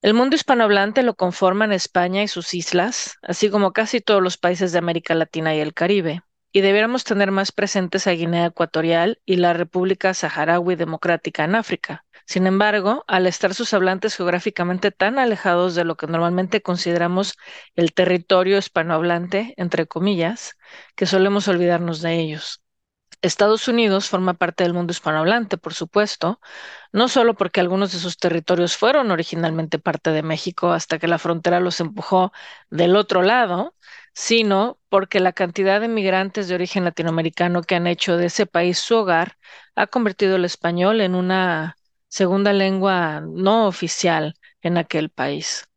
El 0.03 0.15
mundo 0.15 0.37
hispanohablante 0.37 1.03
lo 1.03 1.17
conforman 1.17 1.73
España 1.73 2.23
y 2.23 2.29
sus 2.29 2.55
islas, 2.55 3.17
así 3.23 3.51
como 3.51 3.73
casi 3.73 4.01
todos 4.01 4.23
los 4.23 4.39
países 4.39 4.73
de 4.73 4.79
América 4.79 5.15
Latina 5.15 5.55
y 5.55 5.61
el 5.61 5.75
Caribe, 5.75 6.23
y 6.53 6.61
debiéramos 6.61 7.05
tener 7.05 7.31
más 7.31 7.51
presentes 7.51 8.07
a 8.07 8.13
Guinea 8.13 8.47
Ecuatorial 8.47 9.21
y 9.25 9.37
la 9.37 9.53
República 9.53 10.15
Saharaui 10.15 10.77
Democrática 10.77 11.45
en 11.45 11.55
África. 11.55 12.05
Sin 12.27 12.47
embargo, 12.47 13.05
al 13.07 13.27
estar 13.27 13.55
sus 13.55 13.73
hablantes 13.73 14.17
geográficamente 14.17 14.91
tan 14.91 15.19
alejados 15.19 15.75
de 15.75 15.85
lo 15.85 15.97
que 15.97 16.07
normalmente 16.07 16.61
consideramos 16.61 17.35
el 17.75 17.95
territorio 17.95 18.59
hispanohablante, 18.59 19.55
entre 19.57 19.87
comillas, 19.87 20.57
que 20.95 21.07
solemos 21.07 21.49
olvidarnos 21.49 22.03
de 22.03 22.15
ellos. 22.21 22.66
Estados 23.23 23.69
Unidos 23.69 24.09
forma 24.09 24.35
parte 24.35 24.65
del 24.65 24.75
mundo 24.75 24.93
hispanohablante, 24.93 25.59
por 25.59 25.75
supuesto, 25.75 26.41
no 26.93 27.09
solo 27.09 27.35
porque 27.35 27.61
algunos 27.61 27.93
de 27.93 27.99
sus 27.99 28.19
territorios 28.19 28.77
fueron 28.77 29.11
originalmente 29.11 29.79
parte 29.79 30.11
de 30.11 30.23
México 30.23 30.73
hasta 30.73 30.99
que 30.99 31.09
la 31.09 31.19
frontera 31.19 31.61
los 31.61 31.81
empujó 31.81 32.33
del 32.71 32.97
otro 32.97 33.23
lado, 33.23 33.75
sino 34.15 34.79
porque 34.89 35.21
la 35.21 35.33
cantidad 35.33 35.81
de 35.81 35.89
migrantes 35.89 36.49
de 36.49 36.55
origen 36.55 36.85
latinoamericano 36.85 37.63
que 37.63 37.75
han 37.75 37.87
hecho 37.87 38.17
de 38.17 38.27
ese 38.27 38.47
país 38.47 38.79
su 38.79 38.97
hogar 38.97 39.37
ha 39.75 39.87
convertido 39.87 40.37
el 40.37 40.45
español 40.45 41.01
en 41.01 41.15
una 41.15 41.77
segunda 42.09 42.53
lengua 42.53 43.21
no 43.21 43.67
oficial 43.67 44.35
en 44.63 44.79
aquel 44.79 45.11
país. 45.11 45.69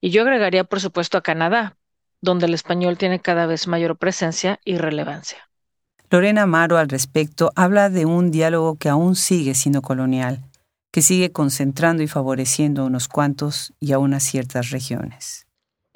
Y 0.00 0.10
yo 0.10 0.22
agregaría, 0.22 0.64
por 0.64 0.80
supuesto, 0.80 1.18
a 1.18 1.22
Canadá, 1.22 1.76
donde 2.20 2.46
el 2.46 2.54
español 2.54 2.98
tiene 2.98 3.20
cada 3.20 3.46
vez 3.46 3.66
mayor 3.66 3.98
presencia 3.98 4.60
y 4.64 4.78
relevancia. 4.78 5.50
Lorena 6.14 6.42
Amaro 6.42 6.78
al 6.78 6.88
respecto 6.88 7.50
habla 7.56 7.90
de 7.90 8.06
un 8.06 8.30
diálogo 8.30 8.76
que 8.76 8.88
aún 8.88 9.16
sigue 9.16 9.52
siendo 9.54 9.82
colonial, 9.82 10.44
que 10.92 11.02
sigue 11.02 11.32
concentrando 11.32 12.04
y 12.04 12.06
favoreciendo 12.06 12.82
a 12.82 12.84
unos 12.84 13.08
cuantos 13.08 13.72
y 13.80 13.90
a 13.90 13.98
unas 13.98 14.22
ciertas 14.22 14.70
regiones. 14.70 15.48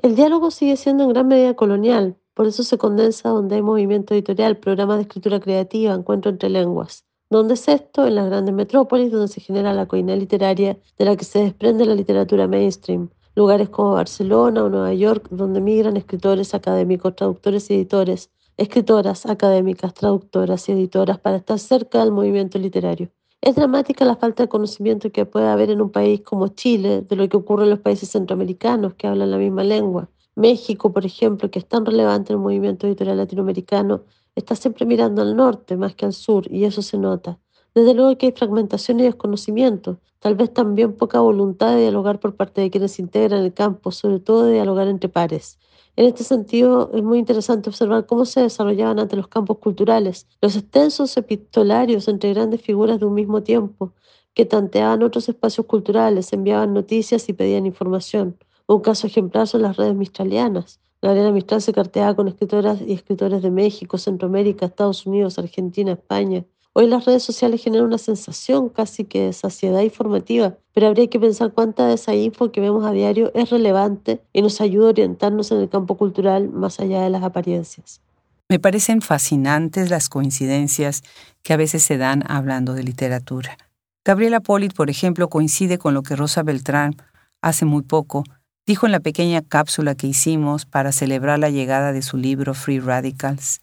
El 0.03 0.17
diálogo 0.17 0.51
sigue 0.51 0.77
siendo 0.77 1.05
en 1.05 1.11
gran 1.11 1.29
medida 1.29 1.55
colonial, 1.55 2.17
por 2.35 2.49
eso 2.49 2.65
se 2.65 2.79
condensa 2.79 3.29
donde 3.29 3.55
hay 3.55 3.63
movimiento 3.63 4.13
editorial, 4.13 4.57
programa 4.57 4.97
de 4.97 5.03
escritura 5.03 5.39
creativa, 5.39 5.95
encuentro 5.95 6.33
entre 6.33 6.51
lenguas. 6.51 7.05
Donde 7.31 7.55
es 7.55 7.69
esto? 7.69 8.05
En 8.05 8.17
las 8.17 8.27
grandes 8.27 8.53
metrópolis, 8.53 9.13
donde 9.13 9.29
se 9.29 9.41
genera 9.41 9.73
la 9.73 9.87
coina 9.87 10.17
literaria 10.17 10.77
de 10.99 11.05
la 11.05 11.15
que 11.15 11.25
se 11.25 11.45
desprende 11.45 11.87
la 11.87 11.95
literatura 11.95 12.49
mainstream. 12.49 13.09
Lugares 13.37 13.69
como 13.69 13.93
Barcelona 13.93 14.65
o 14.65 14.69
Nueva 14.69 14.95
York, 14.95 15.29
donde 15.31 15.61
migran 15.61 15.97
escritores, 15.97 16.55
académicos, 16.55 17.15
traductores 17.15 17.71
y 17.71 17.75
editores 17.75 18.31
escritoras, 18.59 19.25
académicas, 19.25 19.95
traductoras 19.95 20.69
y 20.69 20.73
editoras 20.73 21.19
para 21.19 21.37
estar 21.37 21.61
cerca 21.61 22.01
del 22.01 22.11
movimiento 22.11 22.59
literario. 22.59 23.09
Es 23.41 23.55
dramática 23.55 24.05
la 24.05 24.17
falta 24.17 24.43
de 24.43 24.49
conocimiento 24.49 25.13
que 25.13 25.25
puede 25.25 25.47
haber 25.47 25.71
en 25.71 25.81
un 25.81 25.91
país 25.91 26.23
como 26.23 26.49
Chile 26.49 27.03
de 27.03 27.15
lo 27.15 27.29
que 27.29 27.37
ocurre 27.37 27.65
en 27.65 27.71
los 27.71 27.79
países 27.79 28.11
centroamericanos 28.11 28.95
que 28.95 29.07
hablan 29.07 29.31
la 29.31 29.39
misma 29.39 29.63
lengua. 29.63 30.11
México, 30.35 30.93
por 30.93 31.07
ejemplo, 31.07 31.49
que 31.53 31.61
es 31.61 31.69
tan 31.69 31.87
relevante 31.87 32.33
en 32.33 32.41
el 32.41 32.43
movimiento 32.43 32.89
editorial 32.89 33.17
latinoamericano, 33.17 34.03
está 34.35 34.57
siempre 34.57 34.87
mirando 34.87 35.23
al 35.23 35.37
norte 35.37 35.77
más 35.77 35.95
que 35.95 36.07
al 36.07 36.13
sur, 36.13 36.53
y 36.53 36.65
eso 36.65 36.83
se 36.83 36.99
nota. 36.99 37.39
Desde 37.77 37.95
luego 37.95 38.19
que 38.19 38.27
hay 38.27 38.33
fragmentación 38.33 38.99
y 38.99 39.05
desconocimiento, 39.05 40.01
tal 40.19 40.35
vez 40.35 40.53
también 40.53 40.95
poca 40.95 41.21
voluntad 41.21 41.77
de 41.77 41.83
dialogar 41.83 42.19
por 42.19 42.35
parte 42.35 42.61
de 42.61 42.71
quienes 42.71 42.99
integran 42.99 43.45
el 43.45 43.55
campo, 43.55 43.93
sobre 43.93 44.19
todo 44.19 44.45
de 44.45 44.55
dialogar 44.55 44.89
entre 44.89 45.09
pares. 45.09 45.61
En 45.99 46.07
este 46.07 46.23
sentido, 46.23 46.93
es 46.95 47.03
muy 47.03 47.19
interesante 47.19 47.69
observar 47.69 48.07
cómo 48.07 48.25
se 48.25 48.41
desarrollaban 48.41 49.01
ante 49.01 49.17
los 49.17 49.27
campos 49.27 49.59
culturales 49.59 50.29
los 50.41 50.55
extensos 50.55 51.17
epistolarios 51.17 52.07
entre 52.07 52.33
grandes 52.35 52.63
figuras 52.63 53.01
de 53.01 53.07
un 53.07 53.15
mismo 53.15 53.43
tiempo, 53.43 53.95
que 54.33 54.45
tanteaban 54.45 55.03
otros 55.03 55.29
espacios 55.29 55.67
culturales, 55.67 56.33
enviaban 56.33 56.73
noticias 56.73 57.29
y 57.29 57.33
pedían 57.33 57.67
información. 57.67 58.39
Un 58.69 58.79
caso 58.79 59.09
ejemplar 59.09 59.49
son 59.49 59.63
las 59.63 59.77
redes 59.77 59.97
mistralianas. 59.97 60.79
Gabriela 61.03 61.33
Mistral 61.33 61.63
se 61.63 61.73
carteaba 61.73 62.15
con 62.15 62.29
escritoras 62.29 62.81
y 62.81 62.93
escritores 62.93 63.43
de 63.43 63.51
México, 63.51 63.99
Centroamérica, 63.99 64.67
Estados 64.67 65.05
Unidos, 65.05 65.37
Argentina, 65.41 65.91
España. 65.91 66.45
Hoy 66.75 66.87
las 66.87 67.07
redes 67.07 67.25
sociales 67.25 67.61
generan 67.61 67.87
una 67.87 67.99
sensación 67.99 68.69
casi 68.69 69.05
que 69.05 69.23
de 69.23 69.33
saciedad 69.33 69.81
informativa, 69.81 70.59
pero 70.79 70.87
habría 70.87 71.11
que 71.11 71.19
pensar 71.19 71.51
cuánta 71.51 71.89
de 71.89 71.95
esa 71.95 72.15
info 72.15 72.53
que 72.53 72.61
vemos 72.61 72.87
a 72.87 72.93
diario 72.93 73.33
es 73.35 73.51
relevante 73.51 74.23
y 74.33 74.43
nos 74.43 74.61
ayuda 74.61 74.87
a 74.87 74.91
orientarnos 74.91 75.51
en 75.51 75.59
el 75.59 75.69
campo 75.69 75.97
cultural 75.97 76.51
más 76.51 76.79
allá 76.79 77.03
de 77.03 77.11
las 77.11 77.25
apariencias. 77.25 78.01
Me 78.49 78.61
parecen 78.61 79.03
fascinantes 79.03 79.91
las 79.91 80.09
coincidencias 80.09 81.03
que 81.43 81.53
a 81.53 81.57
veces 81.57 81.83
se 81.83 81.99
dan 81.99 82.23
hablando 82.29 82.75
de 82.75 82.85
literatura. 82.85 83.59
Gabriela 84.05 84.39
Polit, 84.39 84.73
por 84.73 84.89
ejemplo, 84.89 85.27
coincide 85.27 85.79
con 85.79 85.95
lo 85.95 86.05
que 86.05 86.15
Rosa 86.15 86.45
Beltrán 86.45 86.95
hace 87.43 87.65
muy 87.65 87.83
poco 87.83 88.23
dijo 88.65 88.87
en 88.87 88.93
la 88.93 89.01
pequeña 89.01 89.43
cápsula 89.43 89.97
que 89.97 90.07
hicimos 90.07 90.65
para 90.65 90.93
celebrar 90.93 91.41
la 91.41 91.51
llegada 91.51 91.93
de 91.93 92.03
su 92.03 92.19
libro 92.19 92.55
Free 92.55 92.79
Radicals 92.79 93.63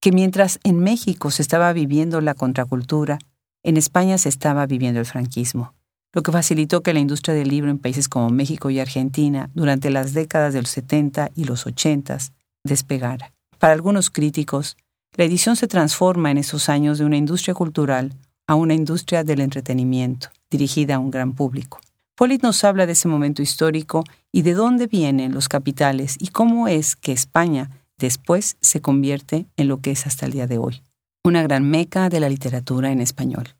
que 0.00 0.10
mientras 0.10 0.58
en 0.64 0.80
México 0.80 1.30
se 1.30 1.42
estaba 1.42 1.72
viviendo 1.72 2.20
la 2.20 2.34
contracultura, 2.34 3.20
en 3.62 3.76
España 3.76 4.18
se 4.18 4.28
estaba 4.28 4.66
viviendo 4.66 4.98
el 4.98 5.06
franquismo, 5.06 5.77
lo 6.12 6.22
que 6.22 6.32
facilitó 6.32 6.82
que 6.82 6.94
la 6.94 7.00
industria 7.00 7.34
del 7.34 7.48
libro 7.48 7.70
en 7.70 7.78
países 7.78 8.08
como 8.08 8.30
México 8.30 8.70
y 8.70 8.80
Argentina 8.80 9.50
durante 9.54 9.90
las 9.90 10.14
décadas 10.14 10.54
de 10.54 10.62
los 10.62 10.70
70 10.70 11.30
y 11.34 11.44
los 11.44 11.66
80 11.66 12.18
despegara. 12.64 13.32
Para 13.58 13.72
algunos 13.72 14.10
críticos, 14.10 14.76
la 15.16 15.24
edición 15.24 15.56
se 15.56 15.68
transforma 15.68 16.30
en 16.30 16.38
esos 16.38 16.68
años 16.68 16.98
de 16.98 17.04
una 17.04 17.16
industria 17.16 17.54
cultural 17.54 18.14
a 18.46 18.54
una 18.54 18.74
industria 18.74 19.24
del 19.24 19.40
entretenimiento, 19.40 20.28
dirigida 20.50 20.94
a 20.94 20.98
un 20.98 21.10
gran 21.10 21.34
público. 21.34 21.80
Polit 22.14 22.42
nos 22.42 22.64
habla 22.64 22.86
de 22.86 22.92
ese 22.92 23.06
momento 23.06 23.42
histórico 23.42 24.04
y 24.32 24.42
de 24.42 24.54
dónde 24.54 24.86
vienen 24.86 25.34
los 25.34 25.48
capitales 25.48 26.16
y 26.18 26.28
cómo 26.28 26.66
es 26.66 26.96
que 26.96 27.12
España 27.12 27.70
después 27.98 28.56
se 28.60 28.80
convierte 28.80 29.46
en 29.56 29.68
lo 29.68 29.80
que 29.80 29.90
es 29.90 30.06
hasta 30.06 30.26
el 30.26 30.32
día 30.32 30.46
de 30.46 30.58
hoy, 30.58 30.82
una 31.24 31.42
gran 31.42 31.68
meca 31.68 32.08
de 32.08 32.20
la 32.20 32.28
literatura 32.28 32.90
en 32.90 33.00
español. 33.00 33.54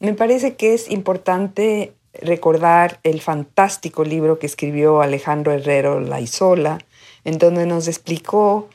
Me 0.00 0.14
parece 0.14 0.54
que 0.54 0.74
es 0.74 0.90
importante 0.90 1.92
recordar 2.12 3.00
el 3.02 3.20
fantástico 3.20 4.04
libro 4.04 4.38
que 4.38 4.46
escribió 4.46 5.00
Alejandro 5.00 5.52
Herrero 5.52 5.98
Laizola, 5.98 6.78
en 7.24 7.38
donde 7.38 7.66
nos 7.66 7.88
explicó 7.88 8.68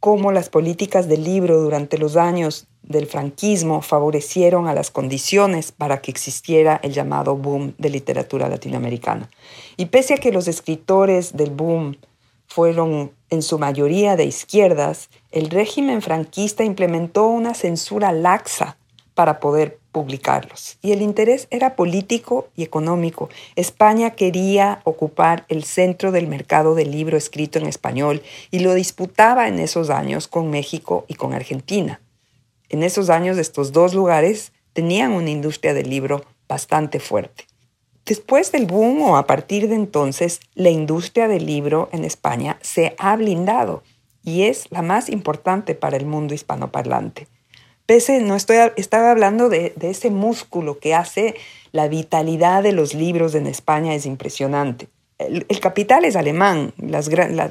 cómo 0.00 0.32
las 0.32 0.48
políticas 0.48 1.08
del 1.08 1.24
libro 1.24 1.60
durante 1.60 1.98
los 1.98 2.16
años 2.16 2.66
del 2.82 3.06
franquismo 3.06 3.82
favorecieron 3.82 4.66
a 4.66 4.74
las 4.74 4.90
condiciones 4.90 5.72
para 5.72 6.00
que 6.00 6.10
existiera 6.10 6.80
el 6.82 6.94
llamado 6.94 7.36
boom 7.36 7.74
de 7.76 7.90
literatura 7.90 8.48
latinoamericana. 8.48 9.28
Y 9.76 9.86
pese 9.86 10.14
a 10.14 10.16
que 10.16 10.32
los 10.32 10.48
escritores 10.48 11.36
del 11.36 11.50
boom 11.50 11.98
fueron 12.46 13.12
en 13.28 13.42
su 13.42 13.58
mayoría 13.58 14.16
de 14.16 14.24
izquierdas, 14.24 15.10
el 15.30 15.50
régimen 15.50 16.00
franquista 16.00 16.64
implementó 16.64 17.26
una 17.26 17.52
censura 17.52 18.10
laxa 18.12 18.78
para 19.14 19.38
poder 19.38 19.81
publicarlos. 19.92 20.78
Y 20.82 20.92
el 20.92 21.02
interés 21.02 21.46
era 21.50 21.76
político 21.76 22.48
y 22.56 22.62
económico. 22.62 23.28
España 23.54 24.10
quería 24.10 24.80
ocupar 24.84 25.44
el 25.48 25.64
centro 25.64 26.10
del 26.10 26.26
mercado 26.26 26.74
del 26.74 26.90
libro 26.90 27.16
escrito 27.16 27.58
en 27.58 27.66
español 27.66 28.22
y 28.50 28.60
lo 28.60 28.74
disputaba 28.74 29.46
en 29.48 29.58
esos 29.58 29.90
años 29.90 30.26
con 30.26 30.50
México 30.50 31.04
y 31.08 31.14
con 31.14 31.34
Argentina. 31.34 32.00
En 32.70 32.82
esos 32.82 33.10
años 33.10 33.36
estos 33.36 33.72
dos 33.72 33.92
lugares 33.92 34.52
tenían 34.72 35.12
una 35.12 35.30
industria 35.30 35.74
del 35.74 35.90
libro 35.90 36.24
bastante 36.48 36.98
fuerte. 36.98 37.44
Después 38.06 38.50
del 38.50 38.66
boom 38.66 39.02
o 39.02 39.16
a 39.16 39.26
partir 39.26 39.68
de 39.68 39.76
entonces, 39.76 40.40
la 40.54 40.70
industria 40.70 41.28
del 41.28 41.46
libro 41.46 41.88
en 41.92 42.04
España 42.04 42.58
se 42.62 42.96
ha 42.98 43.14
blindado 43.14 43.84
y 44.24 44.42
es 44.44 44.66
la 44.70 44.82
más 44.82 45.08
importante 45.08 45.74
para 45.74 45.96
el 45.96 46.06
mundo 46.06 46.34
hispanoparlante. 46.34 47.28
Pese, 47.86 48.20
no 48.20 48.36
estoy, 48.36 48.56
estaba 48.76 49.10
hablando 49.10 49.48
de, 49.48 49.74
ese 49.80 50.10
músculo 50.10 50.78
que 50.78 50.94
hace 50.94 51.34
la 51.72 51.88
vitalidad 51.88 52.62
de 52.62 52.72
los 52.72 52.94
libros 52.94 53.34
en 53.34 53.46
España, 53.46 53.94
es 53.94 54.06
impresionante. 54.06 54.88
El, 55.18 55.60
capital 55.60 56.04
es 56.04 56.16
alemán, 56.16 56.72
las, 56.78 57.08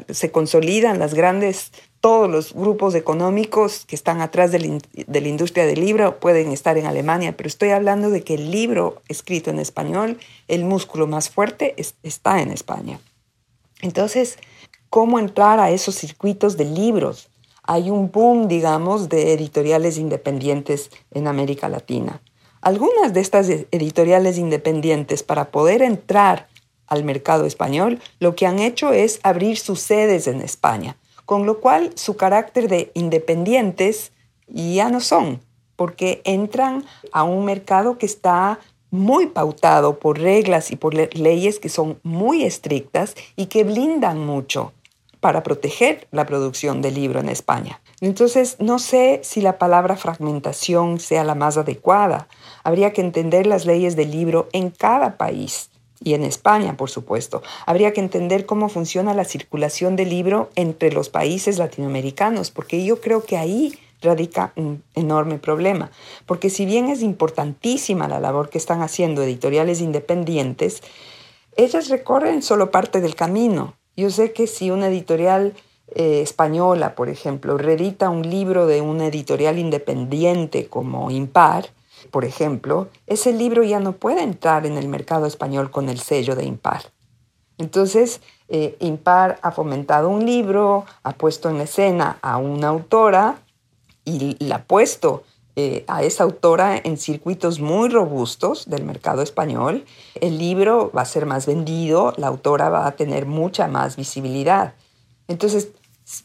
se 0.10 0.32
consolidan 0.32 1.00
las 1.00 1.14
grandes 1.14 1.72
todos 2.02 2.30
los 2.30 2.54
grupos 2.54 2.96
económicos 2.96 3.86
que 3.86 3.96
están 3.96 4.22
atrás 4.22 4.52
de 4.52 4.60
la, 4.60 5.28
industria 5.28 5.68
del 5.68 5.80
libro 5.80 6.20
pueden 6.20 6.52
estar 6.52 6.78
en 6.78 6.88
Alemania, 6.88 7.38
pero 7.38 7.48
estoy 7.48 7.70
hablando 7.70 8.10
de 8.10 8.24
que 8.24 8.34
el 8.34 8.50
libro 8.50 9.02
escrito 9.08 9.52
en 9.52 9.60
español, 9.60 10.20
el 10.48 10.66
músculo 10.66 11.06
más 11.06 11.30
fuerte, 11.30 11.76
está 12.04 12.42
en 12.42 12.52
España. 12.52 13.00
Entonces, 13.82 14.40
¿cómo 14.90 15.20
entrar 15.20 15.60
a 15.60 15.70
esos 15.70 15.96
circuitos 15.96 16.58
de 16.58 16.66
libros? 16.66 17.30
Hay 17.64 17.90
un 17.90 18.12
boom, 18.12 18.48
digamos, 18.48 19.10
de 19.10 19.34
editoriales 19.34 19.98
independientes 19.98 20.90
en 21.12 21.28
América 21.28 21.70
Latina. 21.70 22.22
Algunas 22.62 23.14
de 23.14 23.22
estas 23.22 23.50
editoriales 23.50 24.38
independientes, 24.38 25.24
para 25.24 25.52
poder 25.52 25.82
entrar 25.82 26.48
al 26.88 27.04
mercado 27.04 27.46
español, 27.46 28.00
lo 28.20 28.36
que 28.36 28.46
han 28.46 28.60
hecho 28.60 28.92
es 28.94 29.20
abrir 29.24 29.58
sus 29.58 29.80
sedes 29.80 30.28
en 30.28 30.42
España 30.42 30.98
con 31.32 31.46
lo 31.46 31.62
cual 31.62 31.92
su 31.96 32.18
carácter 32.18 32.68
de 32.68 32.92
independientes 32.94 34.12
ya 34.50 34.90
no 34.90 35.00
son, 35.00 35.40
porque 35.78 36.22
entran 36.26 36.84
a 37.14 37.24
un 37.24 37.46
mercado 37.46 37.98
que 37.98 38.06
está 38.06 38.60
muy 38.90 39.28
pautado 39.28 39.98
por 39.98 40.20
reglas 40.20 40.72
y 40.72 40.76
por 40.76 40.94
leyes 40.94 41.60
que 41.60 41.70
son 41.70 42.02
muy 42.04 42.44
estrictas 42.44 43.16
y 43.38 43.46
que 43.46 43.64
blindan 43.64 44.26
mucho 44.26 44.74
para 45.22 45.44
proteger 45.44 46.08
la 46.12 46.26
producción 46.26 46.82
de 46.82 46.92
libro 46.92 47.22
en 47.22 47.30
España. 47.30 47.80
Entonces, 48.02 48.58
no 48.60 48.80
sé 48.80 49.22
si 49.24 49.40
la 49.40 49.58
palabra 49.58 49.96
fragmentación 49.96 51.00
sea 51.00 51.24
la 51.24 51.36
más 51.36 51.58
adecuada. 51.58 52.28
Habría 52.64 52.92
que 52.92 53.02
entender 53.02 53.48
las 53.48 53.66
leyes 53.66 53.96
del 53.96 54.12
libro 54.12 54.50
en 54.52 54.72
cada 54.72 55.18
país 55.18 55.70
y 56.04 56.16
en 56.16 56.24
España, 56.24 56.76
por 56.76 56.90
supuesto. 56.90 57.44
Habría 57.66 57.94
que 57.94 58.02
entender 58.02 58.46
cómo 58.48 58.68
funciona 58.68 59.14
la 59.14 59.24
circulación 59.24 59.96
del 59.96 60.10
libro 60.10 60.50
entre 60.56 60.92
los 60.92 61.10
países 61.10 61.60
latinoamericanos, 61.60 62.50
porque 62.50 62.84
yo 62.84 63.00
creo 63.00 63.24
que 63.24 63.38
ahí 63.38 63.78
radica 64.02 64.52
un 64.56 64.84
enorme 64.96 65.38
problema, 65.38 65.92
porque 66.26 66.50
si 66.50 66.66
bien 66.66 66.90
es 66.90 67.04
importantísima 67.04 68.08
la 68.08 68.20
labor 68.20 68.50
que 68.50 68.58
están 68.58 68.82
haciendo 68.82 69.22
editoriales 69.22 69.80
independientes, 69.80 70.82
ellas 71.56 71.90
recorren 71.90 72.42
solo 72.42 72.72
parte 72.72 73.00
del 73.00 73.14
camino. 73.14 73.76
Yo 73.96 74.10
sé 74.10 74.34
que 74.34 74.48
si 74.48 74.72
una 74.72 74.88
editorial 74.88 75.54
eh, 75.94 76.22
española, 76.22 76.96
por 76.96 77.10
ejemplo, 77.10 77.58
reedita 77.58 78.10
un 78.10 78.30
libro 78.30 78.66
de 78.66 78.82
una 78.82 79.08
editorial 79.08 79.60
independiente 79.60 80.68
como 80.68 81.12
Impar, 81.12 81.70
por 82.10 82.26
ejemplo, 82.26 82.88
ese 83.08 83.34
libro 83.34 83.64
ya 83.64 83.80
no 83.80 83.94
puede 83.94 84.24
entrar 84.24 84.66
en 84.66 84.78
el 84.78 84.88
mercado 84.88 85.26
español 85.26 85.70
con 85.70 85.90
el 85.90 86.00
sello 86.00 86.36
de 86.36 86.46
Impar. 86.46 86.84
Entonces, 87.58 88.22
eh, 88.48 88.76
Impar 88.80 89.40
ha 89.44 89.52
fomentado 89.52 90.10
un 90.10 90.26
libro, 90.26 90.86
ha 91.04 91.12
puesto 91.14 91.50
en 91.50 91.62
escena 91.62 92.18
a 92.22 92.38
una 92.38 92.70
autora 92.70 93.40
y 94.04 94.36
la 94.44 94.56
ha 94.56 94.64
puesto 94.64 95.24
eh, 95.58 95.84
a 95.88 96.04
esa 96.04 96.24
autora 96.24 96.80
en 96.82 96.98
circuitos 96.98 97.60
muy 97.60 97.90
robustos 97.90 98.70
del 98.70 98.86
mercado 98.86 99.22
español. 99.22 99.84
El 100.16 100.38
libro 100.38 100.92
va 100.96 101.02
a 101.02 101.06
ser 101.06 101.26
más 101.26 101.46
vendido, 101.46 102.14
la 102.16 102.28
autora 102.28 102.70
va 102.70 102.88
a 102.88 102.96
tener 102.96 103.26
mucha 103.26 103.68
más 103.68 103.98
visibilidad. 103.98 104.76
Entonces, 105.28 105.70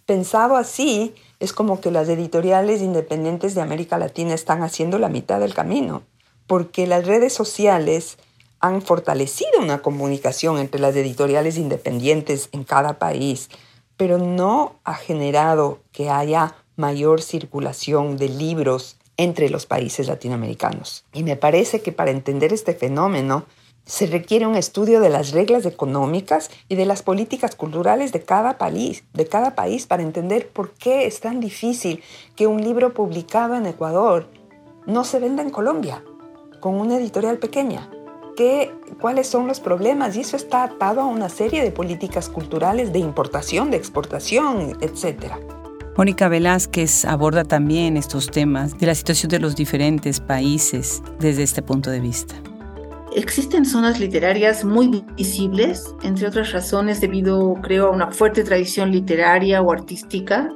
pensado 0.07 0.57
así, 0.57 1.15
es 1.41 1.53
como 1.53 1.81
que 1.81 1.91
las 1.91 2.09
editoriales 2.09 2.81
independientes 2.83 3.55
de 3.55 3.63
América 3.63 3.99
Latina 3.99 4.33
están 4.33 4.63
haciendo 4.63 4.99
la 4.99 5.09
mitad 5.09 5.41
del 5.41 5.55
camino, 5.55 6.03
porque 6.47 6.87
las 6.87 7.05
redes 7.05 7.33
sociales 7.33 8.19
han 8.61 8.81
fortalecido 8.81 9.61
una 9.61 9.83
comunicación 9.83 10.59
entre 10.59 10.81
las 10.81 10.95
editoriales 10.97 11.59
independientes 11.59 12.49
en 12.53 12.65
cada 12.65 12.99
país, 12.99 13.51
pero 13.97 14.19
no 14.19 14.77
ha 14.85 14.95
generado 14.95 15.81
que 15.93 16.11
haya 16.11 16.55
mayor 16.77 17.23
circulación 17.23 18.17
de 18.17 18.29
libros 18.29 18.97
entre 19.17 19.49
los 19.49 19.67
países 19.67 20.09
latinoamericanos. 20.09 21.05
Y 21.13 21.23
me 21.23 21.37
parece 21.37 21.81
que 21.81 21.93
para 21.93 22.11
entender 22.11 22.53
este 22.53 22.75
fenómeno 22.75 23.47
Se 23.89 24.09
requiere 24.09 24.49
un 24.49 24.57
estudio 24.57 24.99
de 24.99 25.11
las 25.11 25.31
reglas 25.31 25.65
económicas 25.65 26.51
y 26.69 26.75
de 26.75 26.87
las 26.87 27.05
políticas 27.05 27.55
culturales 27.55 28.11
de 28.11 28.21
cada 28.21 28.59
país, 28.59 29.05
de 29.15 29.29
cada 29.29 29.55
país 29.55 29.87
para 29.87 30.03
entender 30.03 30.49
por 30.49 30.73
qué 30.73 31.07
es 31.07 31.21
tan 31.21 31.39
difícil 31.39 32.03
que 32.35 32.49
un 32.49 32.63
libro 32.63 32.93
publicado 32.93 33.55
en 33.55 33.65
Ecuador 33.65 34.27
no 34.87 35.05
se 35.05 35.21
venda 35.21 35.43
en 35.43 35.51
Colombia 35.51 36.03
con 36.59 36.75
una 36.75 36.97
editorial 36.97 37.39
pequeña. 37.39 37.89
¿Qué, 38.37 38.75
¿Cuáles 39.01 39.29
son 39.29 39.47
los 39.47 39.61
problemas? 39.61 40.17
Y 40.17 40.23
eso 40.23 40.37
está 40.37 40.65
atado 40.65 41.01
a 41.01 41.07
una 41.07 41.29
serie 41.29 41.63
de 41.63 41.71
políticas 41.71 42.29
culturales 42.29 42.93
de 42.93 42.99
importación, 42.99 43.71
de 43.71 43.77
exportación, 43.77 44.77
etc. 44.81 45.35
Mónica 45.97 46.29
Velázquez 46.29 47.07
aborda 47.07 47.43
también 47.43 47.97
estos 47.97 48.31
temas 48.31 48.79
de 48.79 48.87
la 48.87 48.95
situación 48.95 49.31
de 49.31 49.39
los 49.39 49.57
diferentes 49.57 50.21
países 50.21 51.03
desde 51.19 51.43
este 51.43 51.63
punto 51.63 51.91
de 51.91 52.01
vista. 52.01 52.35
Existen 53.15 53.65
zonas 53.65 53.99
literarias 53.99 54.63
muy 54.63 55.03
visibles, 55.17 55.95
entre 56.03 56.27
otras 56.27 56.53
razones 56.53 57.01
debido, 57.01 57.55
creo, 57.63 57.87
a 57.87 57.91
una 57.93 58.11
fuerte 58.11 58.45
tradición 58.45 58.93
literaria 58.93 59.63
o 59.63 59.73
artística 59.73 60.51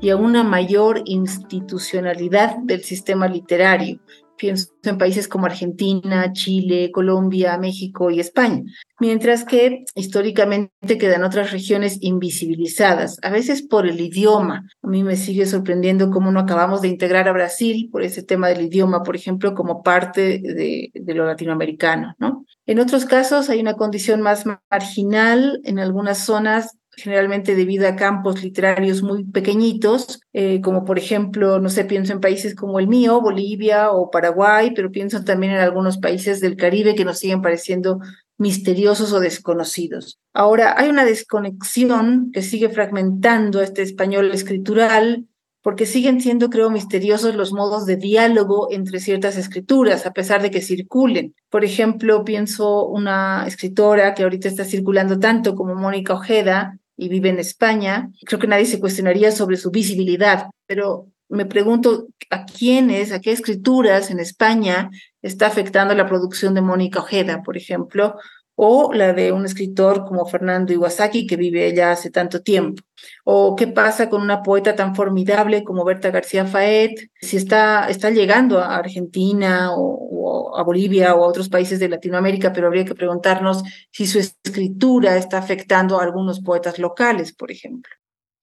y 0.00 0.10
a 0.10 0.16
una 0.16 0.42
mayor 0.42 1.02
institucionalidad 1.04 2.56
del 2.64 2.82
sistema 2.82 3.28
literario, 3.28 4.00
pienso 4.40 4.72
en 4.82 4.96
países 4.96 5.28
como 5.28 5.46
Argentina, 5.46 6.32
Chile, 6.32 6.90
Colombia, 6.92 7.58
México 7.58 8.10
y 8.10 8.20
España, 8.20 8.62
mientras 8.98 9.44
que 9.44 9.84
históricamente 9.94 10.98
quedan 10.98 11.24
otras 11.24 11.52
regiones 11.52 11.98
invisibilizadas, 12.00 13.18
a 13.22 13.30
veces 13.30 13.62
por 13.62 13.86
el 13.86 14.00
idioma. 14.00 14.66
A 14.82 14.88
mí 14.88 15.04
me 15.04 15.16
sigue 15.16 15.44
sorprendiendo 15.44 16.10
cómo 16.10 16.32
no 16.32 16.40
acabamos 16.40 16.80
de 16.80 16.88
integrar 16.88 17.28
a 17.28 17.32
Brasil 17.32 17.90
por 17.92 18.02
ese 18.02 18.22
tema 18.22 18.48
del 18.48 18.62
idioma, 18.62 19.02
por 19.02 19.14
ejemplo, 19.14 19.54
como 19.54 19.82
parte 19.82 20.38
de, 20.38 20.90
de 20.94 21.14
lo 21.14 21.26
latinoamericano, 21.26 22.14
¿no? 22.18 22.46
En 22.66 22.78
otros 22.78 23.04
casos 23.04 23.50
hay 23.50 23.60
una 23.60 23.74
condición 23.74 24.22
más 24.22 24.44
marginal 24.70 25.60
en 25.64 25.78
algunas 25.78 26.18
zonas 26.18 26.78
generalmente 27.00 27.54
debido 27.54 27.88
a 27.88 27.96
campos 27.96 28.42
literarios 28.42 29.02
muy 29.02 29.24
pequeñitos, 29.24 30.20
eh, 30.32 30.60
como 30.60 30.84
por 30.84 30.98
ejemplo, 30.98 31.58
no 31.58 31.68
sé, 31.68 31.84
pienso 31.84 32.12
en 32.12 32.20
países 32.20 32.54
como 32.54 32.78
el 32.78 32.88
mío, 32.88 33.20
Bolivia 33.20 33.90
o 33.90 34.10
Paraguay, 34.10 34.72
pero 34.74 34.90
pienso 34.90 35.24
también 35.24 35.52
en 35.52 35.60
algunos 35.60 35.98
países 35.98 36.40
del 36.40 36.56
Caribe 36.56 36.94
que 36.94 37.04
nos 37.04 37.18
siguen 37.18 37.42
pareciendo 37.42 38.00
misteriosos 38.38 39.12
o 39.12 39.20
desconocidos. 39.20 40.18
Ahora, 40.32 40.74
hay 40.78 40.88
una 40.88 41.04
desconexión 41.04 42.30
que 42.32 42.42
sigue 42.42 42.70
fragmentando 42.70 43.60
este 43.60 43.82
español 43.82 44.30
escritural 44.32 45.26
porque 45.62 45.84
siguen 45.84 46.20
siendo, 46.20 46.48
creo, 46.48 46.70
misteriosos 46.70 47.34
los 47.34 47.52
modos 47.52 47.84
de 47.84 47.96
diálogo 47.96 48.68
entre 48.70 48.98
ciertas 48.98 49.36
escrituras, 49.36 50.06
a 50.06 50.12
pesar 50.12 50.40
de 50.40 50.50
que 50.50 50.62
circulen. 50.62 51.34
Por 51.50 51.64
ejemplo, 51.64 52.24
pienso 52.24 52.86
una 52.86 53.44
escritora 53.46 54.14
que 54.14 54.22
ahorita 54.22 54.48
está 54.48 54.64
circulando 54.64 55.18
tanto 55.18 55.54
como 55.54 55.74
Mónica 55.74 56.14
Ojeda, 56.14 56.78
y 57.00 57.08
vive 57.08 57.30
en 57.30 57.38
España, 57.38 58.10
creo 58.26 58.38
que 58.38 58.46
nadie 58.46 58.66
se 58.66 58.78
cuestionaría 58.78 59.32
sobre 59.32 59.56
su 59.56 59.70
visibilidad, 59.70 60.50
pero 60.66 61.06
me 61.30 61.46
pregunto 61.46 62.08
a 62.28 62.44
quiénes, 62.44 63.10
a 63.10 63.20
qué 63.20 63.32
escrituras 63.32 64.10
en 64.10 64.20
España 64.20 64.90
está 65.22 65.46
afectando 65.46 65.94
la 65.94 66.06
producción 66.06 66.54
de 66.54 66.60
Mónica 66.60 66.98
Ojeda, 66.98 67.42
por 67.42 67.56
ejemplo, 67.56 68.16
o 68.54 68.92
la 68.92 69.14
de 69.14 69.32
un 69.32 69.46
escritor 69.46 70.04
como 70.04 70.26
Fernando 70.26 70.74
Iwasaki, 70.74 71.26
que 71.26 71.36
vive 71.36 71.64
allá 71.64 71.92
hace 71.92 72.10
tanto 72.10 72.42
tiempo. 72.42 72.82
O 73.24 73.56
qué 73.56 73.66
pasa 73.66 74.08
con 74.08 74.22
una 74.22 74.42
poeta 74.42 74.74
tan 74.74 74.94
formidable 74.94 75.64
como 75.64 75.84
Berta 75.84 76.10
García 76.10 76.46
Faet, 76.46 77.10
si 77.20 77.36
está, 77.36 77.88
está 77.88 78.10
llegando 78.10 78.58
a 78.58 78.76
Argentina 78.76 79.70
o, 79.74 80.56
a 80.56 80.62
Bolivia 80.62 81.14
o 81.14 81.24
a 81.24 81.28
otros 81.28 81.48
países 81.48 81.78
de 81.78 81.88
Latinoamérica, 81.88 82.52
pero 82.52 82.66
habría 82.66 82.84
que 82.84 82.94
preguntarnos 82.94 83.62
si 83.90 84.06
su 84.06 84.18
escritura 84.18 85.16
está 85.16 85.38
afectando 85.38 85.98
a 85.98 86.04
algunos 86.04 86.40
poetas 86.40 86.78
locales, 86.78 87.32
por 87.32 87.50
ejemplo. 87.50 87.92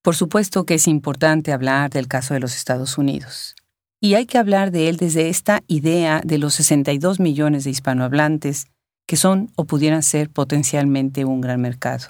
Por 0.02 0.16
supuesto 0.16 0.66
que 0.66 0.76
es 0.76 0.88
importante 0.88 1.52
hablar 1.52 1.90
del 1.90 2.08
caso 2.08 2.34
de 2.34 2.40
los 2.40 2.56
Estados 2.56 2.98
Unidos. 2.98 3.56
Y 4.00 4.14
hay 4.14 4.26
que 4.26 4.38
hablar 4.38 4.72
de 4.72 4.90
él 4.90 4.98
desde 4.98 5.28
esta 5.28 5.64
idea 5.68 6.22
de 6.24 6.38
los 6.38 6.54
62 6.54 7.20
millones 7.20 7.64
de 7.64 7.72
hispanohablantes 7.72 8.68
que 9.08 9.16
son 9.16 9.52
o 9.56 9.66
pudieran 9.66 10.04
ser 10.04 10.30
potencialmente 10.30 11.26
un 11.26 11.42
gran 11.42 11.62
mercado. 11.62 12.10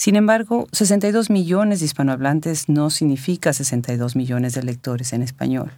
Sin 0.00 0.16
embargo, 0.16 0.66
62 0.72 1.28
millones 1.28 1.80
de 1.80 1.84
hispanohablantes 1.84 2.70
no 2.70 2.88
significa 2.88 3.52
62 3.52 4.16
millones 4.16 4.54
de 4.54 4.62
lectores 4.62 5.12
en 5.12 5.22
español. 5.22 5.72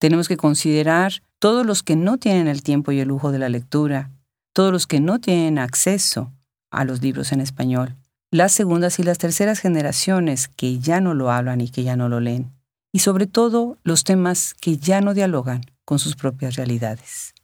Tenemos 0.00 0.28
que 0.28 0.38
considerar 0.38 1.12
todos 1.38 1.66
los 1.66 1.82
que 1.82 1.94
no 1.94 2.16
tienen 2.16 2.48
el 2.48 2.62
tiempo 2.62 2.90
y 2.90 3.00
el 3.00 3.08
lujo 3.08 3.30
de 3.30 3.38
la 3.38 3.50
lectura, 3.50 4.10
todos 4.54 4.72
los 4.72 4.86
que 4.86 5.00
no 5.00 5.18
tienen 5.18 5.58
acceso 5.58 6.32
a 6.70 6.86
los 6.86 7.02
libros 7.02 7.30
en 7.32 7.42
español, 7.42 7.96
las 8.30 8.52
segundas 8.52 8.98
y 8.98 9.02
las 9.02 9.18
terceras 9.18 9.58
generaciones 9.58 10.48
que 10.48 10.78
ya 10.78 11.02
no 11.02 11.12
lo 11.12 11.30
hablan 11.30 11.60
y 11.60 11.68
que 11.68 11.82
ya 11.82 11.96
no 11.96 12.08
lo 12.08 12.20
leen, 12.20 12.50
y 12.94 13.00
sobre 13.00 13.26
todo 13.26 13.76
los 13.82 14.04
temas 14.04 14.54
que 14.54 14.78
ya 14.78 15.02
no 15.02 15.12
dialogan 15.12 15.60
con 15.84 15.98
sus 15.98 16.16
propias 16.16 16.56
realidades. 16.56 17.34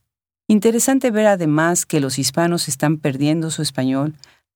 Interesante 0.49 1.11
ver 1.11 1.27
además 1.27 1.85
que 1.85 2.01
los 2.01 2.19
hispanos 2.19 2.69
están 2.69 2.97
perdiendo 2.97 3.51
su 3.51 3.61
español 3.61 4.15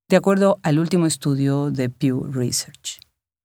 de 0.09 0.17
acuerdo 0.17 0.59
al 0.63 0.79
último 0.79 1.05
estudio 1.05 1.71
de 1.71 1.91
Pew 1.91 2.25
Research. 2.25 3.01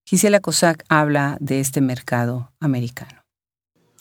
Gisela 0.08 0.40
Cossack 0.40 0.86
habla 0.88 1.38
de 1.42 1.60
este 1.60 1.82
mercado 1.82 2.52
americano. 2.62 3.22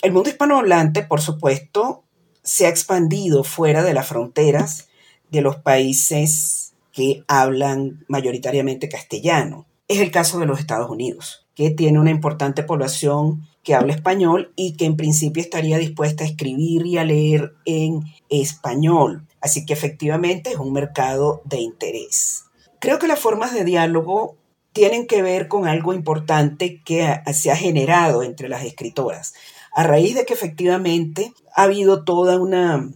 El 0.01 0.13
mundo 0.13 0.31
hispanohablante, 0.31 1.03
por 1.03 1.21
supuesto, 1.21 2.05
se 2.45 2.67
ha 2.67 2.69
expandido 2.69 3.43
fuera 3.43 3.83
de 3.83 3.95
las 3.95 4.07
fronteras 4.07 4.89
de 5.31 5.41
los 5.41 5.57
países 5.57 6.75
que 6.93 7.25
hablan 7.27 8.05
mayoritariamente 8.07 8.89
castellano. 8.89 9.67
Es 9.89 9.99
el 9.99 10.13
caso 10.13 10.39
de 10.39 10.47
los 10.47 10.61
Estados 10.61 10.89
Unidos, 10.89 11.47
que 11.57 11.71
tiene 11.71 11.99
una 11.99 12.11
importante 12.11 12.63
población 12.63 13.49
que 13.65 13.75
habla 13.75 13.93
español 13.93 14.53
y 14.55 14.77
que 14.77 14.85
en 14.85 14.97
principio 14.97 15.43
estaría 15.43 15.79
dispuesta 15.79 16.23
a 16.23 16.29
escribir 16.29 16.87
y 16.87 16.99
a 16.99 17.05
leer 17.05 17.55
en 17.65 18.03
español. 18.29 19.27
Así 19.41 19.67
que 19.67 19.73
efectivamente 19.73 20.51
es 20.51 20.57
un 20.57 20.73
mercado 20.73 21.43
de 21.45 21.59
interés. 21.59 22.45
Creo 22.83 22.99
que 22.99 23.07
las 23.07 23.21
formas 23.21 23.55
de 23.55 23.63
diálogo 23.63 24.39
tienen 24.73 25.07
que 25.07 25.23
ver 25.23 25.47
con 25.47 25.69
algo 25.69 25.95
importante 25.95 26.83
que 26.85 27.21
se 27.33 27.53
ha 27.53 27.57
generado 27.57 28.25
entre 28.25 28.49
las 28.49 28.65
escritoras. 28.65 29.35
A 29.73 29.85
raíz 29.85 30.17
de 30.17 30.25
que 30.25 30.35
efectivamente 30.35 31.33
ha 31.55 31.63
habido 31.63 32.03
toda 32.03 32.41
una, 32.41 32.91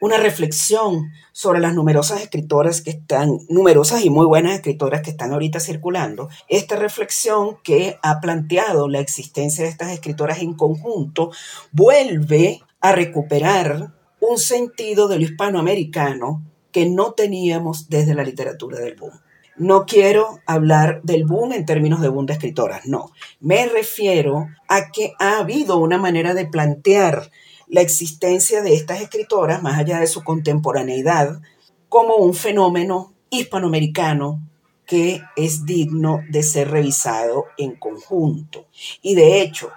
una 0.00 0.16
reflexión 0.18 1.10
sobre 1.32 1.58
las 1.58 1.74
numerosas 1.74 2.22
escritoras 2.22 2.82
que 2.82 2.90
están, 2.90 3.40
numerosas 3.48 4.04
y 4.04 4.10
muy 4.10 4.26
buenas 4.26 4.54
escritoras 4.54 5.02
que 5.02 5.10
están 5.10 5.32
ahorita 5.32 5.58
circulando, 5.58 6.28
esta 6.46 6.76
reflexión 6.76 7.56
que 7.64 7.98
ha 8.04 8.20
planteado 8.20 8.88
la 8.88 9.00
existencia 9.00 9.64
de 9.64 9.70
estas 9.70 9.90
escritoras 9.90 10.38
en 10.38 10.54
conjunto 10.54 11.32
vuelve 11.72 12.60
a 12.80 12.92
recuperar 12.92 13.92
un 14.20 14.38
sentido 14.38 15.08
de 15.08 15.18
lo 15.18 15.24
hispanoamericano 15.24 16.44
que 16.76 16.84
no 16.84 17.12
teníamos 17.12 17.88
desde 17.88 18.12
la 18.12 18.22
literatura 18.22 18.78
del 18.78 18.96
boom. 18.96 19.18
No 19.56 19.86
quiero 19.86 20.40
hablar 20.44 21.00
del 21.04 21.24
boom 21.24 21.54
en 21.54 21.64
términos 21.64 22.02
de 22.02 22.10
boom 22.10 22.26
de 22.26 22.34
escritoras, 22.34 22.84
no. 22.84 23.12
Me 23.40 23.64
refiero 23.66 24.48
a 24.68 24.90
que 24.90 25.14
ha 25.18 25.38
habido 25.38 25.78
una 25.78 25.96
manera 25.96 26.34
de 26.34 26.44
plantear 26.44 27.30
la 27.66 27.80
existencia 27.80 28.60
de 28.60 28.74
estas 28.74 29.00
escritoras, 29.00 29.62
más 29.62 29.78
allá 29.78 30.00
de 30.00 30.06
su 30.06 30.22
contemporaneidad, 30.22 31.40
como 31.88 32.16
un 32.16 32.34
fenómeno 32.34 33.14
hispanoamericano 33.30 34.46
que 34.84 35.22
es 35.34 35.64
digno 35.64 36.20
de 36.28 36.42
ser 36.42 36.70
revisado 36.70 37.46
en 37.56 37.76
conjunto. 37.76 38.66
Y 39.00 39.14
de 39.14 39.40
hecho, 39.40 39.70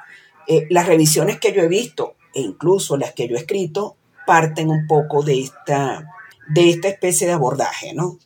eh, 0.47 0.68
las 0.70 0.86
revisiones 0.86 1.39
que 1.39 1.54
yo 1.54 1.62
he 1.62 1.70
visto, 1.70 2.16
e 2.34 2.41
incluso 2.41 2.97
las 2.97 3.14
que 3.14 3.30
yo 3.30 3.38
he 3.38 3.39
escrito, 3.39 3.95
parten 4.28 4.70
un 4.70 4.86
poco 4.86 5.24
de 5.24 5.39
esta, 5.39 6.06
de 6.50 6.70
esta 6.70 6.89
especie 6.89 7.28
de 7.28 7.34
abordaje, 7.34 7.93
¿no? 7.93 8.18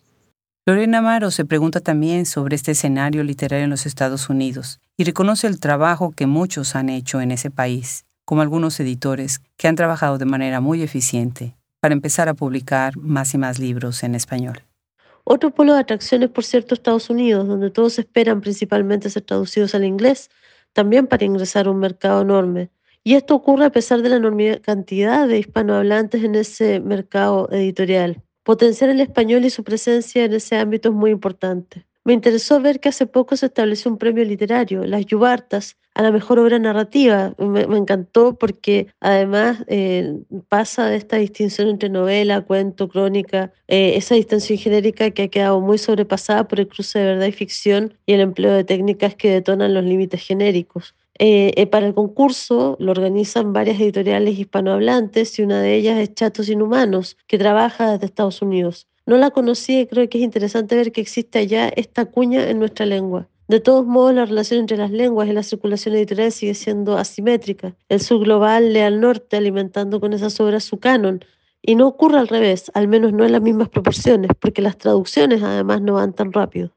Lorena 0.66 1.00
Amaro 1.00 1.30
se 1.30 1.44
pregunta 1.44 1.82
también 1.82 2.26
sobre 2.26 2.56
este 2.56 2.72
escenario 2.72 3.24
literario 3.24 3.66
en 3.66 3.70
los 3.70 3.86
Estados 3.86 4.30
Unidos 4.30 4.80
y 4.96 5.04
reconoce 5.04 5.48
el 5.48 5.60
trabajo 5.60 6.12
que 6.12 6.26
muchos 6.26 6.76
han 6.76 6.90
hecho 6.90 7.20
en 7.20 7.32
ese 7.32 7.52
país 7.52 8.06
como 8.26 8.42
algunos 8.42 8.80
editores 8.80 9.42
que 9.58 9.68
han 9.68 9.76
trabajado 9.76 10.18
de 10.18 10.26
manera 10.26 10.62
muy 10.62 10.82
eficiente 10.82 11.58
para 11.82 11.94
empezar 11.94 12.30
a 12.30 12.34
publicar 12.34 12.96
más 12.98 13.34
y 13.34 13.38
más 13.38 13.60
libros 13.60 14.04
en 14.04 14.16
español. 14.16 14.64
Otro 15.26 15.52
polo 15.52 15.74
de 15.74 15.82
atracción 15.82 16.24
es, 16.24 16.30
por 16.30 16.44
cierto, 16.44 16.74
Estados 16.74 17.10
Unidos, 17.10 17.48
donde 17.48 17.70
todos 17.70 18.00
esperan 18.00 18.42
principalmente 18.42 19.10
ser 19.10 19.24
traducidos 19.24 19.76
al 19.76 19.84
inglés, 19.84 20.30
también 20.74 21.08
para 21.08 21.26
ingresar 21.26 21.68
a 21.68 21.72
un 21.72 21.80
mercado 21.80 22.22
enorme. 22.22 22.70
Y 23.06 23.16
esto 23.16 23.36
ocurre 23.36 23.66
a 23.66 23.72
pesar 23.72 24.02
de 24.02 24.10
la 24.10 24.16
enorme 24.16 24.62
cantidad 24.62 25.28
de 25.28 25.38
hispanohablantes 25.38 26.24
en 26.24 26.36
ese 26.36 26.80
mercado 26.80 27.50
editorial. 27.52 28.22
Potenciar 28.44 28.90
el 28.90 29.02
español 29.02 29.44
y 29.44 29.50
su 29.50 29.64
presencia 29.64 30.24
en 30.24 30.34
ese 30.34 30.56
ámbito 30.56 30.90
es 30.90 30.96
muy 30.96 31.12
importante. 31.12 31.86
me 32.06 32.14
interesó 32.14 32.60
ver 32.62 32.80
que 32.80 32.90
hace 32.90 33.06
poco 33.06 33.38
se 33.38 33.46
estableció 33.46 33.90
un 33.90 33.98
premio 33.98 34.26
literario, 34.26 34.84
las 34.86 35.06
Yubartas, 35.06 35.78
a 35.94 36.02
la 36.02 36.12
mejor 36.12 36.40
obra 36.40 36.60
narrativa. 36.60 37.34
Me, 37.38 37.62
encantó 37.78 38.38
porque 38.38 38.88
además 39.00 39.64
eh, 39.68 40.20
pasa 40.50 40.88
de 40.88 40.98
esta 40.98 41.18
distinción 41.18 41.70
entre 41.70 41.90
novela, 41.90 42.42
cuento, 42.42 42.90
crónica, 42.90 43.54
eh, 43.68 43.94
esa 43.96 44.16
distinción 44.16 44.58
genérica 44.60 45.12
que 45.12 45.24
ha 45.24 45.28
quedado 45.30 45.62
muy 45.62 45.78
sobrepasada 45.78 46.48
por 46.48 46.60
el 46.60 46.68
cruce 46.68 47.00
de 47.00 47.06
verdad 47.06 47.28
y 47.28 47.32
ficción 47.32 47.94
y 48.06 48.14
el 48.14 48.22
empleo 48.22 48.54
de 48.54 48.64
técnicas 48.64 49.16
que 49.16 49.32
detonan 49.32 49.74
los 49.74 49.84
límites 49.84 50.26
genéricos. 50.26 50.96
Eh, 51.26 51.68
para 51.68 51.88
el 51.88 51.94
concurso 51.94 52.76
lo 52.82 52.92
organizan 52.92 53.54
varias 53.54 53.80
editoriales 53.80 54.38
hispanohablantes 54.38 55.40
y 55.40 55.44
una 55.44 55.62
de 55.62 55.76
ellas 55.76 55.98
es 55.98 56.14
Chatos 56.14 56.50
Inhumanos, 56.50 57.16
que 57.28 57.38
trabaja 57.38 57.94
desde 57.94 58.08
Estados 58.08 58.42
Unidos. 58.42 58.88
No 59.06 59.16
la 59.16 59.32
conocí 59.32 59.80
y 59.80 59.88
creo 59.88 60.10
que 60.10 60.18
es 60.18 60.24
interesante 60.26 60.76
ver 60.76 60.92
que 60.92 61.00
existe 61.00 61.40
allá 61.40 61.70
esta 61.70 62.04
cuña 62.04 62.50
en 62.50 62.60
nuestra 62.60 62.86
lengua. 62.86 63.30
De 63.48 63.62
todos 63.62 63.86
modos, 63.86 64.14
la 64.14 64.26
relación 64.26 64.60
entre 64.60 64.76
las 64.76 64.92
lenguas 64.92 65.30
y 65.30 65.32
la 65.32 65.44
circulación 65.44 65.96
editorial 65.96 66.34
sigue 66.34 66.56
siendo 66.56 66.98
asimétrica. 66.98 67.74
El 67.88 68.02
sur 68.02 68.20
global 68.20 68.74
lee 68.74 68.82
al 68.82 69.00
norte 69.00 69.38
alimentando 69.38 70.02
con 70.02 70.12
esas 70.12 70.38
obras 70.42 70.66
su 70.66 70.80
canon. 70.80 71.24
Y 71.62 71.76
no 71.76 71.88
ocurre 71.88 72.20
al 72.20 72.28
revés, 72.28 72.70
al 72.74 72.90
menos 72.90 73.14
no 73.14 73.24
en 73.24 73.32
las 73.32 73.42
mismas 73.42 73.70
proporciones, 73.70 74.32
porque 74.42 74.62
las 74.62 74.78
traducciones 74.78 75.42
además 75.42 75.82
no 75.82 75.94
van 75.94 76.12
tan 76.12 76.34
rápido. 76.34 76.72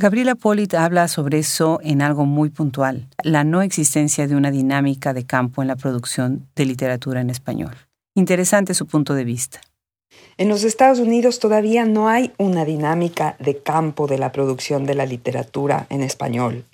Gabriela 0.00 0.36
Polit 0.36 0.74
habla 0.74 1.08
sobre 1.08 1.40
eso 1.40 1.80
en 1.82 2.02
algo 2.02 2.24
muy 2.24 2.50
puntual, 2.50 3.08
la 3.24 3.42
no 3.42 3.62
existencia 3.62 4.28
de 4.28 4.36
una 4.36 4.52
dinámica 4.52 5.12
de 5.12 5.26
campo 5.26 5.60
en 5.60 5.66
la 5.66 5.74
producción 5.74 6.48
de 6.54 6.66
literatura 6.66 7.20
en 7.20 7.30
español. 7.30 7.74
Interesante 8.14 8.74
su 8.74 8.86
punto 8.86 9.14
de 9.14 9.24
vista. 9.24 9.60
En 10.36 10.48
los 10.48 10.62
Estados 10.62 11.00
Unidos 11.00 11.40
todavía 11.40 11.84
no 11.84 12.08
hay 12.08 12.32
una 12.38 12.64
dinámica 12.64 13.34
de 13.40 13.58
campo 13.58 14.06
de 14.06 14.18
la 14.18 14.30
producción 14.30 14.86
de 14.86 14.94
la 14.94 15.04
literatura 15.04 15.88
en 15.90 16.02
español. 16.04 16.64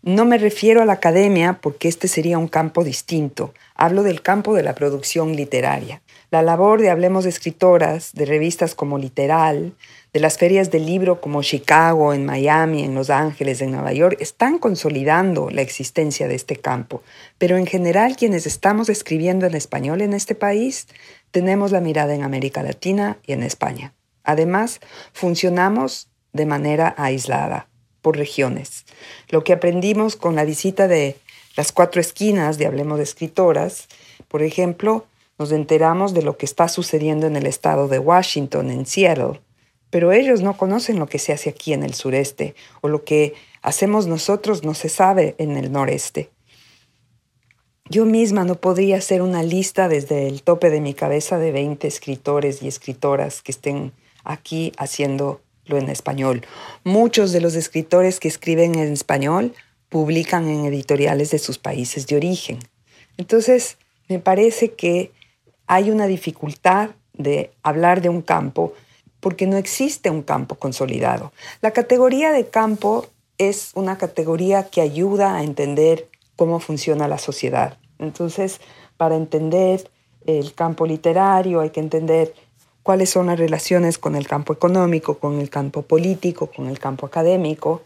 No 0.00 0.24
me 0.24 0.38
refiero 0.38 0.80
a 0.80 0.86
la 0.86 0.94
academia 0.94 1.58
porque 1.60 1.88
este 1.88 2.08
sería 2.08 2.38
un 2.38 2.48
campo 2.48 2.84
distinto. 2.84 3.52
Hablo 3.74 4.02
del 4.02 4.22
campo 4.22 4.54
de 4.54 4.62
la 4.62 4.74
producción 4.74 5.36
literaria. 5.36 6.00
La 6.32 6.40
labor 6.40 6.80
de 6.80 6.88
Hablemos 6.88 7.24
de 7.24 7.28
Escritoras, 7.28 8.14
de 8.14 8.24
revistas 8.24 8.74
como 8.74 8.96
Literal, 8.96 9.74
de 10.14 10.18
las 10.18 10.38
ferias 10.38 10.70
del 10.70 10.86
libro 10.86 11.20
como 11.20 11.42
Chicago, 11.42 12.14
en 12.14 12.24
Miami, 12.24 12.84
en 12.84 12.94
Los 12.94 13.10
Ángeles, 13.10 13.60
en 13.60 13.70
Nueva 13.70 13.92
York, 13.92 14.16
están 14.18 14.58
consolidando 14.58 15.50
la 15.50 15.60
existencia 15.60 16.28
de 16.28 16.34
este 16.34 16.56
campo. 16.56 17.02
Pero 17.36 17.58
en 17.58 17.66
general 17.66 18.16
quienes 18.16 18.46
estamos 18.46 18.88
escribiendo 18.88 19.44
en 19.44 19.54
español 19.54 20.00
en 20.00 20.14
este 20.14 20.34
país 20.34 20.88
tenemos 21.32 21.70
la 21.70 21.82
mirada 21.82 22.14
en 22.14 22.22
América 22.22 22.62
Latina 22.62 23.18
y 23.26 23.34
en 23.34 23.42
España. 23.42 23.92
Además, 24.24 24.80
funcionamos 25.12 26.08
de 26.32 26.46
manera 26.46 26.94
aislada, 26.96 27.68
por 28.00 28.16
regiones. 28.16 28.86
Lo 29.28 29.44
que 29.44 29.52
aprendimos 29.52 30.16
con 30.16 30.34
la 30.34 30.46
visita 30.46 30.88
de 30.88 31.18
las 31.58 31.72
cuatro 31.72 32.00
esquinas 32.00 32.56
de 32.56 32.64
Hablemos 32.64 32.96
de 32.96 33.04
Escritoras, 33.04 33.86
por 34.28 34.42
ejemplo, 34.42 35.04
nos 35.42 35.50
enteramos 35.50 36.14
de 36.14 36.22
lo 36.22 36.36
que 36.36 36.46
está 36.46 36.68
sucediendo 36.68 37.26
en 37.26 37.34
el 37.34 37.46
estado 37.46 37.88
de 37.88 37.98
Washington, 37.98 38.70
en 38.70 38.86
Seattle, 38.86 39.40
pero 39.90 40.12
ellos 40.12 40.40
no 40.40 40.56
conocen 40.56 41.00
lo 41.00 41.08
que 41.08 41.18
se 41.18 41.32
hace 41.32 41.50
aquí 41.50 41.72
en 41.72 41.82
el 41.82 41.94
sureste 41.94 42.54
o 42.80 42.86
lo 42.86 43.02
que 43.02 43.34
hacemos 43.60 44.06
nosotros 44.06 44.62
no 44.62 44.74
se 44.74 44.88
sabe 44.88 45.34
en 45.38 45.56
el 45.56 45.72
noreste. 45.72 46.30
Yo 47.90 48.04
misma 48.06 48.44
no 48.44 48.54
podría 48.54 48.98
hacer 48.98 49.20
una 49.20 49.42
lista 49.42 49.88
desde 49.88 50.28
el 50.28 50.44
tope 50.44 50.70
de 50.70 50.80
mi 50.80 50.94
cabeza 50.94 51.38
de 51.38 51.50
20 51.50 51.88
escritores 51.88 52.62
y 52.62 52.68
escritoras 52.68 53.42
que 53.42 53.50
estén 53.50 53.92
aquí 54.22 54.70
haciéndolo 54.78 55.40
en 55.66 55.88
español. 55.88 56.46
Muchos 56.84 57.32
de 57.32 57.40
los 57.40 57.56
escritores 57.56 58.20
que 58.20 58.28
escriben 58.28 58.76
en 58.76 58.92
español 58.92 59.54
publican 59.88 60.48
en 60.48 60.66
editoriales 60.66 61.32
de 61.32 61.40
sus 61.40 61.58
países 61.58 62.06
de 62.06 62.14
origen. 62.14 62.60
Entonces, 63.16 63.76
me 64.08 64.20
parece 64.20 64.72
que 64.72 65.10
hay 65.66 65.90
una 65.90 66.06
dificultad 66.06 66.90
de 67.12 67.52
hablar 67.62 68.00
de 68.00 68.08
un 68.08 68.22
campo 68.22 68.72
porque 69.20 69.46
no 69.46 69.56
existe 69.56 70.10
un 70.10 70.22
campo 70.22 70.56
consolidado. 70.56 71.32
La 71.60 71.70
categoría 71.70 72.32
de 72.32 72.48
campo 72.48 73.06
es 73.38 73.70
una 73.74 73.98
categoría 73.98 74.68
que 74.68 74.80
ayuda 74.80 75.36
a 75.36 75.42
entender 75.42 76.08
cómo 76.36 76.60
funciona 76.60 77.08
la 77.08 77.18
sociedad. 77.18 77.78
Entonces, 77.98 78.60
para 78.96 79.16
entender 79.16 79.88
el 80.26 80.54
campo 80.54 80.86
literario 80.86 81.60
hay 81.60 81.70
que 81.70 81.80
entender 81.80 82.34
cuáles 82.82 83.10
son 83.10 83.26
las 83.26 83.38
relaciones 83.38 83.98
con 83.98 84.16
el 84.16 84.26
campo 84.26 84.52
económico, 84.52 85.18
con 85.18 85.40
el 85.40 85.50
campo 85.50 85.82
político, 85.82 86.48
con 86.48 86.66
el 86.66 86.78
campo 86.78 87.06
académico. 87.06 87.82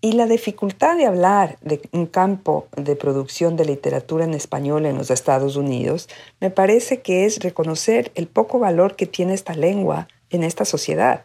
Y 0.00 0.12
la 0.12 0.26
dificultad 0.26 0.96
de 0.96 1.06
hablar 1.06 1.58
de 1.60 1.80
un 1.90 2.06
campo 2.06 2.68
de 2.76 2.94
producción 2.94 3.56
de 3.56 3.64
literatura 3.64 4.24
en 4.24 4.32
español 4.32 4.86
en 4.86 4.96
los 4.96 5.10
Estados 5.10 5.56
Unidos 5.56 6.08
me 6.40 6.50
parece 6.50 7.00
que 7.00 7.24
es 7.24 7.40
reconocer 7.40 8.12
el 8.14 8.28
poco 8.28 8.60
valor 8.60 8.94
que 8.94 9.06
tiene 9.06 9.34
esta 9.34 9.54
lengua 9.54 10.06
en 10.30 10.44
esta 10.44 10.64
sociedad. 10.64 11.24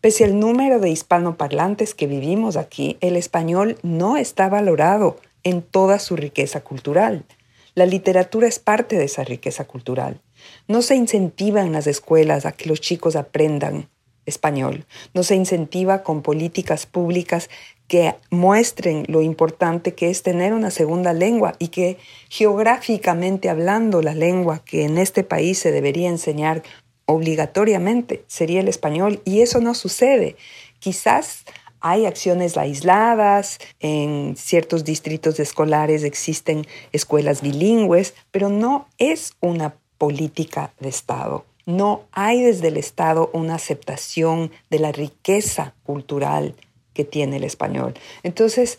Pese 0.00 0.24
al 0.24 0.40
número 0.40 0.80
de 0.80 0.88
hispanoparlantes 0.88 1.94
que 1.94 2.06
vivimos 2.06 2.56
aquí, 2.56 2.96
el 3.02 3.16
español 3.16 3.78
no 3.82 4.16
está 4.16 4.48
valorado 4.48 5.18
en 5.42 5.60
toda 5.60 5.98
su 5.98 6.16
riqueza 6.16 6.62
cultural. 6.62 7.26
La 7.74 7.84
literatura 7.84 8.48
es 8.48 8.58
parte 8.58 8.96
de 8.96 9.04
esa 9.04 9.24
riqueza 9.24 9.66
cultural. 9.66 10.22
No 10.66 10.80
se 10.80 10.94
incentiva 10.96 11.60
en 11.60 11.72
las 11.72 11.86
escuelas 11.86 12.46
a 12.46 12.52
que 12.52 12.70
los 12.70 12.80
chicos 12.80 13.16
aprendan 13.16 13.90
español. 14.26 14.86
No 15.12 15.22
se 15.22 15.34
incentiva 15.34 16.02
con 16.02 16.22
políticas 16.22 16.86
públicas 16.86 17.50
que 17.88 18.14
muestren 18.30 19.04
lo 19.08 19.20
importante 19.20 19.94
que 19.94 20.10
es 20.10 20.22
tener 20.22 20.52
una 20.54 20.70
segunda 20.70 21.12
lengua 21.12 21.54
y 21.58 21.68
que 21.68 21.98
geográficamente 22.30 23.48
hablando 23.48 24.02
la 24.02 24.14
lengua 24.14 24.62
que 24.64 24.84
en 24.84 24.98
este 24.98 25.22
país 25.22 25.58
se 25.58 25.70
debería 25.70 26.08
enseñar 26.08 26.62
obligatoriamente 27.06 28.24
sería 28.26 28.60
el 28.60 28.68
español 28.68 29.20
y 29.24 29.40
eso 29.40 29.60
no 29.60 29.74
sucede. 29.74 30.36
Quizás 30.78 31.44
hay 31.80 32.06
acciones 32.06 32.56
aisladas, 32.56 33.58
en 33.78 34.36
ciertos 34.38 34.84
distritos 34.84 35.38
escolares 35.38 36.02
existen 36.02 36.66
escuelas 36.92 37.42
bilingües, 37.42 38.14
pero 38.30 38.48
no 38.48 38.88
es 38.96 39.34
una 39.40 39.74
política 39.98 40.72
de 40.80 40.88
Estado. 40.88 41.44
No 41.66 42.04
hay 42.12 42.42
desde 42.42 42.68
el 42.68 42.78
Estado 42.78 43.30
una 43.34 43.56
aceptación 43.56 44.50
de 44.70 44.78
la 44.78 44.92
riqueza 44.92 45.74
cultural 45.82 46.54
que 46.94 47.04
tiene 47.04 47.36
el 47.36 47.44
español. 47.44 47.94
Entonces, 48.22 48.78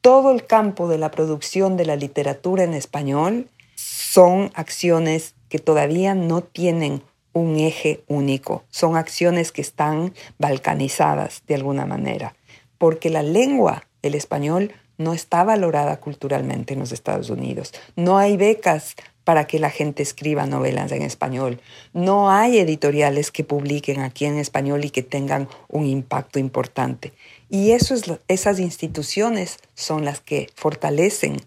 todo 0.00 0.30
el 0.30 0.46
campo 0.46 0.88
de 0.88 0.96
la 0.96 1.10
producción 1.10 1.76
de 1.76 1.84
la 1.84 1.96
literatura 1.96 2.64
en 2.64 2.72
español 2.74 3.48
son 3.74 4.50
acciones 4.54 5.34
que 5.48 5.58
todavía 5.58 6.14
no 6.14 6.42
tienen 6.42 7.02
un 7.32 7.58
eje 7.58 8.02
único, 8.08 8.64
son 8.70 8.96
acciones 8.96 9.52
que 9.52 9.60
están 9.60 10.14
balcanizadas 10.38 11.42
de 11.46 11.54
alguna 11.54 11.86
manera, 11.86 12.34
porque 12.78 13.10
la 13.10 13.22
lengua, 13.22 13.84
el 14.02 14.14
español, 14.14 14.72
no 14.98 15.14
está 15.14 15.44
valorada 15.44 15.98
culturalmente 15.98 16.74
en 16.74 16.80
los 16.80 16.92
Estados 16.92 17.30
Unidos. 17.30 17.72
No 17.96 18.18
hay 18.18 18.36
becas 18.36 18.96
para 19.24 19.46
que 19.46 19.58
la 19.58 19.70
gente 19.70 20.02
escriba 20.02 20.46
novelas 20.46 20.92
en 20.92 21.02
español. 21.02 21.60
No 21.92 22.30
hay 22.30 22.58
editoriales 22.58 23.30
que 23.30 23.44
publiquen 23.44 24.00
aquí 24.00 24.24
en 24.24 24.38
español 24.38 24.84
y 24.84 24.90
que 24.90 25.02
tengan 25.02 25.48
un 25.68 25.86
impacto 25.86 26.38
importante. 26.38 27.12
Y 27.48 27.72
eso 27.72 27.94
es, 27.94 28.04
esas 28.28 28.58
instituciones 28.58 29.58
son 29.74 30.04
las 30.04 30.20
que 30.20 30.48
fortalecen 30.54 31.40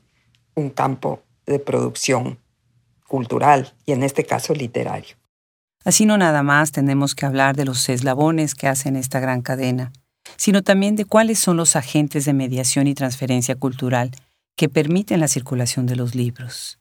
un 0.55 0.69
campo 0.69 1.21
de 1.45 1.59
producción 1.59 2.39
cultural 3.07 3.73
y 3.85 3.91
en 3.91 4.03
este 4.03 4.23
caso 4.25 4.53
literario. 4.53 5.15
Así 5.83 6.05
no 6.05 6.17
nada 6.17 6.43
más 6.43 6.71
tenemos 6.71 7.13
que 7.13 7.25
hablar 7.25 7.55
de 7.55 7.65
los 7.65 7.89
eslabones 7.89 8.55
que 8.55 8.67
hacen 8.67 8.95
esta 8.95 9.19
gran 9.19 9.41
cadena, 9.41 9.91
sino 10.37 10.61
también 10.61 10.95
de 10.95 11.05
cuáles 11.05 11.39
son 11.39 11.57
los 11.57 11.75
agentes 11.75 12.25
de 12.25 12.33
mediación 12.33 12.87
y 12.87 12.93
transferencia 12.93 13.55
cultural 13.55 14.11
que 14.55 14.69
permiten 14.69 15.19
la 15.19 15.27
circulación 15.27 15.85
de 15.85 15.95
los 15.95 16.15
libros. 16.15 16.77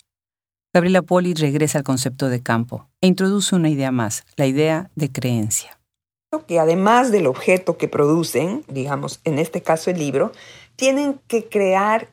Gabriela 0.74 1.02
Poli 1.02 1.34
regresa 1.34 1.78
al 1.78 1.84
concepto 1.84 2.30
de 2.30 2.42
campo 2.42 2.88
e 3.02 3.06
introduce 3.06 3.54
una 3.54 3.68
idea 3.68 3.90
más, 3.90 4.24
la 4.36 4.46
idea 4.46 4.90
de 4.94 5.12
creencia. 5.12 5.78
Que 6.48 6.58
además 6.58 7.12
del 7.12 7.26
objeto 7.26 7.76
que 7.76 7.88
producen, 7.88 8.64
digamos, 8.68 9.20
en 9.24 9.38
este 9.38 9.60
caso 9.60 9.90
el 9.90 9.98
libro, 9.98 10.32
tienen 10.76 11.20
que 11.28 11.46
crear 11.46 12.08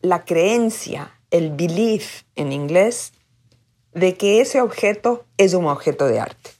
la 0.00 0.24
creencia, 0.24 1.12
el 1.32 1.50
belief 1.50 2.22
en 2.36 2.52
inglés, 2.52 3.14
de 3.92 4.16
que 4.16 4.40
ese 4.40 4.60
objeto 4.60 5.24
es 5.36 5.52
un 5.54 5.66
objeto 5.66 6.06
de 6.06 6.20
arte. 6.20 6.50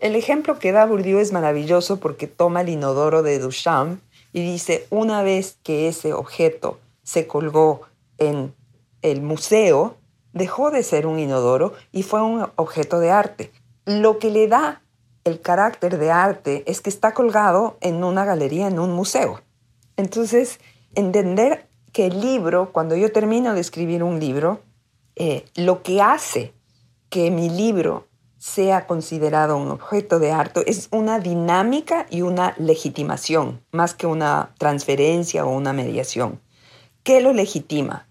El 0.00 0.16
ejemplo 0.16 0.58
que 0.58 0.72
da 0.72 0.86
Bourdieu 0.86 1.20
es 1.20 1.30
maravilloso 1.30 2.00
porque 2.00 2.26
toma 2.26 2.62
el 2.62 2.68
inodoro 2.68 3.22
de 3.22 3.38
Duchamp 3.38 4.00
y 4.32 4.40
dice, 4.40 4.88
una 4.90 5.22
vez 5.22 5.56
que 5.62 5.86
ese 5.86 6.12
objeto 6.12 6.80
se 7.04 7.28
colgó 7.28 7.82
en 8.18 8.52
el 9.02 9.22
museo, 9.22 9.96
dejó 10.34 10.70
de 10.70 10.82
ser 10.82 11.06
un 11.06 11.18
inodoro 11.18 11.72
y 11.92 12.02
fue 12.02 12.20
un 12.20 12.46
objeto 12.56 13.00
de 13.00 13.10
arte. 13.10 13.52
Lo 13.86 14.18
que 14.18 14.30
le 14.30 14.48
da 14.48 14.82
el 15.24 15.40
carácter 15.40 15.96
de 15.98 16.10
arte 16.10 16.64
es 16.66 16.82
que 16.82 16.90
está 16.90 17.14
colgado 17.14 17.78
en 17.80 18.04
una 18.04 18.26
galería, 18.26 18.66
en 18.66 18.78
un 18.78 18.92
museo. 18.92 19.40
Entonces, 19.96 20.60
entender 20.94 21.66
que 21.92 22.06
el 22.06 22.20
libro, 22.20 22.72
cuando 22.72 22.96
yo 22.96 23.10
termino 23.12 23.54
de 23.54 23.60
escribir 23.60 24.02
un 24.02 24.20
libro, 24.20 24.60
eh, 25.16 25.44
lo 25.54 25.82
que 25.82 26.02
hace 26.02 26.52
que 27.08 27.30
mi 27.30 27.48
libro 27.48 28.08
sea 28.36 28.86
considerado 28.86 29.56
un 29.56 29.70
objeto 29.70 30.18
de 30.18 30.32
arte 30.32 30.68
es 30.68 30.88
una 30.90 31.18
dinámica 31.18 32.06
y 32.10 32.20
una 32.20 32.54
legitimación, 32.58 33.62
más 33.72 33.94
que 33.94 34.06
una 34.06 34.52
transferencia 34.58 35.46
o 35.46 35.56
una 35.56 35.72
mediación. 35.72 36.40
¿Qué 37.04 37.20
lo 37.20 37.32
legitima? 37.32 38.06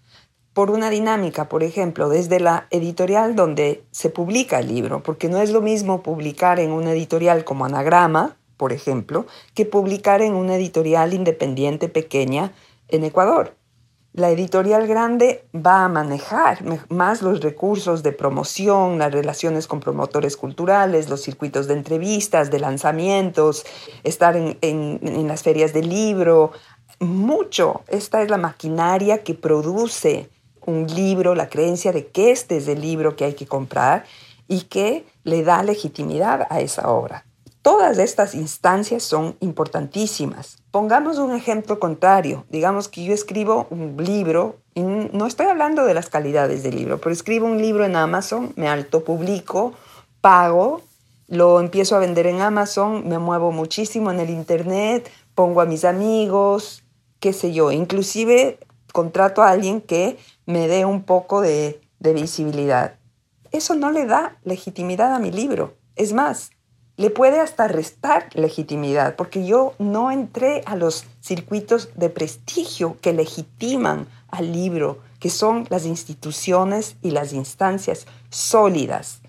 Por 0.54 0.70
una 0.70 0.88
dinámica, 0.88 1.48
por 1.48 1.64
ejemplo, 1.64 2.08
desde 2.08 2.38
la 2.38 2.68
editorial 2.70 3.34
donde 3.34 3.84
se 3.90 4.08
publica 4.08 4.60
el 4.60 4.68
libro, 4.68 5.02
porque 5.02 5.28
no 5.28 5.38
es 5.38 5.50
lo 5.50 5.60
mismo 5.60 6.04
publicar 6.04 6.60
en 6.60 6.70
una 6.70 6.92
editorial 6.92 7.42
como 7.44 7.64
Anagrama, 7.64 8.36
por 8.56 8.72
ejemplo, 8.72 9.26
que 9.54 9.66
publicar 9.66 10.22
en 10.22 10.34
una 10.34 10.54
editorial 10.54 11.12
independiente 11.12 11.88
pequeña 11.88 12.52
en 12.86 13.02
Ecuador. 13.02 13.56
La 14.12 14.30
editorial 14.30 14.86
grande 14.86 15.44
va 15.52 15.84
a 15.84 15.88
manejar 15.88 16.62
más 16.88 17.20
los 17.20 17.40
recursos 17.40 18.04
de 18.04 18.12
promoción, 18.12 19.00
las 19.00 19.12
relaciones 19.12 19.66
con 19.66 19.80
promotores 19.80 20.36
culturales, 20.36 21.10
los 21.10 21.20
circuitos 21.20 21.66
de 21.66 21.74
entrevistas, 21.74 22.52
de 22.52 22.60
lanzamientos, 22.60 23.66
estar 24.04 24.36
en, 24.36 25.26
las 25.26 25.42
ferias 25.42 25.72
del 25.72 25.88
libro, 25.88 26.52
mucho. 27.00 27.82
Esta 27.88 28.22
es 28.22 28.30
la 28.30 28.38
maquinaria 28.38 29.24
que 29.24 29.34
produce 29.34 30.30
un 30.66 30.86
libro, 30.86 31.34
la 31.34 31.48
creencia 31.48 31.92
de 31.92 32.06
que 32.06 32.30
es 32.30 32.46
el 32.50 32.80
libro 32.80 33.16
que 33.16 33.24
hay 33.24 33.34
que 33.34 33.46
comprar 33.46 34.04
y 34.48 34.62
que 34.62 35.04
le 35.22 35.42
da 35.42 35.62
legitimidad 35.62 36.46
a 36.50 36.60
esa 36.60 36.90
obra. 36.90 37.24
Todas 37.62 37.96
estas 37.96 38.34
instancias 38.34 39.02
son 39.02 39.36
importantísimas. 39.40 40.58
Pongamos 40.70 41.16
un 41.16 41.34
ejemplo 41.34 41.78
contrario. 41.78 42.44
Digamos 42.50 42.88
que 42.88 43.04
yo 43.04 43.14
escribo 43.14 43.66
un 43.70 43.96
libro, 43.96 44.56
y 44.74 44.82
no 44.82 45.26
estoy 45.26 45.46
hablando 45.46 45.86
de 45.86 45.94
las 45.94 46.10
calidades 46.10 46.62
del 46.62 46.76
libro, 46.76 46.98
pero 46.98 47.12
escribo 47.12 47.46
un 47.46 47.56
libro 47.56 47.86
en 47.86 47.96
Amazon, 47.96 48.52
me 48.56 48.68
autopublico, 48.68 49.72
pago, 50.20 50.82
lo 51.26 51.58
empiezo 51.58 51.96
a 51.96 52.00
vender 52.00 52.26
en 52.26 52.42
Amazon, 52.42 53.08
me 53.08 53.18
muevo 53.18 53.50
muchísimo 53.50 54.10
en 54.10 54.20
el 54.20 54.28
Internet, 54.28 55.10
pongo 55.34 55.62
a 55.62 55.64
mis 55.64 55.86
amigos, 55.86 56.82
qué 57.18 57.32
sé 57.32 57.54
yo, 57.54 57.72
inclusive 57.72 58.58
contrato 58.92 59.42
a 59.42 59.48
alguien 59.48 59.80
que 59.80 60.18
me 60.46 60.68
dé 60.68 60.84
un 60.84 61.02
poco 61.02 61.40
de, 61.40 61.80
visibilidad. 62.00 62.96
Eso 63.50 63.74
no 63.74 63.90
le 63.90 64.04
da 64.04 64.36
legitimidad 64.44 65.14
a 65.14 65.18
mi 65.18 65.30
libro. 65.30 65.74
Es 65.96 66.12
más, 66.12 66.50
le 66.98 67.08
puede 67.08 67.40
hasta 67.40 67.66
restar 67.66 68.28
legitimidad, 68.34 69.16
porque 69.16 69.46
yo 69.46 69.72
no 69.78 70.10
entré 70.10 70.62
a 70.66 70.76
los 70.76 71.06
circuitos 71.22 71.88
de 71.96 72.10
prestigio 72.10 72.98
que 73.00 73.14
legitiman 73.14 74.06
al 74.28 74.52
libro, 74.52 74.98
que 75.18 75.30
son 75.30 75.66
las 75.70 75.86
instituciones 75.86 76.96
y 77.00 77.12
las 77.12 77.32
instancias 77.32 78.06
sólidas. 78.28 79.22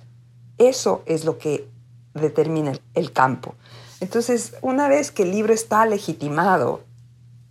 Eso 0.58 1.02
es 1.06 1.24
lo 1.24 1.38
que 1.38 1.70
determina 2.14 2.74
el 2.94 3.14
campo. 3.14 3.56
Entonces, 4.02 4.54
una 4.62 4.90
vez 4.90 5.12
que 5.14 5.24
el 5.24 5.32
libro 5.32 5.54
está 5.54 5.86
legitimado, 5.86 6.82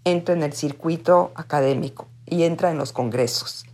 entra 0.05 0.35
en 0.35 0.43
el 0.43 0.53
circuito 0.53 1.33
académico 1.35 2.09
y 2.27 2.45
entra 2.45 2.71
en 2.71 2.79
los 2.79 2.93
congresos. 2.93 3.67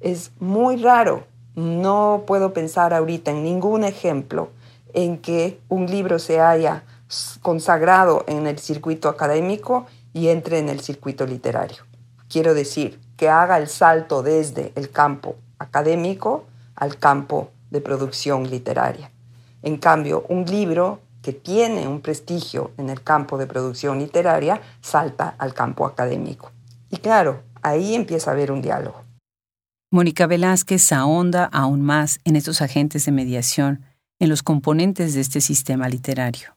Es 0.00 0.32
muy 0.38 0.76
raro, 0.76 1.26
no 1.54 2.24
puedo 2.26 2.52
pensar 2.52 2.92
ahorita 2.92 3.30
en 3.30 3.44
ningún 3.44 3.84
ejemplo 3.84 4.50
en 4.92 5.18
que 5.18 5.60
un 5.68 5.86
libro 5.86 6.18
se 6.18 6.40
haya 6.40 6.84
consagrado 7.42 8.24
en 8.26 8.46
el 8.46 8.58
circuito 8.58 9.08
académico 9.08 9.86
y 10.12 10.28
entre 10.28 10.58
en 10.58 10.68
el 10.68 10.80
circuito 10.80 11.26
literario. 11.26 11.84
Quiero 12.28 12.54
decir, 12.54 13.00
que 13.16 13.28
haga 13.28 13.58
el 13.58 13.68
salto 13.68 14.22
desde 14.22 14.72
el 14.74 14.90
campo 14.90 15.36
académico 15.58 16.44
al 16.74 16.98
campo 16.98 17.50
de 17.70 17.80
producción 17.80 18.50
literaria. 18.50 19.10
En 19.62 19.78
cambio, 19.78 20.24
un 20.28 20.44
libro 20.44 21.00
que 21.22 21.32
tiene 21.32 21.88
un 21.88 22.00
prestigio 22.00 22.72
en 22.76 22.90
el 22.90 23.02
campo 23.02 23.38
de 23.38 23.46
producción 23.46 23.98
literaria 23.98 24.60
salta 24.80 25.34
al 25.38 25.54
campo 25.54 25.86
académico. 25.86 26.50
Y 26.90 26.98
claro, 26.98 27.40
ahí 27.64 27.94
empieza 27.94 28.30
a 28.30 28.34
haber 28.34 28.52
un 28.52 28.62
diálogo. 28.62 29.02
Mónica 29.90 30.26
Velázquez 30.26 30.92
ahonda 30.92 31.44
aún 31.52 31.80
más 31.80 32.20
en 32.24 32.36
estos 32.36 32.62
agentes 32.62 33.06
de 33.06 33.12
mediación 33.12 33.84
en 34.18 34.28
los 34.28 34.42
componentes 34.42 35.14
de 35.14 35.20
este 35.20 35.40
sistema 35.40 35.88
literario. 35.88 36.52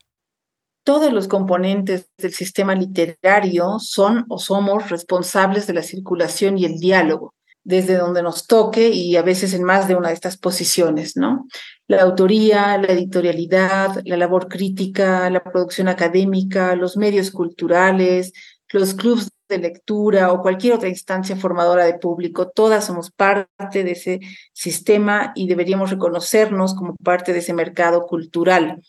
Todos 0.84 1.12
los 1.12 1.28
componentes 1.28 2.08
del 2.16 2.32
sistema 2.32 2.74
literario 2.74 3.78
son 3.78 4.24
o 4.28 4.38
somos 4.38 4.88
responsables 4.90 5.66
de 5.66 5.74
la 5.74 5.82
circulación 5.82 6.56
y 6.56 6.64
el 6.64 6.78
diálogo, 6.78 7.34
desde 7.62 7.96
donde 7.96 8.22
nos 8.22 8.46
toque 8.46 8.88
y 8.88 9.16
a 9.16 9.22
veces 9.22 9.52
en 9.52 9.64
más 9.64 9.86
de 9.86 9.96
una 9.96 10.08
de 10.08 10.14
estas 10.14 10.38
posiciones, 10.38 11.16
¿no? 11.16 11.46
La 11.88 12.02
autoría, 12.02 12.78
la 12.78 12.88
editorialidad, 12.88 14.00
la 14.04 14.16
labor 14.16 14.48
crítica, 14.48 15.28
la 15.28 15.44
producción 15.44 15.88
académica, 15.88 16.74
los 16.74 16.96
medios 16.96 17.30
culturales, 17.30 18.32
los 18.70 18.94
clubes 18.94 19.28
de 19.48 19.58
lectura 19.58 20.32
o 20.32 20.42
cualquier 20.42 20.74
otra 20.74 20.88
instancia 20.88 21.36
formadora 21.36 21.86
de 21.86 21.98
público, 21.98 22.50
todas 22.50 22.84
somos 22.84 23.10
parte 23.10 23.84
de 23.84 23.92
ese 23.92 24.20
sistema 24.52 25.32
y 25.34 25.48
deberíamos 25.48 25.90
reconocernos 25.90 26.74
como 26.74 26.94
parte 26.96 27.32
de 27.32 27.38
ese 27.38 27.54
mercado 27.54 28.06
cultural. 28.06 28.82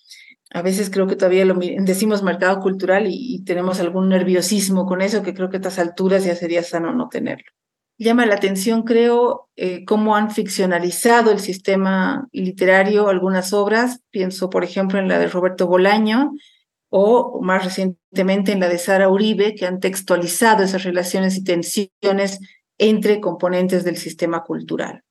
A 0.52 0.62
veces 0.62 0.90
creo 0.90 1.08
que 1.08 1.16
todavía 1.16 1.46
lo 1.46 1.56
decimos 1.56 2.24
mercado 2.24 2.60
cultural 2.60 3.06
y, 3.08 3.44
tenemos 3.46 3.80
algún 3.80 4.10
nerviosismo 4.10 4.86
con 4.86 5.02
eso 5.02 5.22
que 5.22 5.34
creo 5.34 5.50
que 5.50 5.58
a 5.58 5.60
estas 5.60 5.80
alturas 5.80 6.24
ya 6.26 6.36
sería 6.36 6.64
sano 6.64 6.94
no 6.94 7.08
tenerlo. 7.08 7.46
Llama 7.98 8.26
la 8.26 8.36
atención, 8.36 8.84
creo, 8.84 9.50
eh, 9.58 9.84
cómo 9.86 10.16
han 10.16 10.32
ficcionalizado 10.32 11.32
el 11.32 11.40
sistema 11.40 12.28
literario 12.32 13.10
algunas 13.10 13.52
obras. 13.52 14.00
Pienso, 14.10 14.50
por 14.50 14.64
ejemplo, 14.64 15.00
en 15.00 15.10
la 15.10 15.20
de 15.20 15.28
Roberto 15.28 15.68
Bolaño, 15.68 16.32
o 16.90 17.40
más 17.42 17.64
recientemente 17.64 18.52
en 18.52 18.60
la 18.60 18.68
de 18.68 18.78
Sara 18.78 19.10
Uribe, 19.10 19.56
que 19.56 19.66
han 19.66 19.80
textualizado 19.80 20.64
esas 20.64 20.84
relaciones 20.84 21.38
y 21.38 21.44
tensiones 21.44 22.40
entre 22.78 23.20
componentes 23.20 23.84
del 23.84 23.98
sistema 23.98 24.44
cultural. 24.44 25.04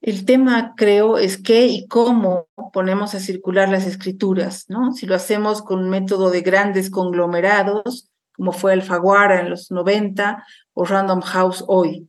El 0.00 0.24
tema, 0.24 0.74
creo, 0.76 1.18
es 1.18 1.40
qué 1.40 1.66
y 1.66 1.86
cómo 1.86 2.48
ponemos 2.72 3.14
a 3.14 3.20
circular 3.20 3.68
las 3.68 3.86
escrituras, 3.86 4.64
¿no? 4.68 4.92
Si 4.92 5.04
lo 5.04 5.14
hacemos 5.14 5.60
con 5.60 5.80
un 5.80 5.90
método 5.90 6.30
de 6.30 6.40
grandes 6.40 6.90
conglomerados, 6.90 8.10
como 8.34 8.52
fue 8.52 8.72
Alfaguara 8.72 9.40
en 9.40 9.50
los 9.50 9.70
90 9.70 10.42
o 10.72 10.84
Random 10.86 11.20
House 11.20 11.62
hoy. 11.68 12.08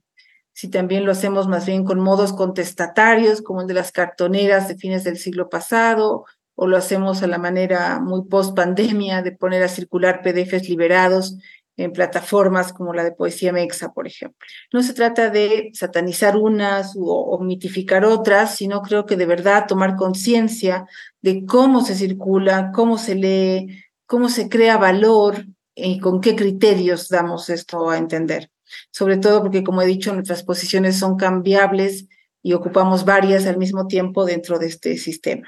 Si 0.54 0.70
también 0.70 1.06
lo 1.06 1.12
hacemos 1.12 1.50
más 1.50 1.66
bien 1.66 1.84
con 1.84 2.00
modos 2.00 2.32
contestatarios, 2.32 3.42
como 3.42 3.62
el 3.62 3.68
de 3.68 3.74
las 3.74 3.92
cartoneras 3.92 4.70
de 4.70 4.78
fines 4.78 5.04
del 5.04 5.18
siglo 5.18 5.50
pasado, 5.50 6.26
o 6.56 6.68
lo 6.68 6.78
hacemos 6.78 7.24
a 7.24 7.28
la 7.28 7.38
manera 7.38 8.00
muy 8.00 8.26
post 8.26 8.56
pandemia 8.56 9.22
de 9.22 9.32
poner 9.32 9.64
a 9.64 9.68
circular 9.68 10.22
PDFs 10.22 10.70
liberados 10.70 11.38
en 11.78 11.94
plataformas 11.94 12.74
como 12.74 12.94
la 12.94 13.04
de 13.04 13.12
Poesía 13.12 13.54
Mexa, 13.54 13.92
por 13.94 14.08
ejemplo. 14.08 14.38
No 14.72 14.84
se 14.84 14.94
trata 14.94 15.30
de 15.30 15.72
satanizar 15.74 16.38
unas 16.38 16.94
o, 16.98 17.40
mitificar 17.42 18.06
otras, 18.06 18.56
sino 18.56 18.82
creo 18.82 19.06
que 19.06 19.18
de 19.18 19.26
verdad 19.26 19.66
tomar 19.68 19.96
conciencia 19.96 20.86
de 21.22 21.46
cómo 21.46 21.84
se 21.84 21.96
circula, 21.96 22.72
cómo 22.74 22.98
se 22.98 23.16
lee, 23.16 23.84
cómo 24.06 24.30
se 24.30 24.50
crea 24.50 24.78
valor 24.78 25.46
y 25.74 26.00
con 26.00 26.22
qué 26.22 26.36
criterios 26.36 27.08
damos 27.10 27.50
esto 27.50 27.90
a 27.90 27.98
entender. 27.98 28.52
Sobre 28.92 29.18
todo 29.18 29.42
porque, 29.42 29.64
como 29.64 29.82
he 29.82 29.86
dicho, 29.86 30.14
nuestras 30.14 30.44
posiciones 30.44 30.98
son 30.98 31.18
cambiables 31.18 32.08
y 32.44 32.54
ocupamos 32.54 33.06
varias 33.06 33.46
al 33.46 33.58
mismo 33.58 33.88
tiempo 33.88 34.26
dentro 34.26 34.60
de 34.60 34.68
este 34.68 34.98
sistema. 34.98 35.48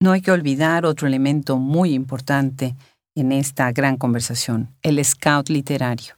No 0.00 0.12
hay 0.12 0.20
que 0.20 0.32
olvidar 0.32 0.86
otro 0.86 1.06
elemento 1.06 1.56
muy 1.56 1.94
importante 1.94 2.74
en 3.14 3.32
esta 3.32 3.70
gran 3.72 3.96
conversación, 3.96 4.74
el 4.82 5.02
scout 5.04 5.48
literario. 5.48 6.14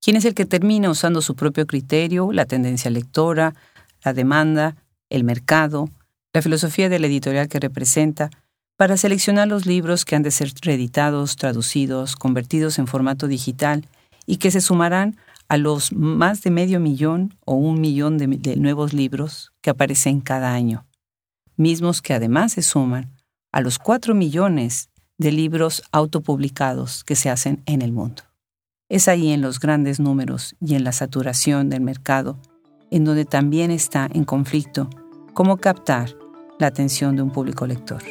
¿Quién 0.00 0.16
es 0.16 0.24
el 0.24 0.34
que 0.34 0.46
termina 0.46 0.90
usando 0.90 1.22
su 1.22 1.36
propio 1.36 1.66
criterio, 1.66 2.32
la 2.32 2.44
tendencia 2.44 2.90
lectora, 2.90 3.54
la 4.04 4.12
demanda, 4.12 4.76
el 5.08 5.22
mercado, 5.22 5.88
la 6.32 6.42
filosofía 6.42 6.88
de 6.88 6.98
la 6.98 7.06
editorial 7.06 7.48
que 7.48 7.60
representa, 7.60 8.30
para 8.76 8.96
seleccionar 8.96 9.46
los 9.46 9.64
libros 9.66 10.04
que 10.04 10.16
han 10.16 10.24
de 10.24 10.32
ser 10.32 10.52
reeditados, 10.60 11.36
traducidos, 11.36 12.16
convertidos 12.16 12.78
en 12.78 12.88
formato 12.88 13.28
digital 13.28 13.86
y 14.26 14.38
que 14.38 14.50
se 14.50 14.60
sumarán 14.60 15.16
a 15.48 15.56
los 15.56 15.92
más 15.92 16.42
de 16.42 16.50
medio 16.50 16.80
millón 16.80 17.34
o 17.44 17.54
un 17.54 17.80
millón 17.80 18.18
de, 18.18 18.26
de 18.26 18.56
nuevos 18.56 18.92
libros 18.92 19.52
que 19.60 19.70
aparecen 19.70 20.20
cada 20.20 20.52
año, 20.52 20.84
mismos 21.56 22.02
que 22.02 22.14
además 22.14 22.52
se 22.52 22.62
suman 22.62 23.10
a 23.52 23.60
los 23.60 23.78
cuatro 23.78 24.14
millones 24.14 24.90
de 25.18 25.32
libros 25.32 25.82
autopublicados 25.92 27.04
que 27.04 27.16
se 27.16 27.30
hacen 27.30 27.62
en 27.66 27.82
el 27.82 27.92
mundo. 27.92 28.22
Es 28.88 29.08
ahí 29.08 29.30
en 29.30 29.40
los 29.40 29.60
grandes 29.60 30.00
números 30.00 30.54
y 30.60 30.74
en 30.74 30.84
la 30.84 30.92
saturación 30.92 31.70
del 31.70 31.80
mercado 31.80 32.38
en 32.90 33.04
donde 33.04 33.24
también 33.24 33.70
está 33.70 34.08
en 34.12 34.24
conflicto 34.24 34.90
cómo 35.32 35.56
captar 35.56 36.14
la 36.58 36.66
atención 36.66 37.16
de 37.16 37.22
un 37.22 37.30
público 37.30 37.66
lector. 37.66 38.02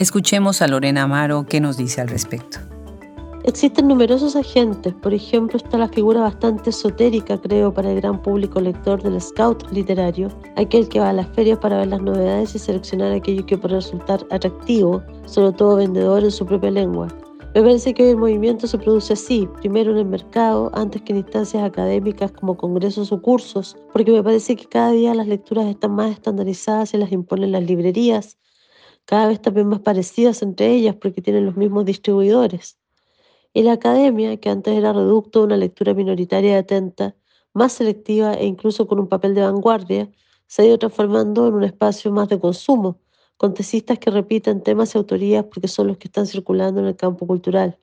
Escuchemos 0.00 0.60
a 0.60 0.66
Lorena 0.66 1.04
Amaro 1.04 1.46
qué 1.46 1.60
nos 1.60 1.76
dice 1.76 2.00
al 2.00 2.08
respecto. 2.08 2.58
Existen 3.46 3.86
numerosos 3.86 4.34
agentes, 4.34 4.92
por 4.94 5.14
ejemplo 5.14 5.56
está 5.56 5.78
la 5.78 5.88
figura 5.88 6.20
bastante 6.20 6.70
esotérica, 6.70 7.40
creo, 7.40 7.72
para 7.72 7.92
el 7.92 8.00
gran 8.00 8.20
público 8.20 8.60
lector 8.60 9.00
del 9.00 9.20
scout 9.20 9.70
literario, 9.70 10.30
aquel 10.56 10.88
que 10.88 10.98
va 10.98 11.10
a 11.10 11.12
las 11.12 11.28
ferias 11.28 11.56
para 11.60 11.78
ver 11.78 11.86
las 11.86 12.02
novedades 12.02 12.56
y 12.56 12.58
seleccionar 12.58 13.12
aquello 13.12 13.46
que 13.46 13.56
puede 13.56 13.76
resultar 13.76 14.26
atractivo, 14.32 15.00
sobre 15.26 15.52
todo 15.52 15.76
vendedor 15.76 16.24
en 16.24 16.32
su 16.32 16.44
propia 16.44 16.72
lengua. 16.72 17.06
Me 17.54 17.62
parece 17.62 17.94
que 17.94 18.02
hoy 18.02 18.08
el 18.10 18.16
movimiento 18.16 18.66
se 18.66 18.78
produce 18.78 19.12
así, 19.12 19.48
primero 19.60 19.92
en 19.92 19.98
el 19.98 20.06
mercado, 20.06 20.72
antes 20.74 21.02
que 21.02 21.12
en 21.12 21.18
instancias 21.18 21.62
académicas 21.62 22.32
como 22.32 22.56
congresos 22.56 23.12
o 23.12 23.22
cursos, 23.22 23.76
porque 23.92 24.10
me 24.10 24.24
parece 24.24 24.56
que 24.56 24.66
cada 24.66 24.90
día 24.90 25.14
las 25.14 25.28
lecturas 25.28 25.66
están 25.66 25.92
más 25.92 26.10
estandarizadas 26.10 26.94
y 26.94 26.98
las 26.98 27.12
imponen 27.12 27.52
las 27.52 27.62
librerías, 27.62 28.38
cada 29.04 29.28
vez 29.28 29.40
también 29.40 29.68
más 29.68 29.82
parecidas 29.82 30.42
entre 30.42 30.72
ellas 30.72 30.96
porque 30.96 31.22
tienen 31.22 31.46
los 31.46 31.56
mismos 31.56 31.84
distribuidores. 31.84 32.76
Y 33.56 33.62
la 33.62 33.72
academia, 33.72 34.36
que 34.36 34.50
antes 34.50 34.76
era 34.76 34.92
reducto 34.92 35.40
a 35.40 35.44
una 35.44 35.56
lectura 35.56 35.94
minoritaria 35.94 36.50
y 36.50 36.54
atenta, 36.56 37.16
más 37.54 37.72
selectiva 37.72 38.34
e 38.34 38.44
incluso 38.44 38.86
con 38.86 39.00
un 39.00 39.08
papel 39.08 39.34
de 39.34 39.40
vanguardia, 39.40 40.10
se 40.46 40.60
ha 40.60 40.66
ido 40.66 40.78
transformando 40.78 41.48
en 41.48 41.54
un 41.54 41.64
espacio 41.64 42.12
más 42.12 42.28
de 42.28 42.38
consumo, 42.38 43.00
con 43.38 43.54
tesistas 43.54 43.98
que 43.98 44.10
repiten 44.10 44.62
temas 44.62 44.94
y 44.94 44.98
autorías 44.98 45.44
porque 45.44 45.68
son 45.68 45.86
los 45.86 45.96
que 45.96 46.08
están 46.08 46.26
circulando 46.26 46.82
en 46.82 46.86
el 46.86 46.96
campo 46.96 47.26
cultural. 47.26 47.78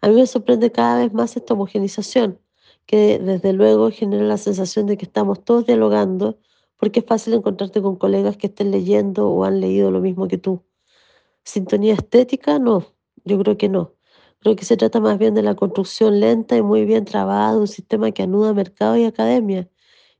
A 0.00 0.08
mí 0.08 0.14
me 0.14 0.26
sorprende 0.26 0.72
cada 0.72 1.00
vez 1.00 1.12
más 1.12 1.36
esta 1.36 1.52
homogenización, 1.52 2.40
que 2.86 3.18
desde 3.18 3.52
luego 3.52 3.90
genera 3.90 4.24
la 4.24 4.38
sensación 4.38 4.86
de 4.86 4.96
que 4.96 5.04
estamos 5.04 5.44
todos 5.44 5.66
dialogando, 5.66 6.38
porque 6.78 7.00
es 7.00 7.06
fácil 7.06 7.34
encontrarte 7.34 7.82
con 7.82 7.96
colegas 7.96 8.38
que 8.38 8.46
estén 8.46 8.70
leyendo 8.70 9.28
o 9.28 9.44
han 9.44 9.60
leído 9.60 9.90
lo 9.90 10.00
mismo 10.00 10.26
que 10.26 10.38
tú. 10.38 10.62
¿Sintonía 11.44 11.92
estética? 11.92 12.58
No, 12.58 12.86
yo 13.26 13.38
creo 13.38 13.58
que 13.58 13.68
no. 13.68 13.92
Creo 14.42 14.56
que 14.56 14.64
se 14.64 14.76
trata 14.76 14.98
más 14.98 15.18
bien 15.18 15.34
de 15.34 15.42
la 15.42 15.54
construcción 15.54 16.18
lenta 16.18 16.56
y 16.56 16.62
muy 16.62 16.84
bien 16.84 17.04
trabada 17.04 17.52
de 17.52 17.60
un 17.60 17.68
sistema 17.68 18.10
que 18.10 18.24
anuda 18.24 18.52
mercado 18.52 18.96
y 18.96 19.04
academia, 19.04 19.68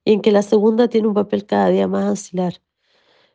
y 0.04 0.12
en 0.12 0.20
que 0.20 0.30
la 0.30 0.42
segunda 0.42 0.86
tiene 0.86 1.08
un 1.08 1.14
papel 1.14 1.44
cada 1.44 1.68
día 1.70 1.88
más 1.88 2.04
ancilar. 2.04 2.62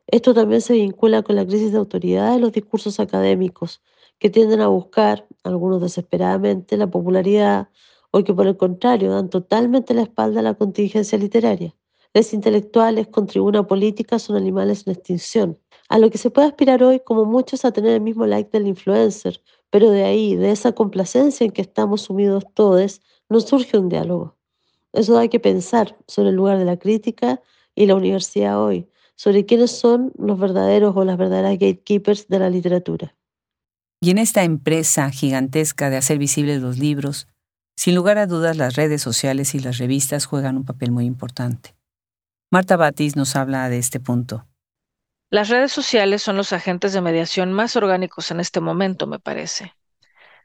Esto 0.08 0.34
también 0.34 0.62
se 0.62 0.74
vincula 0.74 1.24
con 1.24 1.36
la 1.36 1.46
crisis 1.46 1.74
de 1.74 1.78
autoridad 1.78 2.34
de 2.34 2.40
los 2.40 2.54
discursos 2.54 3.02
académicos, 3.02 3.82
que 4.18 4.30
tienden 4.30 4.62
a 4.62 4.68
buscar, 4.68 5.28
algunos 5.44 5.82
desesperadamente, 5.82 6.78
la 6.78 6.88
popularidad 6.88 7.68
o 8.12 8.24
que 8.24 8.34
por 8.34 8.48
el 8.48 8.56
contrario 8.56 9.12
dan 9.12 9.30
totalmente 9.30 9.94
la 9.94 10.04
espalda 10.04 10.40
a 10.40 10.44
la 10.44 10.54
contingencia 10.54 11.18
literaria. 11.18 11.76
Los 12.14 12.34
intelectuales 12.34 13.08
con 13.10 13.28
tribuna 13.28 13.68
política 13.68 14.20
son 14.20 14.38
animales 14.38 14.88
en 14.88 14.94
extinción, 14.94 15.60
a 15.90 16.00
lo 16.00 16.10
que 16.10 16.18
se 16.18 16.30
puede 16.30 16.48
aspirar 16.48 16.82
hoy 16.82 17.02
como 17.02 17.26
muchos 17.26 17.66
a 17.66 17.72
tener 17.72 17.92
el 17.92 18.02
mismo 18.02 18.26
like 18.26 18.50
del 18.52 18.68
influencer, 18.68 19.42
pero 19.70 19.90
de 19.92 20.04
ahí, 20.04 20.36
de 20.36 20.52
esa 20.52 20.72
complacencia 20.72 21.46
en 21.46 21.52
que 21.52 21.62
estamos 21.62 22.04
sumidos 22.04 22.46
todos, 22.54 23.02
nos 23.30 23.46
surge 23.46 23.78
un 23.78 23.90
diálogo. 23.90 24.38
Eso 24.94 25.14
da 25.14 25.28
que 25.28 25.40
pensar 25.40 25.98
sobre 26.08 26.30
el 26.30 26.36
lugar 26.36 26.58
de 26.58 26.66
la 26.66 26.78
crítica 26.78 27.42
y 27.76 27.86
la 27.86 27.96
universidad 27.96 28.62
hoy, 28.64 28.90
sobre 29.16 29.46
quiénes 29.46 29.72
son 29.72 30.14
los 30.18 30.40
verdaderos 30.40 30.96
o 30.96 31.04
las 31.04 31.18
verdaderas 31.18 31.54
gatekeepers 31.54 32.28
de 32.28 32.40
la 32.40 32.50
literatura. 32.50 33.16
Y 34.02 34.12
en 34.12 34.18
esta 34.18 34.44
empresa 34.44 35.10
gigantesca 35.12 35.90
de 35.90 35.98
hacer 35.98 36.18
visibles 36.18 36.62
los 36.62 36.78
libros, 36.78 37.28
sin 37.76 37.94
lugar 37.94 38.18
a 38.18 38.26
dudas 38.26 38.58
las 38.58 38.76
redes 38.76 39.02
sociales 39.02 39.54
y 39.54 39.60
las 39.60 39.78
revistas 39.78 40.26
juegan 40.26 40.58
un 40.58 40.66
papel 40.66 40.92
muy 40.92 41.06
importante. 41.06 41.76
Marta 42.52 42.78
Batis 42.78 43.16
nos 43.16 43.36
habla 43.36 43.70
de 43.70 43.78
este 43.78 44.00
punto. 44.00 44.47
Las 45.30 45.50
redes 45.50 45.74
sociales 45.74 46.24
son 46.24 46.38
los 46.38 46.54
agentes 46.54 46.94
de 46.94 47.02
mediación 47.02 47.52
más 47.52 47.76
orgánicos 47.76 48.32
en 48.32 48.40
este 48.40 48.62
momento, 48.62 49.08
me 49.08 49.20
parece. 49.20 49.74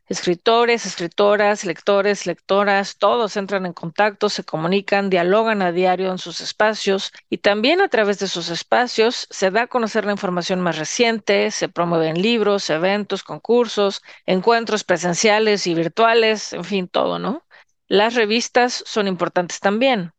Escritores, 0.08 0.86
escritoras, 0.86 1.64
lectores, 1.64 2.26
lectoras, 2.26 2.98
todos 2.98 3.36
entran 3.36 3.64
en 3.64 3.74
contacto, 3.74 4.28
se 4.28 4.42
comunican, 4.42 5.08
dialogan 5.08 5.62
a 5.62 5.70
diario 5.70 6.10
en 6.10 6.18
sus 6.18 6.40
espacios 6.40 7.12
y 7.30 7.38
también 7.38 7.80
a 7.80 7.88
través 7.88 8.18
de 8.18 8.26
sus 8.26 8.48
espacios 8.50 9.28
se 9.30 9.52
da 9.52 9.62
a 9.62 9.66
conocer 9.68 10.04
la 10.04 10.12
información 10.12 10.60
más 10.60 10.76
reciente, 10.76 11.52
se 11.52 11.68
promueven 11.68 12.20
libros, 12.20 12.68
eventos, 12.68 13.22
concursos, 13.22 14.02
encuentros 14.26 14.82
presenciales 14.82 15.68
y 15.68 15.74
virtuales, 15.74 16.52
en 16.52 16.64
fin, 16.64 16.88
todo, 16.88 17.20
¿no? 17.20 17.46
Las 17.86 18.14
revistas 18.14 18.82
son 18.84 19.06
importantes 19.06 19.60
también 19.60 20.12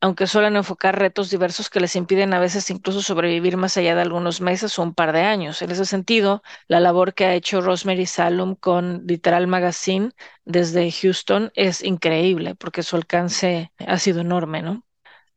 aunque 0.00 0.26
suelen 0.28 0.56
enfocar 0.56 0.98
retos 0.98 1.30
diversos 1.30 1.70
que 1.70 1.80
les 1.80 1.96
impiden 1.96 2.32
a 2.34 2.40
veces 2.40 2.70
incluso 2.70 3.02
sobrevivir 3.02 3.56
más 3.56 3.76
allá 3.76 3.94
de 3.94 4.02
algunos 4.02 4.40
meses 4.40 4.78
o 4.78 4.82
un 4.82 4.94
par 4.94 5.12
de 5.12 5.22
años. 5.22 5.60
En 5.62 5.70
ese 5.72 5.84
sentido, 5.86 6.42
la 6.68 6.80
labor 6.80 7.14
que 7.14 7.26
ha 7.26 7.34
hecho 7.34 7.60
Rosemary 7.60 8.06
Salum 8.06 8.54
con 8.56 9.04
Literal 9.06 9.46
Magazine 9.48 10.12
desde 10.44 10.90
Houston 10.92 11.50
es 11.54 11.82
increíble 11.84 12.54
porque 12.54 12.82
su 12.84 12.96
alcance 12.96 13.72
ha 13.86 13.98
sido 13.98 14.20
enorme, 14.20 14.62
¿no? 14.62 14.84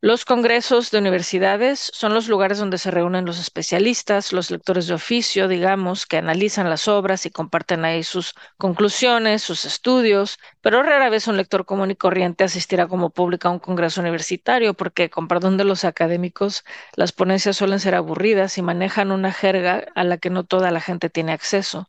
Los 0.03 0.25
congresos 0.25 0.89
de 0.89 0.97
universidades 0.97 1.91
son 1.93 2.15
los 2.15 2.27
lugares 2.27 2.57
donde 2.57 2.79
se 2.79 2.89
reúnen 2.89 3.23
los 3.23 3.37
especialistas, 3.39 4.33
los 4.33 4.49
lectores 4.49 4.87
de 4.87 4.95
oficio, 4.95 5.47
digamos, 5.47 6.07
que 6.07 6.17
analizan 6.17 6.71
las 6.71 6.87
obras 6.87 7.27
y 7.27 7.29
comparten 7.29 7.85
ahí 7.85 8.01
sus 8.01 8.33
conclusiones, 8.57 9.43
sus 9.43 9.63
estudios, 9.63 10.39
pero 10.59 10.81
rara 10.81 11.09
vez 11.09 11.27
un 11.27 11.37
lector 11.37 11.65
común 11.65 11.91
y 11.91 11.95
corriente 11.95 12.43
asistirá 12.43 12.87
como 12.87 13.11
público 13.11 13.47
a 13.47 13.51
un 13.51 13.59
congreso 13.59 14.01
universitario 14.01 14.73
porque, 14.73 15.11
con 15.11 15.27
perdón 15.27 15.57
de 15.57 15.65
los 15.65 15.85
académicos, 15.85 16.63
las 16.95 17.11
ponencias 17.11 17.57
suelen 17.57 17.79
ser 17.79 17.93
aburridas 17.93 18.57
y 18.57 18.63
manejan 18.63 19.11
una 19.11 19.31
jerga 19.31 19.85
a 19.93 20.03
la 20.03 20.17
que 20.17 20.31
no 20.31 20.43
toda 20.43 20.71
la 20.71 20.81
gente 20.81 21.11
tiene 21.11 21.31
acceso. 21.31 21.87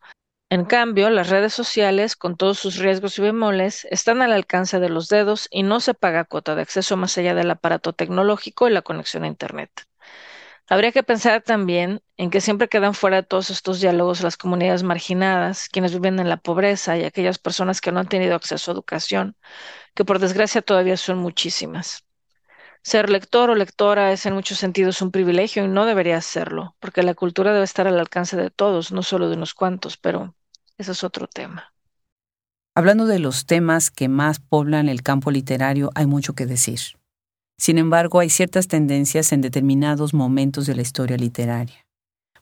En 0.53 0.67
cambio, 0.67 1.09
las 1.09 1.31
redes 1.31 1.55
sociales, 1.55 2.15
con 2.15 2.37
todos 2.37 2.59
sus 2.59 2.77
riesgos 2.77 3.19
y 3.19 3.23
bemoles, 3.23 3.87
están 3.91 4.21
al 4.21 4.35
alcance 4.35 4.81
de 4.81 4.91
los 4.91 5.09
dedos 5.09 5.49
y 5.51 5.63
no 5.63 5.81
se 5.81 5.95
paga 5.95 6.27
cuota 6.27 6.55
de 6.55 6.61
acceso 6.61 6.99
más 6.99 7.17
allá 7.17 7.35
del 7.35 7.51
aparato 7.51 7.95
tecnológico 7.95 8.69
y 8.69 8.71
la 8.71 8.83
conexión 8.83 9.25
a 9.25 9.29
Internet. 9.29 9.71
Habría 10.69 10.93
que 10.93 11.03
pensar 11.03 11.41
también 11.41 12.03
en 12.19 12.29
que 12.29 12.43
siempre 12.43 12.69
quedan 12.69 12.93
fuera 12.93 13.17
de 13.17 13.23
todos 13.23 13.49
estos 13.49 13.81
diálogos 13.81 14.23
las 14.23 14.37
comunidades 14.37 14.83
marginadas, 14.83 15.71
quienes 15.71 15.95
viven 15.95 16.21
en 16.21 16.29
la 16.29 16.37
pobreza 16.37 16.99
y 16.99 17.05
aquellas 17.05 17.39
personas 17.39 17.81
que 17.81 17.91
no 17.91 18.01
han 18.01 18.09
tenido 18.09 18.35
acceso 18.35 18.71
a 18.71 18.75
educación, 18.75 19.39
que 19.95 20.05
por 20.05 20.19
desgracia 20.19 20.61
todavía 20.61 20.99
son 20.99 21.17
muchísimas. 21.17 22.05
Ser 22.83 23.09
lector 23.09 23.49
o 23.49 23.55
lectora 23.55 24.13
es 24.13 24.27
en 24.27 24.35
muchos 24.35 24.59
sentidos 24.59 25.01
un 25.01 25.13
privilegio 25.13 25.65
y 25.65 25.69
no 25.69 25.87
debería 25.87 26.21
serlo, 26.21 26.77
porque 26.79 27.03
la 27.03 27.15
cultura 27.15 27.55
debe 27.55 27.65
estar 27.65 27.87
al 27.87 27.99
alcance 27.99 28.37
de 28.37 28.51
todos, 28.51 28.93
no 28.93 29.03
solo 29.03 29.31
de 29.31 29.37
unos 29.37 29.55
cuantos, 29.55 29.97
pero 29.97 30.35
eso 30.79 30.93
es 30.93 31.05
otro 31.05 31.27
tema. 31.27 31.73
Hablando 32.75 33.07
de 33.07 33.19
los 33.19 33.45
temas 33.45 33.91
que 33.91 34.09
más 34.09 34.41
poblan 34.41 34.89
el 34.89 35.03
campo 35.03 35.31
literario, 35.31 35.91
hay 35.95 36.07
mucho 36.07 36.35
que 36.35 36.47
decir. 36.47 36.81
Sin 37.59 37.79
embargo, 37.79 38.19
hay 38.19 38.31
ciertas 38.31 38.67
tendencias 38.67 39.33
en 39.33 39.43
determinados 39.43 40.15
momentos 40.15 40.67
de 40.67 40.75
la 40.75 40.83
historia 40.83 41.17
literaria. 41.17 41.87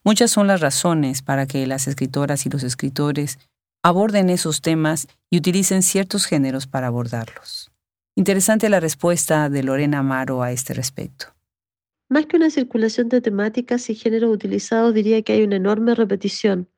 Muchas 0.05 0.31
son 0.31 0.47
las 0.47 0.61
razones 0.61 1.21
para 1.21 1.47
que 1.47 1.67
las 1.67 1.89
escritoras 1.89 2.47
y 2.47 2.49
los 2.49 2.63
escritores 2.63 3.39
aborden 3.83 4.31
esos 4.31 4.63
temas 4.63 5.09
y 5.31 5.39
utilicen 5.39 5.83
ciertos 5.83 6.27
géneros 6.27 6.67
para 6.67 6.87
abordarlos. 6.87 7.71
Interesante 8.17 8.69
la 8.69 8.81
respuesta 8.81 9.49
de 9.49 9.63
Lorena 9.63 9.99
Amaro 9.99 10.43
a 10.43 10.53
este 10.53 10.75
respecto. 10.75 11.27
Más 12.09 12.27
que 12.27 12.37
una 12.37 12.51
circulación 12.51 13.09
de 13.09 13.21
temáticas 13.21 13.89
y 13.89 13.95
géneros 13.95 14.35
utilizados, 14.35 14.95
diría 14.95 15.23
que 15.23 15.33
hay 15.33 15.43
una 15.43 15.57
enorme 15.57 15.95
repetición, 15.95 16.69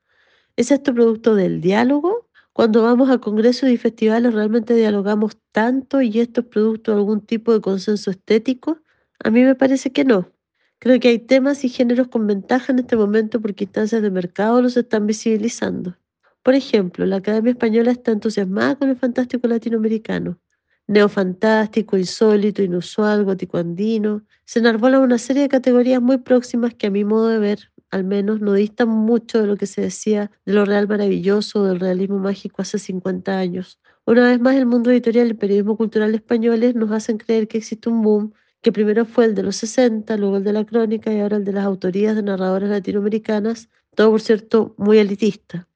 ¿Es 0.56 0.70
esto 0.70 0.92
producto 0.94 1.34
del 1.34 1.60
diálogo? 1.62 2.28
Cuando 2.52 2.82
vamos 2.82 3.10
a 3.10 3.18
congresos 3.18 3.70
y 3.70 3.78
festivales, 3.78 4.34
¿realmente 4.34 4.74
dialogamos 4.74 5.38
tanto 5.50 6.02
y 6.02 6.20
esto 6.20 6.42
es 6.42 6.46
producto 6.46 6.92
de 6.92 6.98
algún 6.98 7.22
tipo 7.24 7.52
de 7.52 7.62
consenso 7.62 8.10
estético? 8.10 8.78
A 9.24 9.30
mí 9.30 9.42
me 9.42 9.54
parece 9.54 9.92
que 9.92 10.04
no. 10.04 10.30
Creo 10.78 11.00
que 11.00 11.08
hay 11.08 11.18
temas 11.20 11.64
y 11.64 11.70
géneros 11.70 12.08
con 12.08 12.26
ventaja 12.26 12.72
en 12.72 12.80
este 12.80 12.96
momento 12.96 13.40
porque 13.40 13.64
instancias 13.64 14.02
de 14.02 14.10
mercado 14.10 14.60
los 14.60 14.76
están 14.76 15.06
visibilizando. 15.06 15.96
Por 16.42 16.54
ejemplo, 16.54 17.06
la 17.06 17.16
Academia 17.16 17.52
Española 17.52 17.92
está 17.92 18.12
entusiasmada 18.12 18.76
con 18.76 18.90
el 18.90 18.96
fantástico 18.96 19.48
latinoamericano. 19.48 20.38
Neofantástico, 20.86 21.96
insólito, 21.96 22.62
inusual, 22.62 23.24
gótico 23.24 23.56
andino. 23.56 24.22
Se 24.44 24.58
enarbola 24.58 25.00
una 25.00 25.16
serie 25.16 25.42
de 25.42 25.48
categorías 25.48 26.02
muy 26.02 26.18
próximas 26.18 26.74
que 26.74 26.88
a 26.88 26.90
mi 26.90 27.04
modo 27.04 27.28
de 27.28 27.38
ver 27.38 27.71
al 27.92 28.04
menos 28.04 28.40
no 28.40 28.54
distan 28.54 28.88
mucho 28.88 29.40
de 29.40 29.46
lo 29.46 29.56
que 29.56 29.66
se 29.66 29.82
decía 29.82 30.30
de 30.44 30.54
lo 30.54 30.64
real 30.64 30.88
maravilloso 30.88 31.64
del 31.64 31.78
realismo 31.78 32.18
mágico 32.18 32.62
hace 32.62 32.78
50 32.78 33.38
años. 33.38 33.78
Una 34.04 34.28
vez 34.28 34.40
más, 34.40 34.56
el 34.56 34.66
mundo 34.66 34.90
editorial 34.90 35.26
y 35.26 35.30
el 35.30 35.36
periodismo 35.36 35.76
cultural 35.76 36.14
españoles 36.14 36.74
nos 36.74 36.90
hacen 36.90 37.18
creer 37.18 37.46
que 37.46 37.58
existe 37.58 37.88
un 37.88 38.02
boom 38.02 38.32
que 38.62 38.72
primero 38.72 39.04
fue 39.04 39.26
el 39.26 39.34
de 39.34 39.42
los 39.42 39.56
60, 39.56 40.16
luego 40.16 40.38
el 40.38 40.44
de 40.44 40.52
la 40.52 40.64
crónica 40.64 41.12
y 41.12 41.20
ahora 41.20 41.36
el 41.36 41.44
de 41.44 41.52
las 41.52 41.64
autorías 41.64 42.16
de 42.16 42.22
narradoras 42.22 42.70
latinoamericanas, 42.70 43.68
todo 43.94 44.10
por 44.10 44.20
cierto 44.20 44.74
muy 44.78 44.98
elitista. 44.98 45.68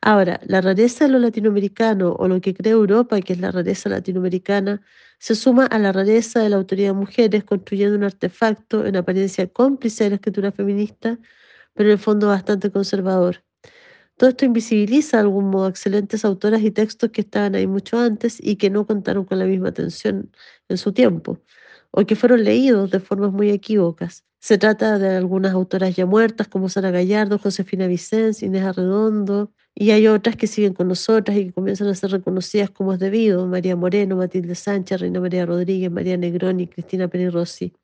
Ahora, 0.00 0.38
la 0.46 0.60
rareza 0.60 1.06
de 1.06 1.10
lo 1.10 1.18
latinoamericano 1.18 2.14
o 2.16 2.28
lo 2.28 2.40
que 2.40 2.54
cree 2.54 2.72
Europa, 2.74 3.20
que 3.20 3.32
es 3.32 3.40
la 3.40 3.50
rareza 3.50 3.88
latinoamericana, 3.88 4.82
se 5.18 5.34
suma 5.34 5.66
a 5.66 5.78
la 5.78 5.90
rareza 5.92 6.40
de 6.40 6.50
la 6.50 6.56
autoría 6.56 6.88
de 6.88 6.92
mujeres, 6.92 7.42
construyendo 7.44 7.96
un 7.96 8.04
artefacto 8.04 8.86
en 8.86 8.96
apariencia 8.96 9.48
cómplice 9.48 10.04
de 10.04 10.10
la 10.10 10.16
escritura 10.16 10.52
feminista, 10.52 11.18
pero 11.76 11.90
en 11.90 11.94
el 11.94 11.98
fondo 11.98 12.28
bastante 12.28 12.70
conservador. 12.72 13.44
Todo 14.16 14.30
esto 14.30 14.46
invisibiliza 14.46 15.18
de 15.18 15.22
algún 15.24 15.50
modo 15.50 15.68
excelentes 15.68 16.24
autoras 16.24 16.62
y 16.62 16.70
textos 16.70 17.10
que 17.10 17.20
estaban 17.20 17.54
ahí 17.54 17.66
mucho 17.66 17.98
antes 17.98 18.38
y 18.42 18.56
que 18.56 18.70
no 18.70 18.86
contaron 18.86 19.26
con 19.26 19.38
la 19.38 19.44
misma 19.44 19.68
atención 19.68 20.32
en 20.68 20.78
su 20.78 20.92
tiempo, 20.92 21.38
o 21.90 22.04
que 22.06 22.16
fueron 22.16 22.42
leídos 22.44 22.90
de 22.90 23.00
formas 23.00 23.32
muy 23.32 23.50
equívocas. 23.50 24.24
Se 24.40 24.58
trata 24.58 24.98
de 24.98 25.16
algunas 25.16 25.52
autoras 25.52 25.94
ya 25.96 26.06
muertas 26.06 26.48
como 26.48 26.68
Sara 26.68 26.90
Gallardo, 26.90 27.38
Josefina 27.38 27.86
Vicens, 27.88 28.42
Inés 28.42 28.62
Arredondo, 28.64 29.52
y 29.74 29.90
hay 29.90 30.06
otras 30.06 30.36
que 30.36 30.46
siguen 30.46 30.72
con 30.72 30.88
nosotras 30.88 31.36
y 31.36 31.46
que 31.46 31.52
comienzan 31.52 31.88
a 31.88 31.94
ser 31.94 32.10
reconocidas 32.10 32.70
como 32.70 32.94
es 32.94 32.98
debido, 32.98 33.46
María 33.46 33.76
Moreno, 33.76 34.16
Matilde 34.16 34.54
Sánchez, 34.54 35.00
Reina 35.00 35.20
María 35.20 35.44
Rodríguez, 35.44 35.90
María 35.90 36.16
Negroni, 36.16 36.66
Cristina 36.68 37.08
Pérez 37.08 37.32
Rossi. 37.34 37.74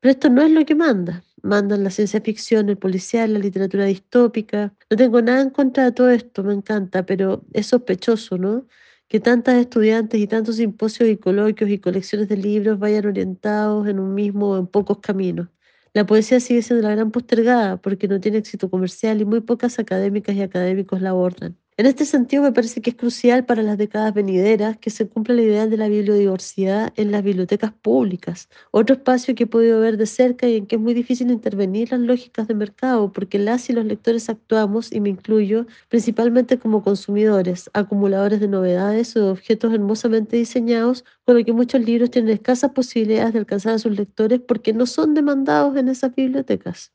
Pero 0.00 0.12
esto 0.12 0.30
no 0.30 0.42
es 0.42 0.50
lo 0.50 0.64
que 0.64 0.74
manda. 0.74 1.24
Mandan 1.42 1.84
la 1.84 1.90
ciencia 1.90 2.20
ficción, 2.20 2.68
el 2.68 2.78
policial, 2.78 3.32
la 3.32 3.38
literatura 3.40 3.84
distópica. 3.84 4.74
No 4.90 4.96
tengo 4.96 5.20
nada 5.22 5.40
en 5.42 5.50
contra 5.50 5.84
de 5.84 5.92
todo 5.92 6.10
esto, 6.10 6.42
me 6.44 6.54
encanta, 6.54 7.04
pero 7.06 7.44
es 7.52 7.66
sospechoso, 7.68 8.38
¿no? 8.38 8.66
Que 9.08 9.20
tantas 9.20 9.56
estudiantes 9.56 10.20
y 10.20 10.26
tantos 10.26 10.56
simposios 10.56 11.08
y 11.08 11.16
coloquios 11.16 11.70
y 11.70 11.78
colecciones 11.78 12.28
de 12.28 12.36
libros 12.36 12.78
vayan 12.78 13.06
orientados 13.06 13.88
en 13.88 13.98
un 14.00 14.14
mismo 14.14 14.50
o 14.50 14.58
en 14.58 14.66
pocos 14.66 14.98
caminos. 14.98 15.48
La 15.94 16.06
poesía 16.06 16.38
sigue 16.40 16.62
siendo 16.62 16.86
la 16.86 16.94
gran 16.94 17.10
postergada 17.10 17.78
porque 17.80 18.08
no 18.08 18.20
tiene 18.20 18.38
éxito 18.38 18.70
comercial 18.70 19.20
y 19.20 19.24
muy 19.24 19.40
pocas 19.40 19.78
académicas 19.78 20.36
y 20.36 20.42
académicos 20.42 21.00
la 21.00 21.10
abordan. 21.10 21.56
En 21.80 21.86
este 21.86 22.06
sentido, 22.06 22.42
me 22.42 22.50
parece 22.50 22.82
que 22.82 22.90
es 22.90 22.96
crucial 22.96 23.46
para 23.46 23.62
las 23.62 23.78
décadas 23.78 24.12
venideras 24.12 24.76
que 24.78 24.90
se 24.90 25.06
cumpla 25.08 25.34
el 25.34 25.40
ideal 25.42 25.70
de 25.70 25.76
la 25.76 25.86
bibliodiversidad 25.86 26.92
en 26.96 27.12
las 27.12 27.22
bibliotecas 27.22 27.70
públicas, 27.70 28.48
otro 28.72 28.96
espacio 28.96 29.36
que 29.36 29.44
he 29.44 29.46
podido 29.46 29.78
ver 29.78 29.96
de 29.96 30.06
cerca 30.06 30.48
y 30.48 30.56
en 30.56 30.66
que 30.66 30.74
es 30.74 30.82
muy 30.82 30.92
difícil 30.92 31.30
intervenir 31.30 31.92
las 31.92 32.00
lógicas 32.00 32.48
de 32.48 32.54
mercado, 32.54 33.12
porque 33.12 33.38
las 33.38 33.70
y 33.70 33.74
los 33.74 33.84
lectores 33.84 34.28
actuamos, 34.28 34.90
y 34.90 34.98
me 34.98 35.10
incluyo, 35.10 35.68
principalmente 35.88 36.58
como 36.58 36.82
consumidores, 36.82 37.70
acumuladores 37.74 38.40
de 38.40 38.48
novedades 38.48 39.14
o 39.14 39.20
de 39.20 39.30
objetos 39.30 39.72
hermosamente 39.72 40.36
diseñados, 40.36 41.04
con 41.24 41.38
lo 41.38 41.44
que 41.44 41.52
muchos 41.52 41.80
libros 41.80 42.10
tienen 42.10 42.32
escasas 42.32 42.72
posibilidades 42.72 43.34
de 43.34 43.38
alcanzar 43.38 43.74
a 43.74 43.78
sus 43.78 43.96
lectores 43.96 44.40
porque 44.40 44.72
no 44.72 44.84
son 44.84 45.14
demandados 45.14 45.76
en 45.76 45.86
esas 45.86 46.12
bibliotecas. 46.12 46.92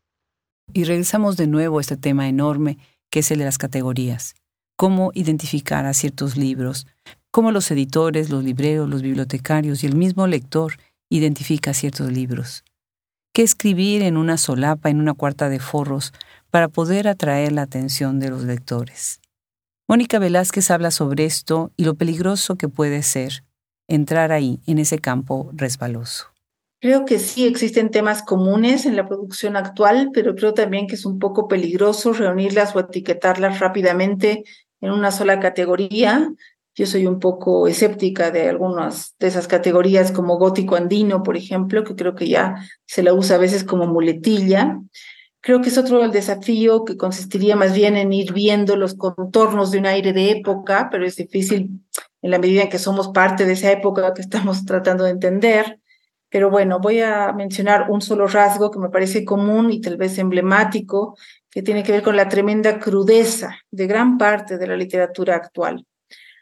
Y 0.73 0.84
regresamos 0.84 1.38
de 1.38 1.47
nuevo 1.47 1.79
este 1.79 1.95
tema 1.95 2.27
enorme 2.27 2.79
que 3.09 3.19
es 3.19 3.31
el 3.31 3.39
de 3.39 3.45
las 3.45 3.57
categorías 3.57 4.36
cómo 4.76 5.11
identificar 5.13 5.86
a 5.86 5.93
ciertos 5.93 6.38
libros, 6.38 6.88
cómo 7.32 7.51
los 7.51 7.69
editores, 7.71 8.30
los 8.30 8.43
libreros, 8.43 8.89
los 8.89 9.01
bibliotecarios 9.01 9.84
y 9.84 9.88
el 9.88 9.95
mismo 9.95 10.28
lector 10.28 10.74
identifica 11.09 11.74
ciertos 11.74 12.11
libros. 12.11 12.63
¿Qué 13.34 13.41
escribir 13.41 14.03
en 14.03 14.17
una 14.17 14.38
solapa, 14.38 14.89
en 14.89 14.99
una 14.99 15.13
cuarta 15.13 15.49
de 15.49 15.59
forros, 15.59 16.13
para 16.51 16.67
poder 16.67 17.07
atraer 17.07 17.51
la 17.51 17.63
atención 17.63 18.19
de 18.19 18.30
los 18.30 18.43
lectores? 18.43 19.19
Mónica 19.88 20.19
Velázquez 20.19 20.69
habla 20.71 20.91
sobre 20.91 21.26
esto 21.26 21.71
y 21.76 21.84
lo 21.86 21.95
peligroso 21.95 22.55
que 22.55 22.69
puede 22.69 23.03
ser 23.03 23.43
entrar 23.88 24.32
ahí, 24.32 24.59
en 24.65 24.80
ese 24.80 24.99
campo 24.99 25.49
resbaloso. 25.53 26.32
Creo 26.84 27.05
que 27.05 27.17
sí 27.17 27.47
existen 27.47 27.91
temas 27.91 28.23
comunes 28.23 28.86
en 28.86 28.97
la 28.97 29.07
producción 29.07 29.55
actual, 29.55 30.09
pero 30.13 30.36
creo 30.36 30.53
también 30.53 30.86
que 30.86 30.95
es 30.95 31.05
un 31.05 31.17
poco 31.17 31.47
peligroso 31.47 32.11
reunirlas 32.11 32.75
o 32.75 32.81
etiquetarlas 32.81 33.61
rápidamente 33.61 34.43
en 34.81 34.91
una 34.91 35.11
sola 35.11 35.39
categoría. 35.39 36.29
Yo 36.75 36.86
soy 36.86 37.07
un 37.07 37.21
poco 37.21 37.69
escéptica 37.69 38.31
de 38.31 38.49
algunas 38.49 39.15
de 39.17 39.27
esas 39.27 39.47
categorías 39.47 40.11
como 40.11 40.38
gótico 40.38 40.75
andino, 40.75 41.23
por 41.23 41.38
ejemplo, 41.38 41.86
que 41.86 41.95
creo 41.95 42.15
que 42.15 42.27
ya 42.27 42.55
se 42.86 43.01
la 43.01 43.13
usa 43.13 43.38
a 43.38 43.39
veces 43.39 43.63
como 43.63 43.88
muletilla. 43.88 44.77
Creo 45.39 45.61
que 45.61 45.69
es 45.69 45.77
otro 45.77 46.03
el 46.03 46.11
desafío 46.11 46.84
que 46.84 46.97
consistiría 46.97 47.55
más 47.55 47.73
bien 47.73 47.95
en 47.95 48.11
ir 48.11 48.34
viendo 48.34 48.75
los 48.75 48.95
contornos 48.95 49.71
de 49.71 49.77
un 49.77 49.86
aire 49.86 50.11
de 50.11 50.31
época, 50.31 50.89
pero 50.91 51.05
es 51.05 51.15
difícil 51.15 51.79
en 52.21 52.31
la 52.31 52.39
medida 52.39 52.63
en 52.63 52.69
que 52.69 52.77
somos 52.77 53.07
parte 53.07 53.45
de 53.45 53.53
esa 53.53 53.71
época 53.71 54.13
que 54.13 54.21
estamos 54.21 54.65
tratando 54.65 55.05
de 55.05 55.11
entender. 55.11 55.79
Pero 56.34 56.49
bueno, 56.49 56.79
voy 56.79 56.99
a 56.99 57.31
mencionar 57.31 57.91
un 57.91 58.01
solo 58.01 58.25
rasgo 58.25 58.71
que 58.71 58.79
me 58.79 58.89
parece 58.89 59.23
común 59.23 59.71
y 59.71 59.79
tal 59.79 59.97
vez 59.97 60.17
emblemático, 60.17 61.15
que 61.47 61.61
tiene 61.61 61.84
que 61.84 61.91
ver 61.91 62.01
con 62.01 62.15
la 62.15 62.27
tremenda 62.27 62.79
crudeza 62.79 63.59
de 63.69 63.86
gran 63.86 64.17
parte 64.17 64.57
de 64.57 64.65
la 64.65 64.75
literatura 64.75 65.36
actual. 65.36 65.86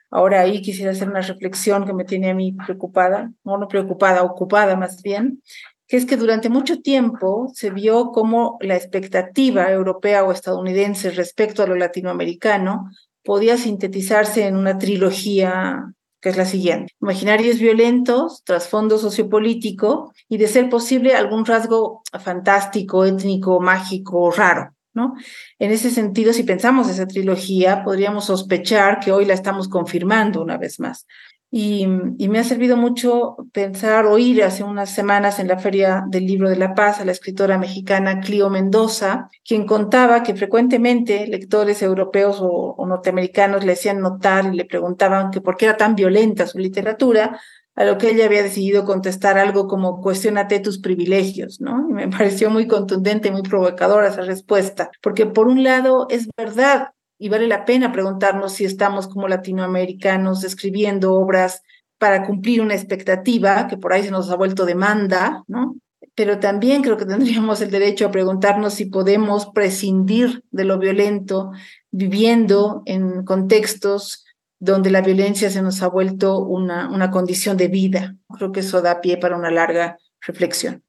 Ahora 0.10 0.40
ahí 0.40 0.62
quisiera 0.62 0.92
hacer 0.92 1.10
una 1.10 1.20
reflexión 1.20 1.86
que 1.86 1.92
me 1.92 2.06
tiene 2.06 2.30
a 2.30 2.34
mí 2.34 2.54
preocupada, 2.54 3.34
no, 3.44 3.68
preocupada, 3.68 4.24
ocupada 4.24 4.78
más 4.78 5.04
bien, 5.04 5.44
que 5.90 5.98
es 5.98 6.06
que 6.06 6.16
durante 6.16 6.48
mucho 6.48 6.82
tiempo 6.82 7.52
se 7.54 7.70
vio 7.70 8.14
como 8.14 8.58
la 8.62 8.78
expectativa 8.78 9.70
europea 9.74 10.24
o 10.24 10.32
estadounidense 10.32 11.12
respecto 11.12 11.64
a 11.64 11.68
lo 11.68 11.76
latinoamericano 11.76 12.90
podía 13.26 13.58
sintetizarse 13.58 14.48
en 14.48 14.56
una 14.56 14.78
trilogía 14.78 15.94
que 16.22 16.30
es 16.30 16.38
la 16.38 16.46
siguiente. 16.46 16.94
Imaginarios 17.02 17.60
violentos, 17.60 18.44
trasfondo 18.44 18.98
sociopolítico 18.98 20.14
y, 20.30 20.38
de 20.38 20.48
ser 20.48 20.70
posible, 20.70 21.16
algún 21.16 21.46
rasgo 21.46 22.04
fantástico, 22.24 23.06
étnico, 23.06 23.60
mágico, 23.60 24.32
raro. 24.32 24.74
¿No? 24.94 25.14
En 25.58 25.72
ese 25.72 25.90
sentido, 25.90 26.34
si 26.34 26.44
pensamos 26.44 26.90
esa 26.90 27.08
trilogía, 27.08 27.82
podríamos 27.82 28.26
sospechar 28.26 29.00
que 29.00 29.14
hoy 29.14 29.24
la 29.24 29.34
estamos 29.34 29.70
confirmando 29.70 30.42
una 30.42 30.58
vez 30.58 30.82
más. 30.82 31.08
Y, 31.54 31.86
me 31.86 32.40
ha 32.40 32.46
servido 32.46 32.78
mucho 32.78 33.36
pensar, 33.52 34.06
oír 34.06 34.42
hace 34.42 34.64
unas 34.64 34.90
semanas 34.90 35.38
en 35.38 35.50
la 35.50 35.60
Feria 35.60 36.06
del 36.08 36.26
Libro 36.26 36.50
de 36.50 36.56
la 36.56 36.74
Paz 36.74 37.02
a 37.02 37.06
la 37.06 37.12
escritora 37.12 37.58
mexicana 37.58 38.22
Clio 38.22 38.50
Mendoza, 38.50 39.30
quien 39.46 39.66
contaba 39.66 40.24
que 40.24 40.34
frecuentemente 40.34 41.28
lectores 41.28 41.82
europeos 41.82 42.38
o, 42.40 42.86
norteamericanos 42.88 43.66
le 43.66 43.74
hacían 43.74 44.00
notar 44.00 44.46
y 44.46 44.56
le 44.56 44.64
preguntaban 44.64 45.30
que 45.30 45.42
por 45.42 45.58
qué 45.58 45.66
era 45.66 45.76
tan 45.76 45.94
violenta 45.96 46.48
su 46.48 46.58
literatura, 46.58 47.38
a 47.76 47.84
lo 47.84 47.98
que 47.98 48.12
ella 48.12 48.26
había 48.26 48.44
decidido 48.44 48.86
contestar 48.86 49.38
algo 49.38 49.68
como 49.68 50.00
cuestionate 50.00 50.60
tus 50.62 50.80
privilegios, 50.80 51.60
¿no? 51.60 51.86
Y 51.90 51.94
me 51.94 52.08
pareció 52.18 52.50
muy 52.50 52.66
contundente, 52.66 53.30
muy 53.30 53.42
provocadora 53.42 54.08
esa 54.08 54.22
respuesta, 54.22 54.90
porque 55.02 55.26
por 55.26 55.48
un 55.48 55.64
lado 55.64 56.08
es 56.10 56.30
verdad, 56.38 56.92
y 57.22 57.30
vale 57.30 57.48
la 57.48 57.66
pena 57.66 57.92
preguntarnos 57.92 58.54
si 58.54 58.66
estamos 58.66 59.08
como 59.08 59.28
latinoamericanos 59.28 60.44
escribiendo 60.44 61.14
obras 61.14 61.62
para 62.00 62.26
cumplir 62.26 62.62
una 62.62 62.74
expectativa 62.74 63.68
que 63.68 63.78
por 63.78 63.94
ahí 63.94 64.02
se 64.02 64.10
nos 64.10 64.32
ha 64.32 64.36
vuelto 64.36 64.66
demanda, 64.66 65.44
¿no? 65.48 65.76
Pero 66.16 66.40
también 66.40 66.82
creo 66.82 66.98
que 66.98 67.06
tendríamos 67.06 67.62
el 67.62 67.70
derecho 67.70 68.08
a 68.08 68.12
preguntarnos 68.12 68.74
si 68.74 68.86
podemos 68.86 69.46
prescindir 69.54 70.44
de 70.50 70.66
lo 70.66 70.80
violento 70.80 71.52
viviendo 71.92 72.82
en 72.88 73.24
contextos 73.24 74.26
donde 74.58 74.90
la 74.90 75.02
violencia 75.02 75.52
se 75.52 75.62
nos 75.62 75.84
ha 75.84 75.90
vuelto 75.90 76.40
una, 76.40 76.90
una 76.90 77.12
condición 77.12 77.56
de 77.56 77.68
vida. 77.68 78.16
Creo 78.36 78.52
que 78.52 78.62
eso 78.62 78.82
da 78.82 79.00
pie 79.00 79.18
para 79.18 79.38
una 79.38 79.52
larga 79.52 80.00
reflexión. 80.22 80.82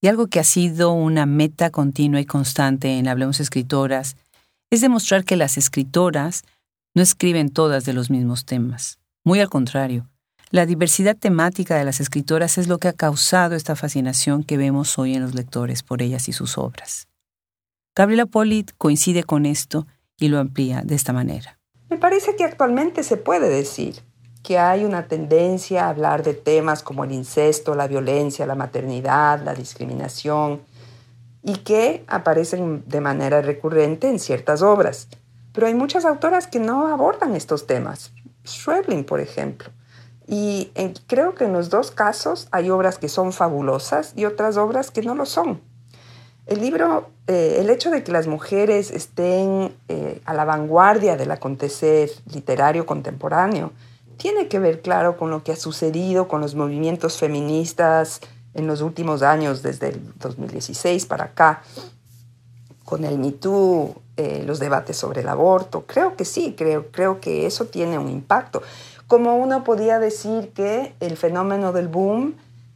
Y 0.00 0.06
algo 0.06 0.28
que 0.28 0.40
ha 0.40 0.44
sido 0.44 0.92
una 0.92 1.26
meta 1.26 1.68
continua 1.68 2.20
y 2.20 2.24
constante 2.24 2.98
en 2.98 3.06
Hablemos 3.06 3.38
Escritoras 3.38 4.16
es 4.72 4.80
demostrar 4.80 5.24
que 5.24 5.36
las 5.36 5.58
escritoras 5.58 6.44
no 6.94 7.02
escriben 7.02 7.50
todas 7.50 7.84
de 7.84 7.92
los 7.92 8.08
mismos 8.08 8.46
temas. 8.46 8.98
Muy 9.22 9.38
al 9.38 9.50
contrario, 9.50 10.08
la 10.50 10.64
diversidad 10.64 11.14
temática 11.14 11.76
de 11.76 11.84
las 11.84 12.00
escritoras 12.00 12.56
es 12.56 12.68
lo 12.68 12.78
que 12.78 12.88
ha 12.88 12.94
causado 12.94 13.54
esta 13.54 13.76
fascinación 13.76 14.44
que 14.44 14.56
vemos 14.56 14.98
hoy 14.98 15.14
en 15.14 15.20
los 15.20 15.34
lectores 15.34 15.82
por 15.82 16.00
ellas 16.00 16.26
y 16.28 16.32
sus 16.32 16.56
obras. 16.56 17.06
Gabriela 17.94 18.24
Polit 18.24 18.72
coincide 18.78 19.24
con 19.24 19.44
esto 19.44 19.86
y 20.18 20.28
lo 20.28 20.38
amplía 20.38 20.80
de 20.82 20.94
esta 20.94 21.12
manera. 21.12 21.58
Me 21.90 21.98
parece 21.98 22.34
que 22.34 22.44
actualmente 22.44 23.02
se 23.02 23.18
puede 23.18 23.50
decir 23.50 24.02
que 24.42 24.58
hay 24.58 24.86
una 24.86 25.06
tendencia 25.06 25.84
a 25.84 25.90
hablar 25.90 26.22
de 26.22 26.32
temas 26.32 26.82
como 26.82 27.04
el 27.04 27.12
incesto, 27.12 27.74
la 27.74 27.88
violencia, 27.88 28.46
la 28.46 28.54
maternidad, 28.54 29.44
la 29.44 29.54
discriminación, 29.54 30.62
y 31.42 31.58
que 31.58 32.04
aparecen 32.06 32.84
de 32.86 33.00
manera 33.00 33.42
recurrente 33.42 34.08
en 34.08 34.18
ciertas 34.18 34.62
obras. 34.62 35.08
Pero 35.52 35.66
hay 35.66 35.74
muchas 35.74 36.04
autoras 36.04 36.46
que 36.46 36.60
no 36.60 36.88
abordan 36.88 37.34
estos 37.34 37.66
temas. 37.66 38.12
Schwebling, 38.46 39.04
por 39.04 39.20
ejemplo. 39.20 39.70
Y 40.26 40.72
creo 41.06 41.34
que 41.34 41.44
en 41.44 41.52
los 41.52 41.68
dos 41.68 41.90
casos 41.90 42.48
hay 42.52 42.70
obras 42.70 42.98
que 42.98 43.08
son 43.08 43.32
fabulosas 43.32 44.12
y 44.16 44.24
otras 44.24 44.56
obras 44.56 44.90
que 44.90 45.02
no 45.02 45.14
lo 45.14 45.26
son. 45.26 45.60
El 46.46 46.60
libro, 46.60 47.10
eh, 47.26 47.58
el 47.60 47.70
hecho 47.70 47.90
de 47.90 48.02
que 48.02 48.12
las 48.12 48.26
mujeres 48.26 48.90
estén 48.90 49.76
eh, 49.88 50.20
a 50.24 50.34
la 50.34 50.44
vanguardia 50.44 51.16
del 51.16 51.30
acontecer 51.30 52.10
literario 52.32 52.86
contemporáneo, 52.86 53.72
tiene 54.16 54.48
que 54.48 54.58
ver, 54.58 54.82
claro, 54.82 55.16
con 55.16 55.30
lo 55.30 55.42
que 55.42 55.52
ha 55.52 55.56
sucedido 55.56 56.28
con 56.28 56.40
los 56.40 56.54
movimientos 56.54 57.18
feministas 57.18 58.20
en 58.54 58.66
los 58.66 58.80
últimos 58.80 59.22
años, 59.22 59.62
desde 59.62 59.88
el 59.88 60.12
2016 60.18 61.06
para 61.06 61.24
acá, 61.24 61.62
con 62.84 63.04
el 63.04 63.18
MeToo, 63.18 63.94
eh, 64.16 64.44
los 64.46 64.58
debates 64.58 64.96
sobre 64.96 65.22
el 65.22 65.28
aborto. 65.28 65.84
Creo 65.86 66.16
que 66.16 66.24
sí, 66.24 66.54
creo, 66.56 66.90
creo 66.90 67.20
que 67.20 67.46
eso 67.46 67.64
tiene 67.66 67.98
un 67.98 68.10
impacto. 68.10 68.62
Como 69.06 69.36
uno 69.36 69.64
podía 69.64 69.98
decir 69.98 70.52
que 70.54 70.94
el 71.00 71.16
fenómeno 71.16 71.72
del 71.72 71.88
boom 71.88 72.34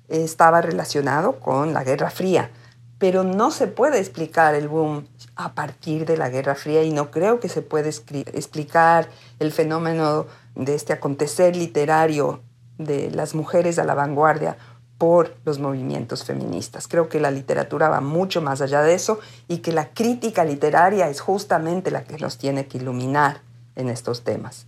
estaba 0.09 0.62
relacionado 0.62 1.41
con 1.41 1.74
la 1.74 1.85
Guerra 1.85 2.11
Fría, 2.11 2.51
pero 2.99 3.24
no 3.24 3.51
se 3.51 3.66
puede 3.66 3.99
explicar 3.99 4.55
el 4.55 4.68
boom 4.68 5.07
a 5.35 5.53
partir 5.53 6.07
de 6.07 6.16
la 6.16 6.31
Guerra 6.31 6.55
Fría 6.55 6.83
y 6.83 6.93
no 6.93 7.11
creo 7.11 7.41
que 7.41 7.49
se 7.49 7.61
pueda 7.61 7.89
explicar 7.89 9.11
el 9.39 9.53
fenómeno 9.53 10.27
de 10.55 10.74
este 10.74 10.95
acontecer 10.95 11.57
literario 11.57 12.41
de 12.79 13.11
las 13.11 13.35
mujeres 13.35 13.79
a 13.79 13.85
la 13.85 13.95
vanguardia 13.95 14.57
por 14.99 15.36
los 15.44 15.59
movimientos 15.59 16.24
feministas. 16.24 16.88
Creo 16.88 17.09
que 17.09 17.20
la 17.20 17.30
literatura 17.30 17.88
va 17.88 18.01
mucho 18.01 18.40
más 18.40 18.61
allá 18.61 18.82
de 18.82 18.94
eso 18.94 19.18
y 19.49 19.59
que 19.59 19.72
la 19.72 19.90
crítica 19.90 20.44
literaria 20.44 21.09
es 21.09 21.20
justamente 21.20 21.90
la 21.90 22.05
que 22.05 22.18
nos 22.18 22.38
tiene 22.38 22.66
que 22.66 22.78
iluminar 22.78 23.40
en 23.74 23.88
estos 23.88 24.24
temas. 24.24 24.66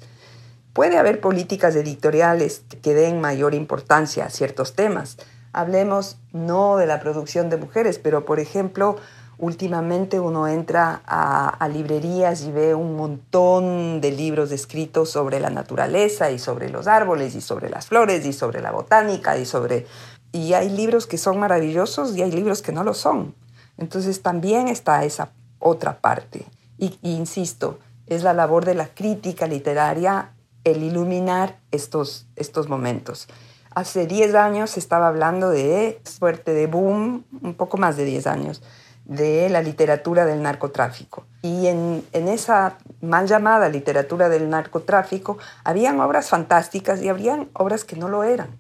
Puede 0.73 0.99
haber 0.99 1.21
políticas 1.21 1.75
editoriales 1.77 2.63
que 2.83 2.95
den 2.95 3.21
mayor 3.21 3.55
importancia 3.55 4.27
a 4.27 4.31
ciertos 4.31 4.75
temas, 4.75 5.17
Hablemos 5.53 6.19
no 6.33 6.77
de 6.77 6.87
la 6.87 7.01
producción 7.01 7.49
de 7.51 7.57
mujeres, 7.57 7.99
pero 7.99 8.25
por 8.25 8.39
ejemplo, 8.39 8.97
últimamente 9.39 10.21
uno 10.21 10.47
entra 10.47 11.03
a, 11.07 11.69
librerías 11.69 12.43
y 12.43 12.53
ve 12.53 12.75
un 12.75 12.97
montón 12.97 14.01
de 14.01 14.13
libros 14.13 14.53
escritos 14.53 15.11
sobre 15.11 15.41
la 15.41 15.51
naturaleza 15.51 16.31
y 16.31 16.39
sobre 16.39 16.69
los 16.69 16.87
árboles 16.87 17.35
y 17.35 17.41
sobre 17.41 17.71
las 17.71 17.87
flores 17.87 18.27
y 18.27 18.33
sobre 18.33 18.61
la 18.63 18.71
botánica 18.73 19.37
y 19.39 19.47
sobre... 19.47 19.87
Y 20.33 20.53
hay 20.53 20.69
libros 20.69 21.07
que 21.07 21.19
son 21.19 21.39
maravillosos 21.39 22.17
y 22.17 22.23
hay 22.23 22.31
libros 22.31 22.63
que 22.63 22.73
no 22.73 22.85
lo 22.85 22.95
son. 22.95 23.35
Entonces 23.79 24.23
también 24.23 24.69
está 24.69 25.05
esa 25.05 25.31
otra 25.59 26.01
parte. 26.01 26.45
Y, 26.79 26.99
insisto, 27.03 27.79
es 28.07 28.23
la 28.23 28.33
labor 28.33 28.65
de 28.65 28.75
la 28.75 28.89
crítica 28.89 29.47
literaria 29.47 30.33
el 30.65 30.83
iluminar 30.83 31.59
estos, 31.71 32.27
estos 32.37 32.69
momentos. 32.69 33.29
Hace 33.75 34.07
10 34.07 34.35
años 34.35 34.77
estaba 34.77 35.09
hablando 35.09 35.51
de 35.51 36.01
suerte 36.05 36.53
de 36.53 36.67
boom, 36.67 37.25
un 37.43 37.55
poco 37.55 37.77
más 37.77 37.97
de 37.97 38.05
10 38.05 38.27
años, 38.27 38.63
de 39.05 39.49
la 39.49 39.63
literatura 39.63 40.27
del 40.27 40.43
narcotráfico. 40.43 41.25
Y 41.43 41.67
en, 41.69 42.05
en, 42.13 42.29
esa 42.29 42.79
mal 43.01 43.27
llamada 43.27 43.69
literatura 43.69 44.29
del 44.29 44.51
narcotráfico 44.51 45.39
habían 45.65 46.01
obras 46.01 46.29
fantásticas 46.29 47.01
y 47.03 47.09
habrían 47.09 47.49
obras 47.55 47.85
que 47.85 47.97
no 47.97 48.09
lo 48.09 48.25
eran. 48.25 48.58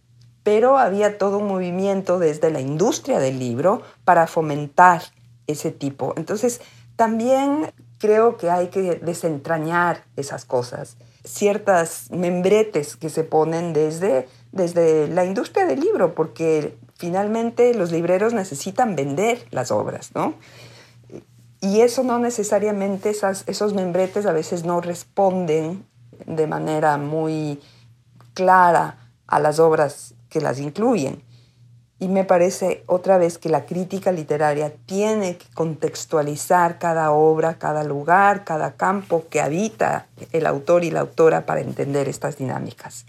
Pero 0.49 0.79
había 0.79 1.19
todo 1.19 1.37
un 1.37 1.47
movimiento 1.47 2.19
desde 2.19 2.51
la 2.51 2.63
industria 2.63 3.19
del 3.19 3.39
libro 3.39 3.83
para 4.07 4.27
fomentar 4.27 5.03
ese 5.47 5.73
tipo. 5.73 6.15
Entonces, 6.17 6.63
también 6.97 7.71
creo 7.99 8.39
que 8.39 8.49
hay 8.49 8.69
que 8.69 8.95
desentrañar 8.95 10.05
esas 10.17 10.47
cosas, 10.47 10.97
ciertas 11.23 12.11
membretes 12.11 12.97
que 12.97 13.11
se 13.11 13.25
ponen 13.25 13.75
desde 13.75 14.27
desde 14.53 15.09
la 15.09 15.25
industria 15.25 15.67
del 15.67 15.81
libro, 15.81 16.15
porque 16.15 16.77
finalmente 16.97 17.75
los 17.75 17.93
libreros 17.93 18.33
necesitan 18.33 18.97
vender 18.97 19.47
las 19.51 19.71
obras, 19.71 20.11
¿no? 20.15 20.35
Y 21.61 21.81
eso 21.81 22.05
no 22.05 22.19
necesariamente, 22.19 23.11
esos 23.11 23.75
membretes 23.75 24.27
a 24.27 24.33
veces 24.33 24.65
no 24.65 24.81
responden 24.81 25.85
de 26.25 26.47
manera 26.47 26.97
muy 26.99 27.61
clara 28.35 29.11
a 29.27 29.41
las 29.41 29.59
obras 29.59 30.15
que 30.29 30.41
las 30.41 30.59
incluyen. 30.61 31.22
Y 32.01 32.07
me 32.09 32.24
parece 32.24 32.85
otra 32.87 33.18
vez 33.18 33.39
que 33.39 33.49
la 33.49 33.66
crítica 33.66 34.12
literaria 34.12 34.72
tiene 34.87 35.37
que 35.37 35.47
contextualizar 35.53 36.79
cada 36.79 37.11
obra, 37.11 37.59
cada 37.59 37.83
lugar, 37.83 38.45
cada 38.45 38.74
campo 38.74 39.26
que 39.29 39.41
habita 39.41 40.07
el 40.33 40.47
autor 40.47 40.85
y 40.85 40.93
la 40.93 41.01
autora 41.01 41.45
para 41.45 41.61
entender 41.61 42.09
estas 42.09 42.39
dinámicas. 42.39 43.05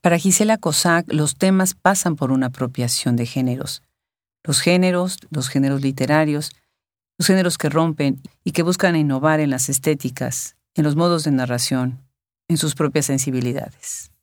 Para 0.00 0.18
Gisela 0.18 0.58
Cossack, 0.58 1.12
los 1.12 1.36
temas 1.36 1.74
pasan 1.74 2.14
por 2.14 2.30
una 2.30 2.46
apropiación 2.46 3.16
de 3.16 3.26
géneros. 3.26 3.82
Los 4.44 4.60
géneros, 4.60 5.18
los 5.30 5.48
géneros 5.48 5.80
literarios, 5.80 6.52
los 7.18 7.26
géneros 7.26 7.58
que 7.58 7.68
rompen 7.68 8.20
y 8.44 8.52
que 8.52 8.62
buscan 8.62 8.96
innovar 8.96 9.40
en 9.40 9.50
las 9.50 9.68
estéticas, 9.68 10.56
en 10.74 10.84
los 10.84 10.94
modos 10.94 11.24
de 11.24 11.30
narración, 11.30 12.00
en 12.48 12.58
sus 12.58 12.74
propias 12.74 13.06
sensibilidades. 13.06 14.13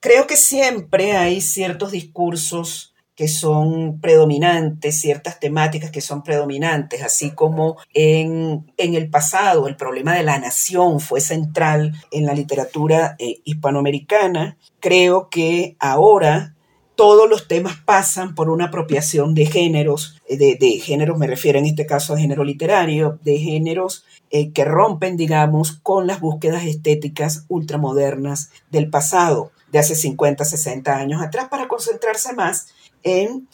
Creo 0.00 0.26
que 0.26 0.36
siempre 0.36 1.16
hay 1.16 1.40
ciertos 1.40 1.92
discursos 1.92 2.94
que 3.16 3.28
son 3.28 3.98
predominantes, 3.98 5.00
ciertas 5.00 5.40
temáticas 5.40 5.90
que 5.90 6.02
son 6.02 6.22
predominantes, 6.22 7.02
así 7.02 7.30
como 7.30 7.78
en, 7.94 8.66
el 8.76 9.08
pasado 9.08 9.68
el 9.68 9.76
problema 9.76 10.14
de 10.14 10.22
la 10.22 10.38
nación 10.38 11.00
fue 11.00 11.22
central 11.22 11.94
en 12.10 12.26
la 12.26 12.34
literatura 12.34 13.16
eh, 13.18 13.40
hispanoamericana, 13.44 14.58
creo 14.80 15.30
que 15.30 15.76
ahora 15.80 16.56
todos 16.94 17.28
los 17.28 17.48
temas 17.48 17.76
pasan 17.84 18.34
por 18.34 18.50
una 18.50 18.66
apropiación 18.66 19.34
de 19.34 19.46
géneros, 19.46 20.20
eh, 20.28 20.36
de, 20.36 20.70
géneros, 20.80 21.18
me 21.18 21.26
refiero 21.26 21.58
en 21.58 21.66
este 21.66 21.86
caso 21.86 22.14
a 22.14 22.18
género 22.18 22.44
literario, 22.44 23.18
de 23.22 23.38
géneros 23.38 24.04
eh, 24.30 24.50
que 24.52 24.64
rompen, 24.64 25.16
digamos, 25.16 25.72
con 25.72 26.06
las 26.06 26.20
búsquedas 26.20 26.64
estéticas 26.64 27.44
ultramodernas 27.48 28.50
del 28.70 28.90
pasado, 28.90 29.52
de 29.70 29.78
hace 29.78 29.94
50, 29.94 30.44
60 30.44 30.96
años 30.96 31.22
atrás, 31.22 31.48
para 31.48 31.68
concentrarse 31.68 32.32
más 32.34 32.68
en, 33.02 33.48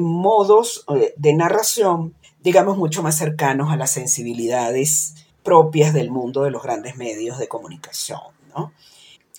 modos 0.00 0.84
eh, 0.94 1.14
de 1.16 1.34
narración, 1.34 2.14
digamos, 2.40 2.76
mucho 2.78 3.02
más 3.02 3.16
cercanos 3.16 3.72
a 3.72 3.76
las 3.76 3.90
sensibilidades 3.90 5.14
propias 5.42 5.92
del 5.92 6.10
mundo 6.10 6.42
de 6.42 6.50
los 6.50 6.62
grandes 6.62 6.96
medios 6.96 7.38
de 7.38 7.48
comunicación. 7.48 8.20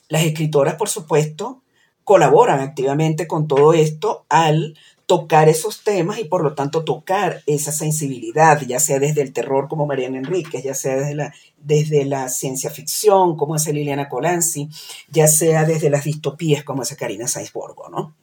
Las 0.08 0.24
escritoras, 0.24 0.76
por 0.76 0.88
supuesto, 0.88 1.64
colaboran 2.04 2.60
activamente 2.60 3.28
con 3.28 3.48
todo 3.48 3.74
esto 3.74 4.26
al 4.30 4.78
tocar 5.06 5.50
esos 5.50 5.84
temas 5.84 6.20
y 6.20 6.26
por 6.26 6.44
lo 6.44 6.54
tanto 6.54 6.84
tocar 6.84 7.44
esa 7.46 7.72
sensibilidad, 7.72 8.62
ya 8.62 8.80
sea 8.80 9.00
desde 9.00 9.22
el 9.22 9.34
terror 9.34 9.68
como 9.68 9.86
Mariana 9.86 10.18
Enríquez, 10.18 10.64
ya 10.64 10.74
sea 10.74 10.96
desde 10.96 11.16
la, 11.16 11.34
desde 11.58 12.06
la 12.06 12.30
ciencia 12.30 12.70
ficción 12.70 13.38
como 13.38 13.56
hace 13.56 13.74
Liliana 13.74 14.10
Colanzi, 14.10 14.70
ya 15.10 15.28
sea 15.28 15.66
desde 15.66 15.90
las 15.90 16.04
distopías 16.04 16.64
como 16.64 16.82
hace 16.82 16.96
Karina 16.96 17.28
Sainz-Borgo, 17.28 17.90
¿no? 17.90 18.16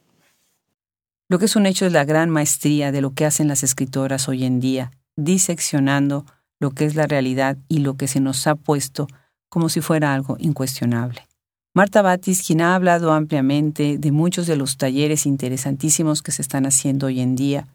Lo 1.29 1.39
que 1.39 1.45
es 1.45 1.55
un 1.55 1.65
hecho 1.65 1.85
es 1.85 1.91
la 1.91 2.05
gran 2.05 2.29
maestría 2.29 2.91
de 2.91 3.01
lo 3.01 3.13
que 3.13 3.25
hacen 3.25 3.47
las 3.47 3.63
escritoras 3.63 4.27
hoy 4.27 4.43
en 4.43 4.59
día, 4.59 4.91
diseccionando 5.15 6.25
lo 6.59 6.71
que 6.71 6.85
es 6.85 6.95
la 6.95 7.07
realidad 7.07 7.57
y 7.69 7.79
lo 7.79 7.95
que 7.95 8.07
se 8.07 8.19
nos 8.19 8.45
ha 8.45 8.55
puesto 8.55 9.07
como 9.49 9.69
si 9.69 9.81
fuera 9.81 10.13
algo 10.13 10.35
incuestionable. 10.39 11.27
Marta 11.75 12.03
Batis, 12.03 12.45
quien 12.45 12.61
ha 12.61 12.75
hablado 12.75 13.11
ampliamente 13.13 13.97
de 13.97 14.11
muchos 14.11 14.45
de 14.45 14.55
los 14.55 14.77
talleres 14.77 15.25
interesantísimos 15.25 16.21
que 16.21 16.31
se 16.31 16.43
están 16.43 16.67
haciendo 16.67 17.07
hoy 17.07 17.19
en 17.19 17.35
día, 17.35 17.65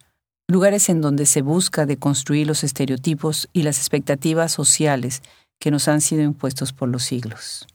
lugares 0.47 0.89
en 0.89 1.01
donde 1.01 1.27
se 1.27 1.43
busca 1.43 1.85
deconstruir 1.85 2.47
los 2.47 2.63
estereotipos 2.63 3.49
y 3.53 3.65
las 3.65 3.79
expectativas 3.79 4.53
sociales 4.53 5.23
que 5.59 5.73
nos 5.73 5.89
han 5.89 6.01
sido 6.01 6.23
impuestos 6.23 6.73
por 6.73 6.89
los 6.89 7.03
siglos. 7.03 7.67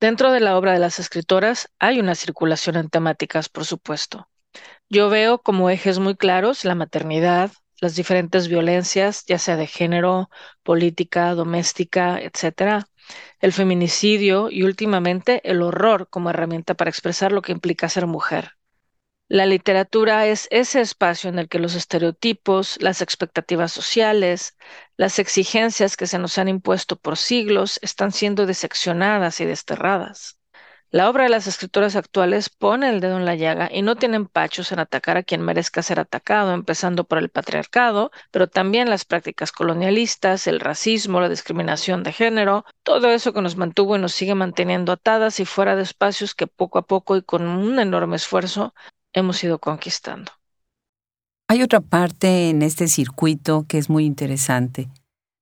Dentro 0.00 0.30
de 0.30 0.38
la 0.38 0.56
obra 0.56 0.72
de 0.72 0.78
las 0.78 1.00
escritoras 1.00 1.68
hay 1.80 1.98
una 1.98 2.14
circulación 2.14 2.76
en 2.76 2.88
temáticas, 2.88 3.48
por 3.48 3.64
supuesto. 3.64 4.28
Yo 4.88 5.10
veo 5.10 5.38
como 5.38 5.68
ejes 5.68 5.98
muy 5.98 6.14
claros 6.14 6.64
la 6.64 6.76
maternidad, 6.76 7.50
las 7.80 7.96
diferentes 7.96 8.46
violencias, 8.46 9.24
ya 9.26 9.38
sea 9.40 9.56
de 9.56 9.66
género, 9.66 10.30
política, 10.62 11.34
doméstica, 11.34 12.20
etcétera, 12.20 12.86
el 13.42 13.52
feminicidio 13.52 14.50
y 14.50 14.62
últimamente 14.62 15.42
el 15.50 15.62
horror 15.62 16.08
como 16.08 16.30
herramienta 16.30 16.74
para 16.74 16.90
expresar 16.90 17.32
lo 17.32 17.42
que 17.42 17.52
implica 17.52 17.90
ser 17.90 18.06
mujer. 18.06 18.52
La 19.28 19.46
literatura 19.46 20.26
es 20.28 20.46
ese 20.52 20.80
espacio 20.80 21.28
en 21.30 21.40
el 21.40 21.48
que 21.48 21.58
los 21.58 21.74
estereotipos, 21.74 22.78
las 22.80 23.02
expectativas 23.02 23.72
sociales, 23.72 24.56
las 24.96 25.18
exigencias 25.18 25.96
que 25.96 26.06
se 26.06 26.20
nos 26.20 26.38
han 26.38 26.48
impuesto 26.48 26.96
por 26.96 27.16
siglos 27.16 27.80
están 27.82 28.12
siendo 28.12 28.46
diseccionadas 28.46 29.40
y 29.40 29.46
desterradas. 29.46 30.38
La 30.92 31.08
obra 31.08 31.24
de 31.24 31.30
las 31.30 31.46
escritoras 31.46 31.96
actuales 31.96 32.50
pone 32.50 32.90
el 32.90 33.00
dedo 33.00 33.16
en 33.16 33.24
la 33.24 33.34
llaga 33.34 33.70
y 33.72 33.80
no 33.80 33.96
tienen 33.96 34.26
pachos 34.26 34.72
en 34.72 34.78
atacar 34.78 35.16
a 35.16 35.22
quien 35.22 35.40
merezca 35.40 35.82
ser 35.82 35.98
atacado, 35.98 36.52
empezando 36.52 37.04
por 37.04 37.16
el 37.16 37.30
patriarcado, 37.30 38.10
pero 38.30 38.46
también 38.46 38.90
las 38.90 39.06
prácticas 39.06 39.52
colonialistas, 39.52 40.46
el 40.46 40.60
racismo, 40.60 41.22
la 41.22 41.30
discriminación 41.30 42.02
de 42.02 42.12
género, 42.12 42.66
todo 42.82 43.08
eso 43.08 43.32
que 43.32 43.40
nos 43.40 43.56
mantuvo 43.56 43.96
y 43.96 44.00
nos 44.00 44.12
sigue 44.12 44.34
manteniendo 44.34 44.92
atadas 44.92 45.40
y 45.40 45.46
fuera 45.46 45.76
de 45.76 45.82
espacios 45.82 46.34
que 46.34 46.46
poco 46.46 46.78
a 46.78 46.82
poco 46.82 47.16
y 47.16 47.22
con 47.22 47.46
un 47.46 47.78
enorme 47.78 48.16
esfuerzo 48.16 48.74
hemos 49.14 49.42
ido 49.42 49.60
conquistando. 49.60 50.30
Hay 51.48 51.62
otra 51.62 51.80
parte 51.80 52.50
en 52.50 52.60
este 52.60 52.86
circuito 52.86 53.64
que 53.66 53.78
es 53.78 53.88
muy 53.88 54.04
interesante. 54.04 54.90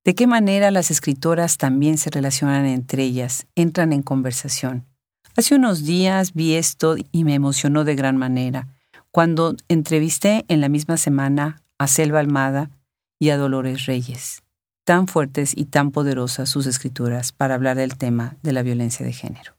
¿De 0.05 0.15
qué 0.15 0.27
manera 0.27 0.71
las 0.71 0.91
escritoras 0.91 1.57
también 1.57 1.97
se 1.97 2.09
relacionan 2.09 2.65
entre 2.65 3.03
ellas, 3.03 3.47
entran 3.55 3.91
en 3.91 4.01
conversación? 4.01 4.90
Hace 5.37 5.55
unos 5.55 5.85
días 5.85 6.33
vi 6.33 6.55
esto 6.55 6.95
y 7.13 7.23
me 7.23 7.33
emocionó 7.33 7.85
de 7.85 7.95
gran 7.95 8.17
manera, 8.17 8.67
cuando 9.11 9.55
entrevisté 9.69 10.43
en 10.49 10.59
la 10.59 10.67
misma 10.67 10.97
semana 10.97 11.63
a 11.77 11.87
Selva 11.87 12.19
Almada 12.19 12.69
y 13.17 13.29
a 13.29 13.37
Dolores 13.37 13.85
Reyes. 13.85 14.43
Tan 14.83 15.07
fuertes 15.07 15.53
y 15.55 15.65
tan 15.65 15.91
poderosas 15.91 16.49
sus 16.49 16.65
escrituras 16.65 17.31
para 17.31 17.55
hablar 17.55 17.77
del 17.77 17.97
tema 17.97 18.35
de 18.43 18.51
la 18.51 18.61
violencia 18.61 19.05
de 19.05 19.13
género. 19.13 19.53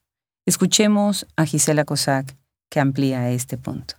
Escuchemos 0.45 1.27
a 1.37 1.47
Gisela 1.47 1.85
Cossack 1.85 2.37
que 2.69 2.81
amplía 2.81 3.31
este 3.31 3.57
punto. 3.57 3.95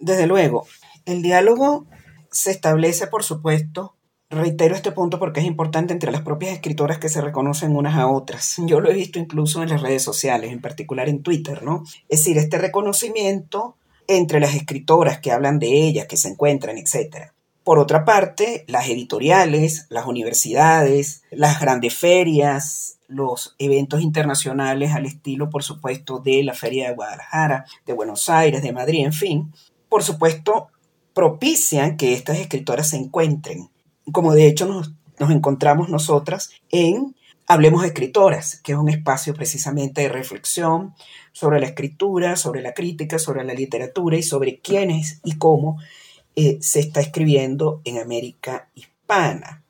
Desde 0.00 0.26
luego, 0.26 0.66
el 1.04 1.22
diálogo 1.22 1.86
se 2.32 2.50
establece, 2.50 3.06
por 3.06 3.22
supuesto, 3.22 3.94
reitero 4.30 4.74
este 4.74 4.92
punto 4.92 5.18
porque 5.18 5.40
es 5.40 5.46
importante 5.46 5.92
entre 5.92 6.12
las 6.12 6.22
propias 6.22 6.52
escritoras 6.52 6.98
que 6.98 7.08
se 7.08 7.20
reconocen 7.20 7.76
unas 7.76 7.96
a 7.96 8.06
otras. 8.06 8.56
Yo 8.64 8.80
lo 8.80 8.90
he 8.90 8.94
visto 8.94 9.18
incluso 9.18 9.62
en 9.62 9.68
las 9.68 9.82
redes 9.82 10.02
sociales, 10.02 10.52
en 10.52 10.60
particular 10.60 11.08
en 11.08 11.22
Twitter, 11.22 11.62
¿no? 11.62 11.82
Es 12.08 12.20
decir, 12.20 12.38
este 12.38 12.58
reconocimiento 12.58 13.76
entre 14.06 14.40
las 14.40 14.54
escritoras 14.54 15.20
que 15.20 15.32
hablan 15.32 15.58
de 15.58 15.86
ellas, 15.86 16.06
que 16.06 16.16
se 16.16 16.28
encuentran, 16.28 16.78
etc. 16.78 17.32
Por 17.64 17.78
otra 17.78 18.04
parte, 18.04 18.64
las 18.68 18.88
editoriales, 18.88 19.86
las 19.90 20.06
universidades, 20.06 21.22
las 21.30 21.60
grandes 21.60 21.94
ferias, 21.94 22.98
los 23.06 23.54
eventos 23.58 24.00
internacionales 24.00 24.92
al 24.92 25.06
estilo, 25.06 25.50
por 25.50 25.62
supuesto, 25.62 26.20
de 26.20 26.42
la 26.44 26.54
Feria 26.54 26.88
de 26.88 26.94
Guadalajara, 26.94 27.66
de 27.84 27.92
Buenos 27.92 28.28
Aires, 28.28 28.62
de 28.62 28.72
Madrid, 28.72 29.04
en 29.04 29.12
fin, 29.12 29.52
por 29.88 30.02
supuesto, 30.04 30.68
propician 31.12 31.96
que 31.96 32.14
estas 32.14 32.38
escritoras 32.38 32.90
se 32.90 32.96
encuentren, 32.96 33.68
como 34.12 34.34
de 34.34 34.46
hecho 34.46 34.66
nos, 34.66 34.92
encontramos 35.30 35.88
nosotras 35.88 36.50
en 36.70 37.14
Hablemos 37.46 37.82
de 37.82 37.88
Escritoras, 37.88 38.60
que 38.62 38.72
es 38.72 38.78
un 38.78 38.88
espacio 38.88 39.34
precisamente 39.34 40.02
de 40.02 40.08
reflexión 40.08 40.94
sobre 41.32 41.60
la 41.60 41.66
escritura, 41.66 42.36
sobre 42.36 42.62
la 42.62 42.74
crítica, 42.74 43.18
sobre 43.18 43.44
la 43.44 43.54
literatura 43.54 44.16
y 44.16 44.22
sobre 44.22 44.60
quiénes 44.60 45.20
y 45.24 45.36
cómo 45.36 45.78
eh, 46.36 46.58
se 46.60 46.80
está 46.80 47.00
escribiendo 47.00 47.80
en 47.84 47.98
América 47.98 48.68
hispana. 48.74 49.62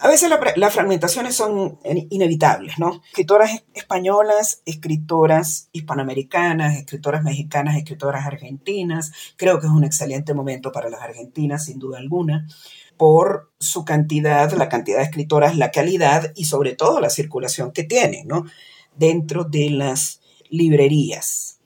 A 0.00 0.08
veces 0.08 0.30
las 0.56 0.74
fragmentaciones 0.74 1.36
son 1.36 1.78
inevitables, 2.10 2.78
¿no? 2.78 3.00
Escritoras 3.10 3.64
españolas, 3.74 4.60
escritoras 4.66 5.68
hispanoamericanas, 5.72 6.76
escritoras 6.76 7.22
mexicanas, 7.22 7.76
escritoras 7.76 8.26
argentinas. 8.26 9.12
Creo 9.36 9.60
que 9.60 9.66
es 9.66 9.72
un 9.72 9.84
excelente 9.84 10.34
momento 10.34 10.72
para 10.72 10.90
las 10.90 11.00
argentinas, 11.00 11.64
sin 11.64 11.78
duda 11.78 11.98
alguna, 11.98 12.46
por 12.96 13.52
su 13.58 13.84
cantidad, 13.84 14.52
la 14.52 14.68
cantidad 14.68 14.98
de 14.98 15.04
escritoras, 15.04 15.56
la 15.56 15.70
calidad 15.70 16.32
y 16.34 16.44
sobre 16.44 16.74
todo 16.74 17.00
la 17.00 17.10
circulación 17.10 17.72
que 17.72 17.84
tienen, 17.84 18.26
¿no? 18.28 18.44
Dentro 18.96 19.44
de 19.44 19.70
las 19.70 20.20
librerías. 20.48 21.58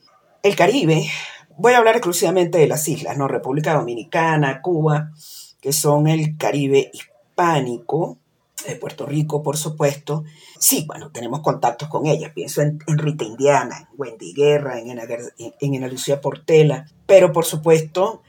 El 0.42 0.56
Caribe, 0.56 1.08
voy 1.56 1.74
a 1.74 1.78
hablar 1.78 1.96
exclusivamente 1.96 2.58
de 2.58 2.68
las 2.68 2.88
islas, 2.88 3.16
¿no? 3.16 3.28
República 3.28 3.74
Dominicana, 3.74 4.62
Cuba, 4.62 5.12
que 5.60 5.72
son 5.72 6.06
el 6.06 6.36
Caribe 6.36 6.90
hispano 6.92 7.18
pánico, 7.38 8.18
de 8.66 8.74
Puerto 8.74 9.06
Rico, 9.06 9.44
por 9.44 9.56
supuesto. 9.56 10.24
Sí, 10.58 10.84
bueno, 10.88 11.12
tenemos 11.12 11.40
contactos 11.40 11.88
con 11.88 12.06
ella. 12.06 12.32
Pienso 12.34 12.60
en, 12.62 12.80
Rita 12.84 13.24
Indiana, 13.24 13.78
en 13.78 13.86
Wendy 13.96 14.34
Guerra, 14.34 14.80
en 14.80 14.90
Ana, 14.90 15.86
Lucía 15.86 16.20
Portela. 16.20 16.84
Pero, 17.06 17.32
por 17.32 17.44
supuesto, 17.44 18.22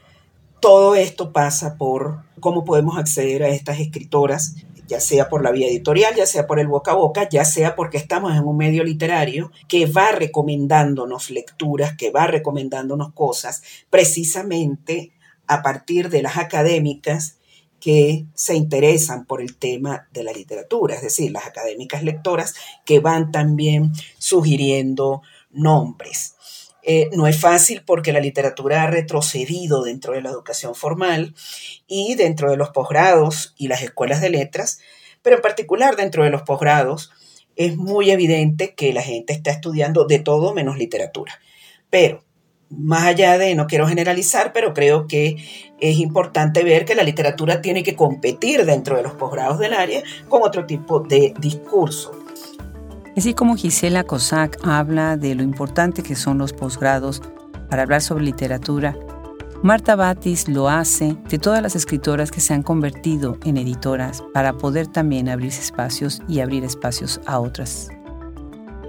todo 0.60 0.94
esto 0.94 1.32
pasa 1.32 1.76
por 1.76 2.22
cómo 2.38 2.64
podemos 2.64 2.98
acceder 2.98 3.42
a 3.42 3.48
estas 3.48 3.80
escritoras, 3.80 4.56
ya 4.86 5.00
sea 5.00 5.28
por 5.28 5.42
la 5.42 5.52
vía 5.52 5.68
editorial, 5.68 6.14
ya 6.14 6.26
sea 6.26 6.46
por 6.46 6.58
el 6.58 6.66
boca 6.66 6.92
a 6.92 6.94
boca, 6.94 7.28
ya 7.28 7.44
sea 7.44 7.76
porque 7.76 7.96
estamos 7.96 8.36
en 8.36 8.44
un 8.44 8.56
medio 8.56 8.84
literario 8.84 9.52
que 9.68 9.86
va 9.86 10.12
recomendándonos 10.12 11.30
lecturas, 11.30 11.96
que 11.96 12.10
va 12.10 12.26
recomendándonos 12.26 13.12
cosas, 13.12 13.62
precisamente 13.88 15.12
a 15.46 15.62
partir 15.62 16.10
de 16.10 16.22
las 16.22 16.36
académicas 16.36 17.36
que 17.80 18.26
se 18.34 18.54
interesan 18.54 19.24
por 19.24 19.40
el 19.40 19.56
tema 19.56 20.08
de 20.12 20.22
la 20.22 20.32
literatura, 20.32 20.94
es 20.94 21.02
decir, 21.02 21.30
las 21.30 21.46
académicas 21.46 22.02
lectoras 22.02 22.54
que 22.84 23.00
van 23.00 23.32
también 23.32 23.92
sugiriendo 24.18 25.22
nombres. 25.50 26.34
Eh, 26.82 27.10
no 27.12 27.26
es 27.26 27.38
fácil 27.38 27.82
porque 27.84 28.12
la 28.12 28.20
literatura 28.20 28.82
ha 28.82 28.86
retrocedido 28.86 29.82
dentro 29.82 30.14
de 30.14 30.22
la 30.22 30.30
educación 30.30 30.74
formal 30.74 31.34
y 31.86 32.14
dentro 32.14 32.50
de 32.50 32.56
los 32.56 32.70
posgrados 32.70 33.54
y 33.56 33.68
las 33.68 33.82
escuelas 33.82 34.20
de 34.20 34.30
letras, 34.30 34.80
pero 35.22 35.36
en 35.36 35.42
particular 35.42 35.96
dentro 35.96 36.24
de 36.24 36.30
los 36.30 36.42
posgrados 36.42 37.12
es 37.56 37.76
muy 37.76 38.10
evidente 38.10 38.74
que 38.74 38.92
la 38.92 39.02
gente 39.02 39.32
está 39.32 39.50
estudiando 39.50 40.06
de 40.06 40.18
todo 40.18 40.54
menos 40.54 40.78
literatura. 40.78 41.38
Pero 41.90 42.24
más 42.70 43.02
allá 43.02 43.36
de, 43.36 43.54
no 43.54 43.66
quiero 43.66 43.86
generalizar, 43.86 44.52
pero 44.52 44.72
creo 44.72 45.06
que 45.06 45.36
es 45.80 45.98
importante 45.98 46.62
ver 46.62 46.84
que 46.84 46.94
la 46.94 47.02
literatura 47.02 47.60
tiene 47.60 47.82
que 47.82 47.96
competir 47.96 48.64
dentro 48.64 48.96
de 48.96 49.02
los 49.02 49.14
posgrados 49.14 49.58
del 49.58 49.74
área 49.74 50.02
con 50.28 50.42
otro 50.42 50.66
tipo 50.66 51.00
de 51.00 51.34
discurso. 51.38 52.19
Así 53.16 53.34
como 53.34 53.56
Gisela 53.56 54.04
Cossack 54.04 54.58
habla 54.62 55.16
de 55.16 55.34
lo 55.34 55.42
importante 55.42 56.02
que 56.02 56.14
son 56.14 56.38
los 56.38 56.52
posgrados 56.52 57.22
para 57.68 57.82
hablar 57.82 58.02
sobre 58.02 58.24
literatura, 58.24 58.96
Marta 59.62 59.94
Batis 59.94 60.48
lo 60.48 60.70
hace 60.70 61.16
de 61.28 61.38
todas 61.38 61.62
las 61.62 61.76
escritoras 61.76 62.30
que 62.30 62.40
se 62.40 62.54
han 62.54 62.62
convertido 62.62 63.36
en 63.44 63.58
editoras 63.58 64.22
para 64.32 64.54
poder 64.54 64.86
también 64.86 65.28
abrirse 65.28 65.60
espacios 65.60 66.22
y 66.28 66.40
abrir 66.40 66.64
espacios 66.64 67.20
a 67.26 67.40
otras. 67.40 67.90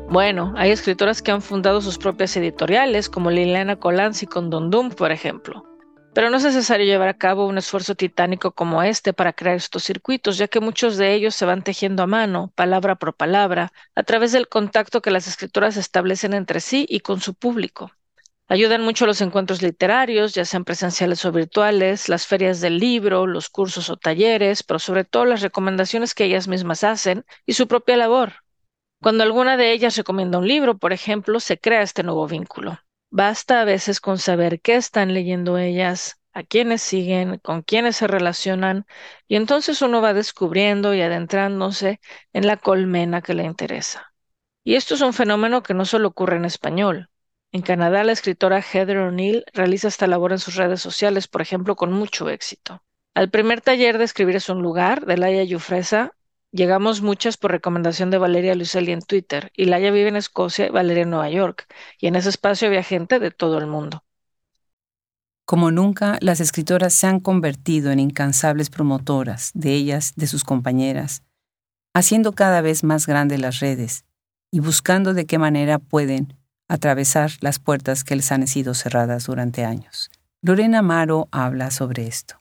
Bueno, 0.09 0.53
hay 0.55 0.71
escritoras 0.71 1.21
que 1.21 1.31
han 1.31 1.41
fundado 1.41 1.81
sus 1.81 1.97
propias 1.97 2.35
editoriales, 2.37 3.09
como 3.09 3.31
Liliana 3.31 3.77
Colanzi 3.77 4.27
con 4.27 4.49
Don 4.49 4.69
Dundum, 4.69 4.95
por 4.95 5.11
ejemplo. 5.11 5.70
Pero 6.13 6.29
no 6.29 6.37
es 6.37 6.43
necesario 6.43 6.85
llevar 6.85 7.07
a 7.07 7.17
cabo 7.17 7.47
un 7.47 7.57
esfuerzo 7.57 7.95
titánico 7.95 8.51
como 8.51 8.83
este 8.83 9.13
para 9.13 9.33
crear 9.33 9.55
estos 9.55 9.83
circuitos, 9.83 10.37
ya 10.37 10.47
que 10.49 10.59
muchos 10.59 10.97
de 10.97 11.13
ellos 11.13 11.35
se 11.35 11.45
van 11.45 11.63
tejiendo 11.63 12.03
a 12.03 12.07
mano, 12.07 12.51
palabra 12.55 12.95
por 12.95 13.15
palabra, 13.15 13.71
a 13.95 14.03
través 14.03 14.33
del 14.33 14.49
contacto 14.49 15.01
que 15.01 15.11
las 15.11 15.27
escritoras 15.27 15.77
establecen 15.77 16.33
entre 16.33 16.59
sí 16.59 16.85
y 16.89 16.99
con 16.99 17.21
su 17.21 17.33
público. 17.33 17.91
Ayudan 18.49 18.81
mucho 18.81 19.05
los 19.05 19.21
encuentros 19.21 19.61
literarios, 19.61 20.33
ya 20.33 20.43
sean 20.43 20.65
presenciales 20.65 21.23
o 21.23 21.31
virtuales, 21.31 22.09
las 22.09 22.27
ferias 22.27 22.59
del 22.59 22.79
libro, 22.79 23.25
los 23.25 23.49
cursos 23.49 23.89
o 23.89 23.95
talleres, 23.95 24.63
pero 24.63 24.79
sobre 24.79 25.05
todo 25.05 25.23
las 25.23 25.41
recomendaciones 25.41 26.13
que 26.13 26.25
ellas 26.25 26.49
mismas 26.49 26.83
hacen 26.83 27.25
y 27.45 27.53
su 27.53 27.69
propia 27.69 27.95
labor, 27.95 28.33
cuando 29.01 29.23
alguna 29.23 29.55
de 29.55 29.71
ellas 29.71 29.95
recomienda 29.95 30.37
un 30.39 30.47
libro, 30.47 30.77
por 30.77 30.91
ejemplo, 30.91 31.39
se 31.39 31.57
crea 31.57 31.81
este 31.81 32.03
nuevo 32.03 32.27
vínculo. 32.27 32.77
Basta 33.11 33.61
a 33.61 33.65
veces 33.65 33.99
con 33.99 34.17
saber 34.17 34.61
qué 34.61 34.75
están 34.75 35.13
leyendo 35.13 35.57
ellas, 35.57 36.21
a 36.33 36.43
quiénes 36.43 36.81
siguen, 36.81 37.39
con 37.39 37.61
quiénes 37.61 37.97
se 37.97 38.07
relacionan, 38.07 38.85
y 39.27 39.35
entonces 39.35 39.81
uno 39.81 40.01
va 40.01 40.13
descubriendo 40.13 40.93
y 40.93 41.01
adentrándose 41.01 41.99
en 42.31 42.47
la 42.47 42.55
colmena 42.55 43.21
que 43.21 43.33
le 43.33 43.43
interesa. 43.43 44.13
Y 44.63 44.75
esto 44.75 44.95
es 44.95 45.01
un 45.01 45.13
fenómeno 45.13 45.61
que 45.61 45.73
no 45.73 45.83
solo 45.83 46.07
ocurre 46.07 46.37
en 46.37 46.45
español. 46.45 47.09
En 47.51 47.63
Canadá, 47.63 48.05
la 48.05 48.13
escritora 48.13 48.61
Heather 48.61 48.99
O'Neill 48.99 49.43
realiza 49.53 49.89
esta 49.89 50.07
labor 50.07 50.31
en 50.31 50.39
sus 50.39 50.55
redes 50.55 50.81
sociales, 50.81 51.27
por 51.27 51.41
ejemplo, 51.41 51.75
con 51.75 51.91
mucho 51.91 52.29
éxito. 52.29 52.81
Al 53.13 53.29
primer 53.29 53.59
taller 53.59 53.97
de 53.97 54.05
Escribir 54.05 54.37
es 54.37 54.47
un 54.47 54.61
lugar, 54.61 55.05
de 55.05 55.17
Laia 55.17 55.43
Yufresa, 55.43 56.13
Llegamos 56.51 57.01
muchas 57.01 57.37
por 57.37 57.51
recomendación 57.51 58.09
de 58.11 58.17
Valeria 58.17 58.55
Lucelli 58.55 58.91
en 58.91 59.01
Twitter, 59.01 59.51
y 59.55 59.65
Laia 59.65 59.89
vive 59.91 60.09
en 60.09 60.17
Escocia 60.17 60.69
Valeria 60.69 61.03
en 61.03 61.09
Nueva 61.09 61.29
York, 61.29 61.65
y 61.97 62.07
en 62.07 62.15
ese 62.15 62.29
espacio 62.29 62.67
había 62.67 62.83
gente 62.83 63.19
de 63.19 63.31
todo 63.31 63.57
el 63.57 63.67
mundo. 63.67 64.03
Como 65.45 65.71
nunca, 65.71 66.17
las 66.21 66.39
escritoras 66.39 66.93
se 66.93 67.07
han 67.07 67.19
convertido 67.19 67.91
en 67.91 67.99
incansables 67.99 68.69
promotoras 68.69 69.51
de 69.53 69.73
ellas, 69.73 70.13
de 70.15 70.27
sus 70.27 70.43
compañeras, 70.43 71.23
haciendo 71.93 72.33
cada 72.33 72.61
vez 72.61 72.83
más 72.83 73.07
grandes 73.07 73.39
las 73.39 73.59
redes 73.59 74.05
y 74.51 74.59
buscando 74.59 75.13
de 75.13 75.25
qué 75.25 75.37
manera 75.37 75.79
pueden 75.79 76.37
atravesar 76.67 77.31
las 77.41 77.59
puertas 77.59 78.03
que 78.03 78.15
les 78.15 78.31
han 78.31 78.47
sido 78.47 78.73
cerradas 78.73 79.25
durante 79.25 79.65
años. 79.65 80.09
Lorena 80.41 80.79
Amaro 80.79 81.27
habla 81.31 81.69
sobre 81.71 82.07
esto. 82.07 82.40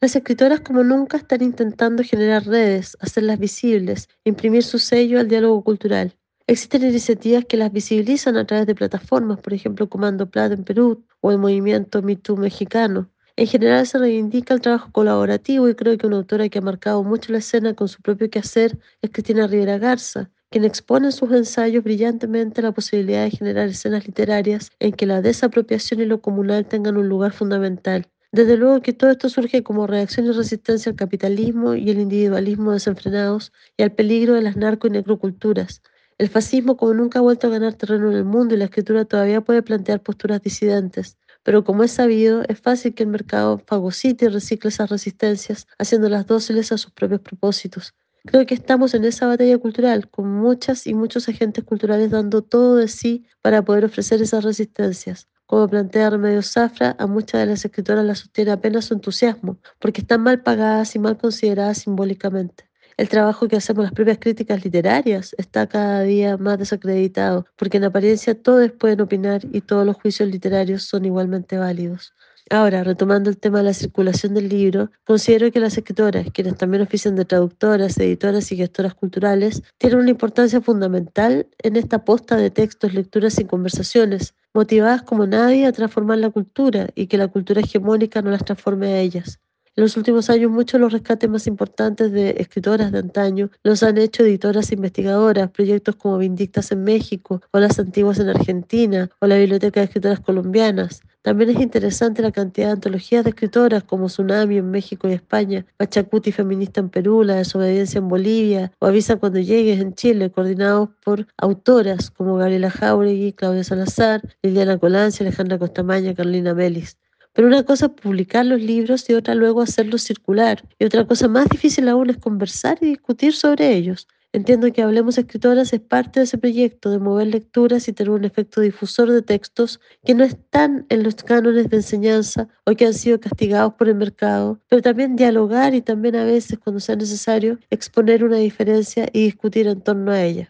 Las 0.00 0.14
escritoras 0.14 0.60
como 0.60 0.84
nunca 0.84 1.16
están 1.16 1.42
intentando 1.42 2.04
generar 2.04 2.46
redes, 2.46 2.96
hacerlas 3.00 3.40
visibles, 3.40 4.08
imprimir 4.22 4.62
su 4.62 4.78
sello 4.78 5.18
al 5.18 5.26
diálogo 5.26 5.64
cultural. 5.64 6.14
Existen 6.46 6.84
iniciativas 6.84 7.44
que 7.46 7.56
las 7.56 7.72
visibilizan 7.72 8.36
a 8.36 8.46
través 8.46 8.68
de 8.68 8.76
plataformas, 8.76 9.40
por 9.40 9.54
ejemplo 9.54 9.88
Comando 9.88 10.30
Plata 10.30 10.54
en 10.54 10.62
Perú 10.62 11.04
o 11.20 11.32
el 11.32 11.38
movimiento 11.38 12.00
MeToo 12.00 12.36
mexicano. 12.36 13.10
En 13.34 13.48
general 13.48 13.88
se 13.88 13.98
reivindica 13.98 14.54
el 14.54 14.60
trabajo 14.60 14.92
colaborativo 14.92 15.68
y 15.68 15.74
creo 15.74 15.98
que 15.98 16.06
una 16.06 16.18
autora 16.18 16.48
que 16.48 16.58
ha 16.60 16.62
marcado 16.62 17.02
mucho 17.02 17.32
la 17.32 17.38
escena 17.38 17.74
con 17.74 17.88
su 17.88 18.00
propio 18.00 18.30
quehacer 18.30 18.78
es 19.02 19.10
Cristina 19.10 19.48
Rivera 19.48 19.78
Garza, 19.78 20.30
quien 20.48 20.64
expone 20.64 21.06
en 21.06 21.12
sus 21.12 21.32
ensayos 21.32 21.82
brillantemente 21.82 22.62
la 22.62 22.70
posibilidad 22.70 23.24
de 23.24 23.32
generar 23.32 23.68
escenas 23.68 24.06
literarias 24.06 24.70
en 24.78 24.92
que 24.92 25.06
la 25.06 25.22
desapropiación 25.22 26.00
y 26.02 26.04
lo 26.04 26.20
comunal 26.20 26.66
tengan 26.66 26.96
un 26.96 27.08
lugar 27.08 27.32
fundamental 27.32 28.08
desde 28.30 28.56
luego 28.56 28.82
que 28.82 28.92
todo 28.92 29.10
esto 29.10 29.28
surge 29.28 29.62
como 29.62 29.86
reacción 29.86 30.26
y 30.26 30.32
resistencia 30.32 30.90
al 30.90 30.96
capitalismo 30.96 31.74
y 31.74 31.88
el 31.90 31.98
individualismo 31.98 32.72
desenfrenados 32.72 33.52
y 33.76 33.82
al 33.82 33.92
peligro 33.92 34.34
de 34.34 34.42
las 34.42 34.56
narco 34.56 34.86
y 34.86 34.90
necroculturas. 34.90 35.82
El 36.18 36.28
fascismo 36.28 36.76
como 36.76 36.94
nunca 36.94 37.20
ha 37.20 37.22
vuelto 37.22 37.46
a 37.46 37.50
ganar 37.50 37.74
terreno 37.74 38.10
en 38.10 38.16
el 38.16 38.24
mundo 38.24 38.54
y 38.54 38.58
la 38.58 38.64
escritura 38.64 39.04
todavía 39.04 39.40
puede 39.40 39.62
plantear 39.62 40.02
posturas 40.02 40.42
disidentes. 40.42 41.16
Pero 41.44 41.64
como 41.64 41.84
es 41.84 41.92
sabido, 41.92 42.42
es 42.48 42.60
fácil 42.60 42.94
que 42.94 43.04
el 43.04 43.08
mercado 43.08 43.62
fagocite 43.66 44.26
y 44.26 44.28
recicle 44.28 44.68
esas 44.68 44.90
resistencias, 44.90 45.66
haciéndolas 45.78 46.26
dóciles 46.26 46.72
a 46.72 46.78
sus 46.78 46.90
propios 46.90 47.20
propósitos. 47.20 47.94
Creo 48.26 48.44
que 48.46 48.54
estamos 48.54 48.94
en 48.94 49.04
esa 49.04 49.26
batalla 49.26 49.56
cultural, 49.58 50.10
con 50.10 50.28
muchas 50.28 50.86
y 50.86 50.92
muchos 50.92 51.28
agentes 51.28 51.64
culturales 51.64 52.10
dando 52.10 52.42
todo 52.42 52.76
de 52.76 52.88
sí 52.88 53.24
para 53.40 53.62
poder 53.64 53.84
ofrecer 53.84 54.20
esas 54.20 54.44
resistencias. 54.44 55.28
Como 55.48 55.66
plantea 55.66 56.10
Remedios 56.10 56.52
Zafra, 56.52 56.94
a 56.98 57.06
muchas 57.06 57.40
de 57.40 57.46
las 57.46 57.64
escritoras 57.64 58.04
las 58.04 58.18
sostiene 58.18 58.50
apenas 58.50 58.84
su 58.84 58.92
entusiasmo, 58.92 59.56
porque 59.78 60.02
están 60.02 60.20
mal 60.22 60.42
pagadas 60.42 60.94
y 60.94 60.98
mal 60.98 61.16
consideradas 61.16 61.78
simbólicamente. 61.78 62.68
El 62.98 63.08
trabajo 63.08 63.48
que 63.48 63.56
hacemos 63.56 63.84
las 63.84 63.94
propias 63.94 64.18
críticas 64.18 64.62
literarias 64.62 65.34
está 65.38 65.66
cada 65.66 66.02
día 66.02 66.36
más 66.36 66.58
desacreditado, 66.58 67.46
porque 67.56 67.78
en 67.78 67.84
apariencia 67.84 68.34
todos 68.34 68.72
pueden 68.72 69.00
opinar 69.00 69.40
y 69.50 69.62
todos 69.62 69.86
los 69.86 69.96
juicios 69.96 70.28
literarios 70.28 70.82
son 70.82 71.06
igualmente 71.06 71.56
válidos. 71.56 72.12
Ahora, 72.50 72.84
retomando 72.84 73.30
el 73.30 73.38
tema 73.38 73.58
de 73.58 73.64
la 73.64 73.72
circulación 73.72 74.34
del 74.34 74.50
libro, 74.50 74.90
considero 75.04 75.50
que 75.50 75.60
las 75.60 75.78
escritoras, 75.78 76.26
quienes 76.30 76.56
también 76.56 76.82
ofician 76.82 77.16
de 77.16 77.24
traductoras, 77.24 77.96
editoras 77.96 78.52
y 78.52 78.56
gestoras 78.56 78.94
culturales, 78.94 79.62
tienen 79.78 80.00
una 80.00 80.10
importancia 80.10 80.60
fundamental 80.60 81.46
en 81.62 81.76
esta 81.76 82.04
posta 82.04 82.36
de 82.36 82.50
textos, 82.50 82.92
lecturas 82.92 83.38
y 83.38 83.46
conversaciones, 83.46 84.34
motivadas 84.54 85.02
como 85.02 85.26
nadie 85.26 85.66
a 85.66 85.72
transformar 85.72 86.18
la 86.18 86.30
cultura 86.30 86.88
y 86.94 87.06
que 87.06 87.18
la 87.18 87.28
cultura 87.28 87.60
hegemónica 87.60 88.22
no 88.22 88.30
las 88.30 88.44
transforme 88.44 88.88
a 88.88 89.00
ellas. 89.00 89.40
En 89.78 89.82
los 89.82 89.96
últimos 89.96 90.28
años, 90.28 90.50
muchos 90.50 90.72
de 90.72 90.78
los 90.80 90.92
rescates 90.92 91.30
más 91.30 91.46
importantes 91.46 92.10
de 92.10 92.30
escritoras 92.38 92.90
de 92.90 92.98
antaño 92.98 93.50
los 93.62 93.84
han 93.84 93.96
hecho 93.96 94.24
editoras 94.24 94.72
investigadoras, 94.72 95.52
proyectos 95.52 95.94
como 95.94 96.18
Vindictas 96.18 96.72
en 96.72 96.82
México, 96.82 97.40
o 97.52 97.60
Las 97.60 97.78
Antiguas 97.78 98.18
en 98.18 98.28
Argentina, 98.28 99.08
o 99.20 99.28
la 99.28 99.38
Biblioteca 99.38 99.78
de 99.78 99.84
Escritoras 99.84 100.18
Colombianas. 100.18 101.02
También 101.28 101.50
es 101.50 101.60
interesante 101.60 102.22
la 102.22 102.32
cantidad 102.32 102.68
de 102.68 102.72
antologías 102.72 103.22
de 103.22 103.28
escritoras 103.28 103.84
como 103.84 104.06
Tsunami 104.06 104.56
en 104.56 104.70
México 104.70 105.10
y 105.10 105.12
España, 105.12 105.66
Pachacuti 105.76 106.32
Feminista 106.32 106.80
en 106.80 106.88
Perú, 106.88 107.22
La 107.22 107.34
Desobediencia 107.34 107.98
en 107.98 108.08
Bolivia, 108.08 108.72
o 108.78 108.86
Avisa 108.86 109.16
cuando 109.16 109.38
llegues 109.38 109.78
en 109.78 109.94
Chile, 109.94 110.30
coordinados 110.30 110.88
por 111.04 111.26
autoras 111.36 112.10
como 112.10 112.36
Gabriela 112.36 112.70
Jauregui, 112.70 113.34
Claudia 113.34 113.62
Salazar, 113.62 114.22
Liliana 114.42 114.78
Colancia, 114.78 115.22
Alejandra 115.22 115.58
Costamaña, 115.58 116.14
Carolina 116.14 116.54
Melis. 116.54 116.96
Pero 117.34 117.46
una 117.46 117.62
cosa 117.62 117.86
es 117.86 117.92
publicar 117.92 118.46
los 118.46 118.62
libros 118.62 119.10
y 119.10 119.12
otra 119.12 119.34
luego 119.34 119.60
hacerlos 119.60 120.04
circular. 120.04 120.64
Y 120.78 120.86
otra 120.86 121.06
cosa 121.06 121.28
más 121.28 121.46
difícil 121.50 121.90
aún 121.90 122.08
es 122.08 122.16
conversar 122.16 122.78
y 122.80 122.86
discutir 122.86 123.34
sobre 123.34 123.74
ellos. 123.74 124.08
Entiendo 124.38 124.72
que 124.72 124.82
Hablemos 124.82 125.18
Escritoras 125.18 125.72
es 125.72 125.80
parte 125.80 126.20
de 126.20 126.24
ese 126.24 126.38
proyecto 126.38 126.92
de 126.92 127.00
mover 127.00 127.26
lecturas 127.26 127.88
y 127.88 127.92
tener 127.92 128.12
un 128.12 128.24
efecto 128.24 128.60
difusor 128.60 129.10
de 129.10 129.20
textos 129.20 129.80
que 130.04 130.14
no 130.14 130.22
están 130.22 130.86
en 130.90 131.02
los 131.02 131.16
cánones 131.16 131.68
de 131.68 131.78
enseñanza 131.78 132.46
o 132.64 132.70
que 132.76 132.86
han 132.86 132.94
sido 132.94 133.18
castigados 133.18 133.74
por 133.74 133.88
el 133.88 133.96
mercado, 133.96 134.60
pero 134.68 134.80
también 134.80 135.16
dialogar 135.16 135.74
y 135.74 135.82
también 135.82 136.14
a 136.14 136.22
veces, 136.22 136.56
cuando 136.56 136.78
sea 136.78 136.94
necesario, 136.94 137.58
exponer 137.68 138.22
una 138.22 138.36
diferencia 138.36 139.08
y 139.12 139.24
discutir 139.24 139.66
en 139.66 139.80
torno 139.80 140.12
a 140.12 140.22
ella. 140.22 140.48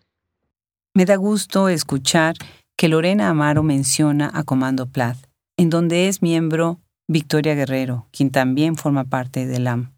Me 0.93 1.07
da 1.07 1.17
gusto 1.17 1.71
escuchar 1.71 2.35
que 2.77 2.89
Lorena 2.89 3.31
Amaro 3.31 3.63
menciona 3.63 4.31
a 4.35 4.45
Comando 4.45 4.85
Plath 4.85 5.31
en 5.57 5.71
donde 5.71 6.09
es 6.09 6.21
miembro 6.21 6.83
Victoria 7.09 7.55
Guerrero, 7.55 8.07
quien 8.13 8.29
también 8.29 8.77
forma 8.77 9.05
parte 9.05 9.47
del 9.47 9.67
AM. 9.67 9.95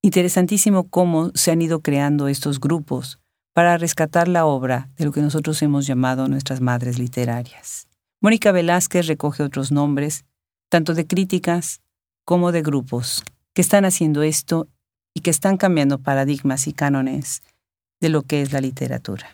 Interesantísimo 0.00 0.88
cómo 0.88 1.32
se 1.34 1.50
han 1.50 1.60
ido 1.60 1.80
creando 1.80 2.28
estos 2.28 2.60
grupos 2.60 3.18
para 3.52 3.76
rescatar 3.76 4.28
la 4.28 4.46
obra 4.46 4.90
de 4.96 5.04
lo 5.04 5.12
que 5.12 5.20
nosotros 5.20 5.60
hemos 5.62 5.86
llamado 5.86 6.28
nuestras 6.28 6.60
madres 6.60 6.98
literarias. 6.98 7.88
Mónica 8.20 8.52
Velázquez 8.52 9.06
recoge 9.06 9.42
otros 9.42 9.72
nombres, 9.72 10.24
tanto 10.70 10.94
de 10.94 11.06
críticas 11.06 11.80
como 12.24 12.52
de 12.52 12.62
grupos, 12.62 13.24
que 13.54 13.62
están 13.62 13.84
haciendo 13.84 14.22
esto 14.22 14.68
y 15.14 15.20
que 15.20 15.30
están 15.30 15.56
cambiando 15.56 15.98
paradigmas 15.98 16.66
y 16.66 16.72
cánones 16.72 17.42
de 18.00 18.08
lo 18.08 18.22
que 18.22 18.42
es 18.42 18.52
la 18.52 18.60
literatura. 18.60 19.30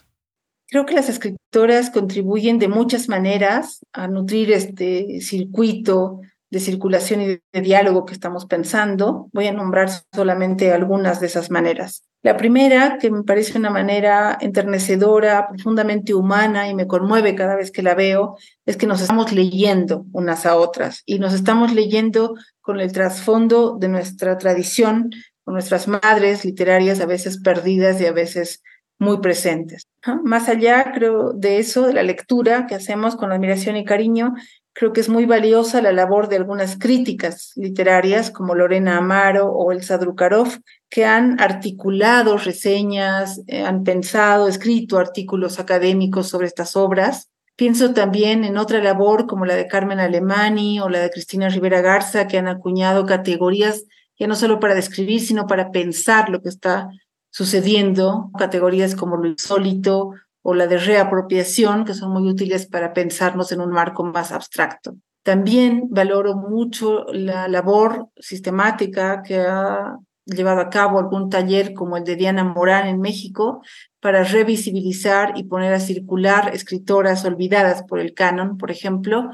Creo 0.66 0.84
que 0.84 0.94
las 0.94 1.08
escritoras 1.08 1.90
contribuyen 1.90 2.58
de 2.58 2.68
muchas 2.68 3.08
maneras 3.08 3.80
a 3.92 4.08
nutrir 4.08 4.52
este 4.52 5.20
circuito 5.20 6.20
de 6.50 6.60
circulación 6.60 7.22
y 7.22 7.26
de 7.26 7.60
diálogo 7.62 8.04
que 8.04 8.12
estamos 8.12 8.46
pensando. 8.46 9.28
Voy 9.32 9.46
a 9.46 9.52
nombrar 9.52 9.90
solamente 10.14 10.72
algunas 10.72 11.20
de 11.20 11.26
esas 11.26 11.50
maneras. 11.50 12.07
La 12.22 12.36
primera, 12.36 12.98
que 12.98 13.10
me 13.10 13.22
parece 13.22 13.56
una 13.56 13.70
manera 13.70 14.36
enternecedora, 14.40 15.48
profundamente 15.48 16.14
humana 16.14 16.68
y 16.68 16.74
me 16.74 16.88
conmueve 16.88 17.36
cada 17.36 17.54
vez 17.54 17.70
que 17.70 17.82
la 17.82 17.94
veo, 17.94 18.36
es 18.66 18.76
que 18.76 18.88
nos 18.88 19.00
estamos 19.00 19.32
leyendo 19.32 20.04
unas 20.12 20.44
a 20.44 20.56
otras 20.56 21.02
y 21.06 21.20
nos 21.20 21.32
estamos 21.32 21.72
leyendo 21.72 22.34
con 22.60 22.80
el 22.80 22.92
trasfondo 22.92 23.76
de 23.78 23.88
nuestra 23.88 24.36
tradición, 24.36 25.10
con 25.44 25.54
nuestras 25.54 25.86
madres 25.86 26.44
literarias 26.44 27.00
a 27.00 27.06
veces 27.06 27.40
perdidas 27.40 28.00
y 28.00 28.06
a 28.06 28.12
veces 28.12 28.62
muy 28.98 29.18
presentes. 29.20 29.86
Más 30.24 30.48
allá, 30.48 30.92
creo, 30.92 31.32
de 31.32 31.58
eso, 31.58 31.86
de 31.86 31.94
la 31.94 32.02
lectura 32.02 32.66
que 32.66 32.74
hacemos 32.74 33.14
con 33.14 33.30
admiración 33.30 33.76
y 33.76 33.84
cariño, 33.84 34.34
creo 34.78 34.92
que 34.92 35.00
es 35.00 35.08
muy 35.08 35.26
valiosa 35.26 35.82
la 35.82 35.90
labor 35.90 36.28
de 36.28 36.36
algunas 36.36 36.78
críticas 36.78 37.50
literarias 37.56 38.30
como 38.30 38.54
Lorena 38.54 38.98
Amaro 38.98 39.50
o 39.50 39.72
Elsa 39.72 39.98
Drukarov, 39.98 40.60
que 40.88 41.04
han 41.04 41.40
articulado 41.40 42.38
reseñas, 42.38 43.42
eh, 43.48 43.64
han 43.64 43.82
pensado, 43.82 44.46
escrito 44.46 44.98
artículos 44.98 45.58
académicos 45.58 46.28
sobre 46.28 46.46
estas 46.46 46.76
obras. 46.76 47.28
Pienso 47.56 47.92
también 47.92 48.44
en 48.44 48.56
otra 48.56 48.80
labor 48.80 49.26
como 49.26 49.46
la 49.46 49.56
de 49.56 49.66
Carmen 49.66 49.98
Alemani 49.98 50.78
o 50.78 50.88
la 50.88 51.00
de 51.00 51.10
Cristina 51.10 51.48
Rivera 51.48 51.80
Garza, 51.80 52.28
que 52.28 52.38
han 52.38 52.46
acuñado 52.46 53.04
categorías 53.04 53.82
ya 54.16 54.28
no 54.28 54.36
solo 54.36 54.60
para 54.60 54.76
describir, 54.76 55.20
sino 55.20 55.48
para 55.48 55.72
pensar 55.72 56.28
lo 56.28 56.40
que 56.40 56.50
está 56.50 56.88
sucediendo, 57.30 58.30
categorías 58.38 58.94
como 58.94 59.16
lo 59.16 59.26
insólito 59.26 60.12
o 60.48 60.54
la 60.54 60.66
de 60.66 60.78
reapropiación, 60.78 61.84
que 61.84 61.92
son 61.92 62.10
muy 62.10 62.26
útiles 62.26 62.64
para 62.64 62.94
pensarnos 62.94 63.52
en 63.52 63.60
un 63.60 63.68
marco 63.68 64.02
más 64.02 64.32
abstracto. 64.32 64.96
También 65.22 65.88
valoro 65.90 66.36
mucho 66.36 67.04
la 67.12 67.48
labor 67.48 68.08
sistemática 68.16 69.22
que 69.22 69.40
ha 69.40 69.98
llevado 70.24 70.62
a 70.62 70.70
cabo 70.70 71.00
algún 71.00 71.28
taller 71.28 71.74
como 71.74 71.98
el 71.98 72.04
de 72.04 72.16
Diana 72.16 72.44
Morán 72.44 72.88
en 72.88 72.98
México 72.98 73.60
para 74.00 74.24
revisibilizar 74.24 75.34
y 75.36 75.44
poner 75.44 75.74
a 75.74 75.80
circular 75.80 76.54
escritoras 76.54 77.26
olvidadas 77.26 77.82
por 77.82 78.00
el 78.00 78.14
canon, 78.14 78.56
por 78.56 78.70
ejemplo, 78.70 79.30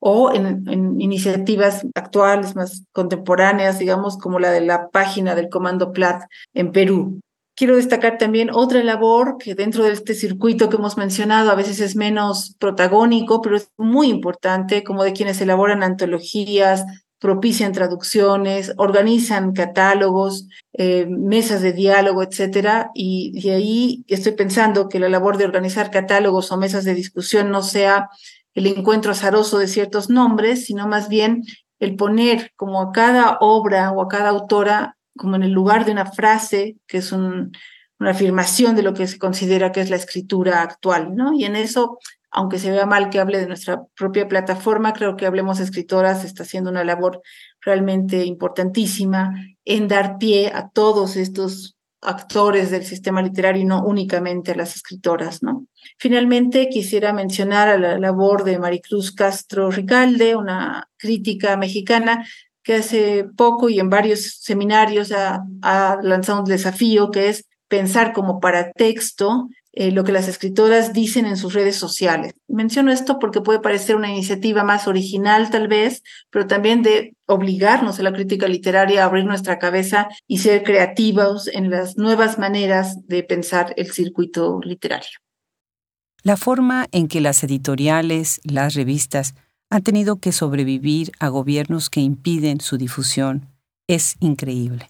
o 0.00 0.34
en, 0.34 1.00
iniciativas 1.00 1.86
actuales 1.94 2.54
más 2.54 2.84
contemporáneas, 2.92 3.78
digamos, 3.78 4.18
como 4.18 4.38
la 4.38 4.50
de 4.50 4.60
la 4.60 4.90
página 4.90 5.34
del 5.34 5.48
Comando 5.48 5.92
Plat 5.92 6.24
en 6.52 6.72
Perú. 6.72 7.20
Quiero 7.58 7.74
destacar 7.74 8.18
también 8.18 8.50
otra 8.52 8.84
labor 8.84 9.36
que 9.36 9.56
dentro 9.56 9.82
de 9.82 9.90
este 9.90 10.14
circuito 10.14 10.68
que 10.68 10.76
hemos 10.76 10.96
mencionado 10.96 11.50
a 11.50 11.56
veces 11.56 11.80
es 11.80 11.96
menos 11.96 12.54
protagónico, 12.60 13.42
pero 13.42 13.56
es 13.56 13.72
muy 13.76 14.06
importante, 14.10 14.84
como 14.84 15.02
de 15.02 15.12
quienes 15.12 15.40
elaboran 15.40 15.82
antologías, 15.82 16.84
propician 17.18 17.72
traducciones, 17.72 18.74
organizan 18.76 19.54
catálogos, 19.54 20.46
eh, 20.72 21.06
mesas 21.10 21.60
de 21.60 21.72
diálogo, 21.72 22.22
etcétera. 22.22 22.92
Y 22.94 23.32
de 23.42 23.50
ahí 23.50 24.04
estoy 24.06 24.34
pensando 24.34 24.88
que 24.88 25.00
la 25.00 25.08
labor 25.08 25.36
de 25.36 25.46
organizar 25.46 25.90
catálogos 25.90 26.52
o 26.52 26.58
mesas 26.58 26.84
de 26.84 26.94
discusión 26.94 27.50
no 27.50 27.64
sea 27.64 28.08
el 28.54 28.68
encuentro 28.68 29.10
azaroso 29.10 29.58
de 29.58 29.66
ciertos 29.66 30.10
nombres, 30.10 30.64
sino 30.66 30.86
más 30.86 31.08
bien 31.08 31.42
el 31.80 31.96
poner 31.96 32.52
como 32.54 32.80
a 32.80 32.92
cada 32.92 33.36
obra 33.40 33.90
o 33.90 34.00
a 34.00 34.06
cada 34.06 34.28
autora 34.28 34.97
como 35.18 35.36
en 35.36 35.42
el 35.42 35.52
lugar 35.52 35.84
de 35.84 35.92
una 35.92 36.06
frase, 36.06 36.76
que 36.86 36.98
es 36.98 37.12
una 37.12 37.50
afirmación 38.00 38.74
de 38.74 38.82
lo 38.82 38.94
que 38.94 39.06
se 39.06 39.18
considera 39.18 39.72
que 39.72 39.82
es 39.82 39.90
la 39.90 39.96
escritura 39.96 40.62
actual, 40.62 41.14
¿no? 41.14 41.34
Y 41.34 41.44
en 41.44 41.56
eso, 41.56 41.98
aunque 42.30 42.58
se 42.58 42.70
vea 42.70 42.86
mal 42.86 43.10
que 43.10 43.20
hable 43.20 43.38
de 43.38 43.46
nuestra 43.46 43.82
propia 43.94 44.28
plataforma, 44.28 44.94
creo 44.94 45.16
que 45.16 45.26
Hablemos 45.26 45.60
Escritoras 45.60 46.24
está 46.24 46.44
haciendo 46.44 46.70
una 46.70 46.84
labor 46.84 47.20
realmente 47.60 48.24
importantísima 48.24 49.34
en 49.66 49.88
dar 49.88 50.16
pie 50.16 50.50
a 50.54 50.70
todos 50.70 51.16
estos 51.16 51.74
actores 52.00 52.70
del 52.70 52.84
sistema 52.84 53.22
literario 53.22 53.62
y 53.62 53.64
no 53.64 53.84
únicamente 53.84 54.52
a 54.52 54.54
las 54.54 54.76
escritoras, 54.76 55.42
¿no? 55.42 55.66
Finalmente, 55.98 56.68
quisiera 56.68 57.12
mencionar 57.12 57.68
a 57.68 57.78
la 57.78 57.98
labor 57.98 58.44
de 58.44 58.58
Maricruz 58.58 59.12
Castro 59.12 59.70
Ricalde, 59.70 60.36
una 60.36 60.88
crítica 60.96 61.56
mexicana 61.56 62.24
que 62.68 62.74
hace 62.74 63.24
poco 63.24 63.70
y 63.70 63.80
en 63.80 63.88
varios 63.88 64.40
seminarios 64.42 65.10
ha, 65.10 65.98
lanzado 66.02 66.40
un 66.40 66.44
desafío 66.44 67.10
que 67.10 67.30
es 67.30 67.46
pensar 67.66 68.12
como 68.12 68.40
para 68.40 68.72
texto 68.72 69.48
eh, 69.72 69.90
lo 69.90 70.04
que 70.04 70.12
las 70.12 70.28
escritoras 70.28 70.92
dicen 70.92 71.24
en 71.24 71.38
sus 71.38 71.54
redes 71.54 71.76
sociales. 71.76 72.34
Menciono 72.46 72.92
esto 72.92 73.18
porque 73.18 73.40
puede 73.40 73.60
parecer 73.60 73.96
una 73.96 74.10
iniciativa 74.10 74.64
más 74.64 74.86
original 74.86 75.48
tal 75.48 75.66
vez, 75.66 76.02
pero 76.28 76.46
también 76.46 76.82
de 76.82 77.16
obligarnos 77.24 78.00
a 78.00 78.02
la 78.02 78.12
crítica 78.12 78.46
literaria 78.48 79.02
a 79.02 79.06
abrir 79.06 79.24
nuestra 79.24 79.58
cabeza 79.58 80.08
y 80.26 80.36
ser 80.36 80.62
creativos 80.62 81.48
en 81.48 81.70
las 81.70 81.96
nuevas 81.96 82.38
maneras 82.38 83.06
de 83.06 83.22
pensar 83.22 83.72
el 83.78 83.92
circuito 83.92 84.60
literario. 84.62 85.20
La 86.22 86.36
forma 86.36 86.86
en 86.92 87.08
que 87.08 87.22
las 87.22 87.42
editoriales, 87.44 88.42
las 88.44 88.74
revistas, 88.74 89.34
ha 89.70 89.80
tenido 89.80 90.16
que 90.16 90.32
sobrevivir 90.32 91.12
a 91.18 91.28
gobiernos 91.28 91.90
que 91.90 92.00
impiden 92.00 92.60
su 92.60 92.78
difusión 92.78 93.48
es 93.86 94.16
increíble. 94.20 94.86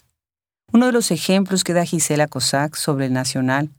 Uno 0.72 0.86
de 0.86 0.92
los 0.92 1.10
ejemplos 1.10 1.64
que 1.64 1.72
da 1.72 1.84
Gisela 1.84 2.28
Cossack 2.28 2.76
sobre 2.76 3.06
el 3.06 3.12
Nacional 3.12 3.70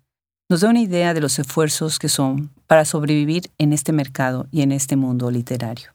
nos 0.50 0.62
da 0.62 0.70
una 0.70 0.82
idea 0.82 1.14
de 1.14 1.22
los 1.22 1.38
esfuerzos 1.38 2.00
que 2.00 2.10
son 2.10 2.52
para 2.68 2.84
sobrevivir 2.84 3.52
en 3.58 3.72
este 3.72 3.92
mercado 3.92 4.48
y 4.52 4.62
en 4.62 4.72
este 4.72 4.96
mundo 4.96 5.30
literario. 5.30 5.92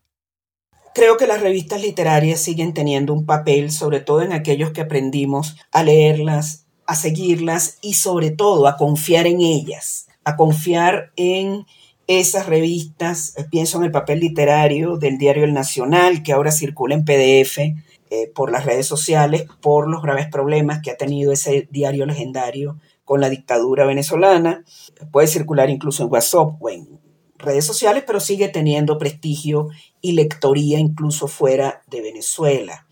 Creo 0.95 1.17
que 1.17 1.27
las 1.27 1.41
revistas 1.41 1.83
literarias 1.83 2.41
siguen 2.41 2.73
teniendo 2.73 3.13
un 3.13 3.27
papel, 3.27 3.73
sobre 3.73 3.99
todo 3.99 4.23
en 4.23 4.33
aquellos 4.33 4.71
que 4.71 4.83
aprendimos 4.83 5.57
a 5.73 5.83
leerlas, 5.83 6.67
a 6.87 6.95
seguirlas 6.95 7.79
y 7.83 7.95
sobre 7.95 8.31
todo 8.31 8.69
a 8.69 8.77
confiar 8.77 9.27
en 9.27 9.41
ellas, 9.41 10.07
a 10.23 10.37
confiar 10.37 11.13
en 11.17 11.67
esas 12.07 12.47
revistas. 12.47 13.35
Eh, 13.37 13.45
pienso 13.51 13.79
en 13.79 13.85
el 13.85 13.91
papel 13.91 14.21
literario 14.21 14.97
del 14.97 15.19
diario 15.19 15.45
El 15.45 15.55
Nacional, 15.55 16.23
que 16.23 16.33
ahora 16.33 16.53
circula 16.53 16.95
en 16.95 17.05
PDF 17.05 17.59
eh, 17.59 18.31
por 18.35 18.53
las 18.53 18.65
redes 18.65 18.87
sociales, 18.87 19.47
por 19.61 19.89
los 19.89 20.03
graves 20.03 20.29
problemas 20.31 20.81
que 20.83 20.91
ha 20.91 20.97
tenido 20.97 21.33
ese 21.33 21.69
diario 21.71 22.07
legendario 22.07 22.79
con 23.05 23.21
la 23.21 23.31
dictadura 23.31 23.87
venezolana. 23.87 24.65
Puede 25.13 25.27
circular 25.27 25.71
incluso 25.71 26.03
en 26.03 26.13
WhatsApp 26.13 26.57
o 26.61 26.71
en 26.71 27.01
redes 27.39 27.65
sociales, 27.65 28.05
pero 28.07 28.21
sigue 28.21 28.49
teniendo 28.49 28.99
prestigio 28.99 29.69
y 30.01 30.13
lectoría 30.13 30.79
incluso 30.79 31.29
fuera 31.29 31.83
de 31.89 32.01
Venezuela. 32.01 32.87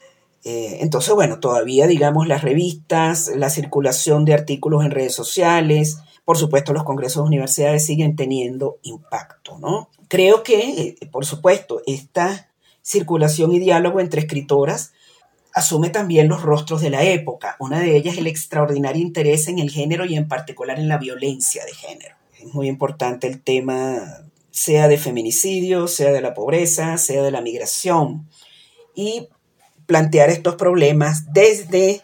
Eh, 0.45 0.79
entonces, 0.81 1.15
bueno, 1.15 1.39
todavía, 1.39 1.87
digamos, 1.87 2.27
las 2.27 2.43
revistas, 2.43 3.31
la 3.37 3.49
circulación 3.49 4.25
de 4.25 4.35
artículos 4.35 4.85
en 4.85 4.91
redes 4.91 5.15
sociales, 5.15 5.99
por 6.24 6.39
supuesto, 6.39 6.73
los 6.73 6.85
congresos 6.85 7.24
de 7.24 7.28
universidades 7.28 7.85
siguen 7.85 8.16
teniendo 8.16 8.78
impacto, 8.82 9.59
¿no? 9.59 9.90
Creo 10.09 10.43
que, 10.43 10.97
eh, 11.01 11.07
por 11.11 11.27
supuesto, 11.27 11.82
esta 11.86 12.49
circulación 12.82 13.53
y 13.53 13.59
diálogo 13.59 14.01
entre 14.01 14.20
escritoras 14.20 14.93
asume 15.55 15.90
también 15.90 16.28
los 16.28 16.43
rostros 16.43 16.81
de 16.81 16.90
la 16.90 17.05
época. 17.05 17.57
Una 17.59 17.81
de 17.81 17.97
ellas 17.97 18.16
el 18.19 18.27
extraordinario 18.27 19.03
interés 19.03 19.49
en 19.49 19.59
el 19.59 19.70
género 19.70 20.05
y 20.05 20.16
en 20.16 20.28
particular 20.28 20.78
en 20.78 20.89
la 20.89 20.99
violencia 20.99 21.65
de 21.65 21.74
género. 21.74 22.16
Es 22.39 22.53
muy 22.55 22.69
importante 22.69 23.27
el 23.27 23.43
tema, 23.43 24.24
sea 24.51 24.89
de 24.89 24.99
feminicidio, 24.99 25.89
sea 25.89 26.12
de 26.12 26.20
la 26.20 26.35
pobreza, 26.35 26.97
sea 26.99 27.23
de 27.23 27.31
la 27.31 27.40
migración. 27.40 28.28
Y 28.94 29.28
plantear 29.86 30.31
estos 30.31 30.57
problemas 30.57 31.32
desde 31.32 32.03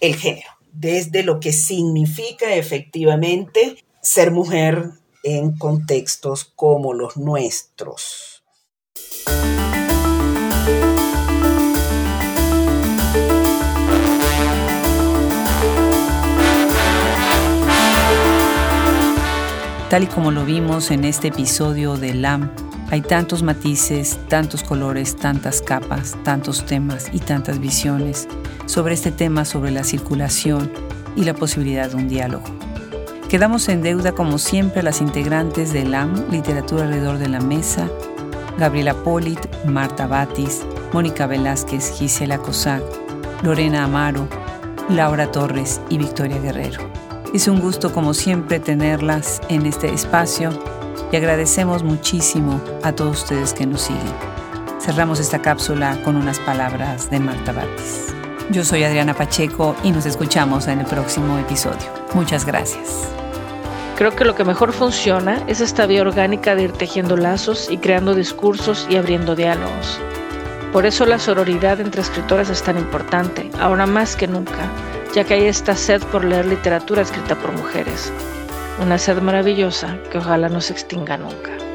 el 0.00 0.14
género, 0.16 0.50
desde 0.78 1.22
lo 1.22 1.40
que 1.40 1.52
significa 1.52 2.54
efectivamente 2.54 3.82
ser 4.02 4.30
mujer 4.30 4.90
en 5.22 5.56
contextos 5.56 6.44
como 6.44 6.92
los 6.92 7.16
nuestros. 7.16 8.42
Tal 19.90 20.02
y 20.02 20.06
como 20.08 20.30
lo 20.32 20.44
vimos 20.44 20.90
en 20.90 21.04
este 21.04 21.28
episodio 21.28 21.96
de 21.96 22.12
LAM, 22.12 22.50
hay 22.90 23.00
tantos 23.00 23.42
matices, 23.42 24.18
tantos 24.28 24.62
colores, 24.62 25.16
tantas 25.16 25.60
capas, 25.60 26.16
tantos 26.22 26.64
temas 26.64 27.08
y 27.12 27.18
tantas 27.18 27.58
visiones 27.58 28.28
sobre 28.66 28.94
este 28.94 29.10
tema, 29.10 29.44
sobre 29.44 29.70
la 29.70 29.84
circulación 29.84 30.70
y 31.16 31.24
la 31.24 31.34
posibilidad 31.34 31.90
de 31.90 31.96
un 31.96 32.08
diálogo. 32.08 32.44
Quedamos 33.28 33.68
en 33.68 33.82
deuda 33.82 34.12
como 34.12 34.38
siempre 34.38 34.80
a 34.80 34.84
las 34.84 35.00
integrantes 35.00 35.72
de 35.72 35.84
LAM, 35.84 36.30
Literatura 36.30 36.84
alrededor 36.84 37.18
de 37.18 37.28
la 37.28 37.40
mesa, 37.40 37.88
Gabriela 38.56 38.94
Polit, 38.94 39.40
Marta 39.64 40.06
Batis, 40.06 40.62
Mónica 40.92 41.26
Velázquez, 41.26 41.92
Gisela 41.98 42.38
Cosac, 42.38 42.82
Lorena 43.42 43.84
Amaro, 43.84 44.28
Laura 44.88 45.30
Torres 45.32 45.80
y 45.88 45.98
Victoria 45.98 46.38
Guerrero. 46.38 46.88
Es 47.34 47.48
un 47.48 47.60
gusto 47.60 47.92
como 47.92 48.14
siempre 48.14 48.60
tenerlas 48.60 49.40
en 49.48 49.66
este 49.66 49.92
espacio 49.92 50.50
y 51.12 51.16
agradecemos 51.16 51.82
muchísimo 51.82 52.60
a 52.82 52.92
todos 52.92 53.22
ustedes 53.22 53.52
que 53.52 53.66
nos 53.66 53.82
siguen. 53.82 54.14
Cerramos 54.80 55.20
esta 55.20 55.40
cápsula 55.40 55.98
con 56.04 56.16
unas 56.16 56.38
palabras 56.40 57.10
de 57.10 57.20
Marta 57.20 57.52
Batis. 57.52 58.14
Yo 58.50 58.64
soy 58.64 58.84
Adriana 58.84 59.14
Pacheco 59.14 59.74
y 59.82 59.90
nos 59.90 60.06
escuchamos 60.06 60.68
en 60.68 60.80
el 60.80 60.86
próximo 60.86 61.38
episodio. 61.38 61.86
Muchas 62.14 62.46
gracias. 62.46 63.08
Creo 63.96 64.14
que 64.14 64.24
lo 64.24 64.34
que 64.34 64.44
mejor 64.44 64.72
funciona 64.72 65.42
es 65.46 65.60
esta 65.60 65.86
vía 65.86 66.02
orgánica 66.02 66.54
de 66.54 66.64
ir 66.64 66.72
tejiendo 66.72 67.16
lazos 67.16 67.70
y 67.70 67.78
creando 67.78 68.14
discursos 68.14 68.86
y 68.90 68.96
abriendo 68.96 69.34
diálogos. 69.34 69.98
Por 70.72 70.84
eso 70.84 71.06
la 71.06 71.18
sororidad 71.18 71.80
entre 71.80 72.02
escritoras 72.02 72.50
es 72.50 72.62
tan 72.62 72.76
importante, 72.76 73.50
ahora 73.58 73.86
más 73.86 74.14
que 74.14 74.28
nunca, 74.28 74.70
ya 75.14 75.24
que 75.24 75.34
hay 75.34 75.44
esta 75.46 75.74
sed 75.74 76.02
por 76.12 76.24
leer 76.24 76.44
literatura 76.44 77.02
escrita 77.02 77.34
por 77.36 77.52
mujeres. 77.52 78.12
Una 78.78 78.98
sed 78.98 79.22
maravillosa 79.22 79.98
que 80.10 80.18
ojalá 80.18 80.50
no 80.50 80.60
se 80.60 80.74
extinga 80.74 81.16
nunca. 81.16 81.65